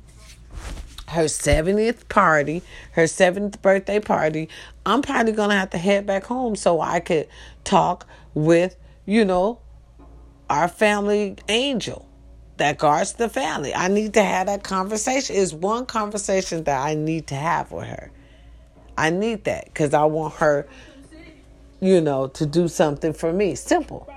her 1.08 1.24
70th 1.24 2.08
party, 2.08 2.62
her 2.92 3.04
7th 3.04 3.62
birthday 3.62 4.00
party, 4.00 4.48
I'm 4.84 5.02
probably 5.02 5.32
going 5.32 5.50
to 5.50 5.56
have 5.56 5.70
to 5.70 5.78
head 5.78 6.06
back 6.06 6.24
home 6.24 6.56
so 6.56 6.80
I 6.80 7.00
could 7.00 7.28
talk 7.64 8.06
with, 8.34 8.76
you 9.04 9.24
know, 9.24 9.60
our 10.48 10.68
family 10.68 11.36
angel 11.48 12.08
that 12.56 12.78
guards 12.78 13.14
the 13.14 13.28
family. 13.28 13.74
I 13.74 13.88
need 13.88 14.14
to 14.14 14.22
have 14.22 14.46
that 14.46 14.62
conversation. 14.62 15.36
It's 15.36 15.52
one 15.52 15.86
conversation 15.86 16.64
that 16.64 16.80
I 16.80 16.94
need 16.94 17.26
to 17.28 17.34
have 17.34 17.70
with 17.72 17.86
her. 17.86 18.10
I 18.96 19.10
need 19.10 19.44
that 19.44 19.66
because 19.66 19.92
I 19.92 20.04
want 20.04 20.34
her, 20.34 20.66
you 21.80 22.00
know, 22.00 22.28
to 22.28 22.46
do 22.46 22.68
something 22.68 23.12
for 23.12 23.32
me. 23.32 23.54
Simple. 23.54 24.10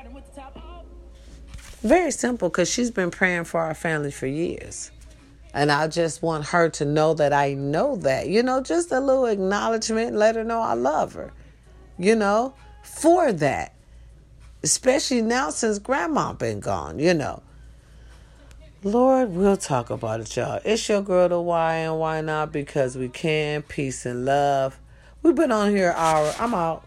Very 1.81 2.11
simple 2.11 2.49
because 2.49 2.69
she's 2.69 2.91
been 2.91 3.11
praying 3.11 3.45
for 3.45 3.61
our 3.61 3.73
family 3.73 4.11
for 4.11 4.27
years. 4.27 4.91
And 5.53 5.71
I 5.71 5.87
just 5.87 6.21
want 6.21 6.45
her 6.45 6.69
to 6.69 6.85
know 6.85 7.13
that 7.15 7.33
I 7.33 7.53
know 7.53 7.95
that. 7.97 8.27
You 8.27 8.43
know, 8.43 8.61
just 8.61 8.91
a 8.91 8.99
little 8.99 9.25
acknowledgement, 9.25 10.15
let 10.15 10.35
her 10.35 10.43
know 10.43 10.59
I 10.59 10.73
love 10.73 11.13
her. 11.13 11.33
You 11.97 12.15
know, 12.15 12.53
for 12.83 13.31
that. 13.33 13.73
Especially 14.61 15.21
now 15.21 15.49
since 15.49 15.79
grandma 15.79 16.33
been 16.33 16.59
gone, 16.59 16.99
you 16.99 17.13
know. 17.13 17.41
Lord, 18.83 19.31
we'll 19.31 19.57
talk 19.57 19.89
about 19.89 20.21
it, 20.21 20.35
y'all. 20.35 20.61
It's 20.63 20.87
your 20.87 21.01
girl, 21.01 21.29
the 21.29 21.41
why 21.41 21.75
and 21.75 21.99
why 21.99 22.21
not? 22.21 22.51
Because 22.51 22.97
we 22.97 23.09
can. 23.09 23.61
Peace 23.61 24.05
and 24.05 24.25
love. 24.25 24.79
We've 25.21 25.35
been 25.35 25.51
on 25.51 25.71
here 25.71 25.93
hour. 25.97 26.33
I'm 26.39 26.53
out. 26.53 26.85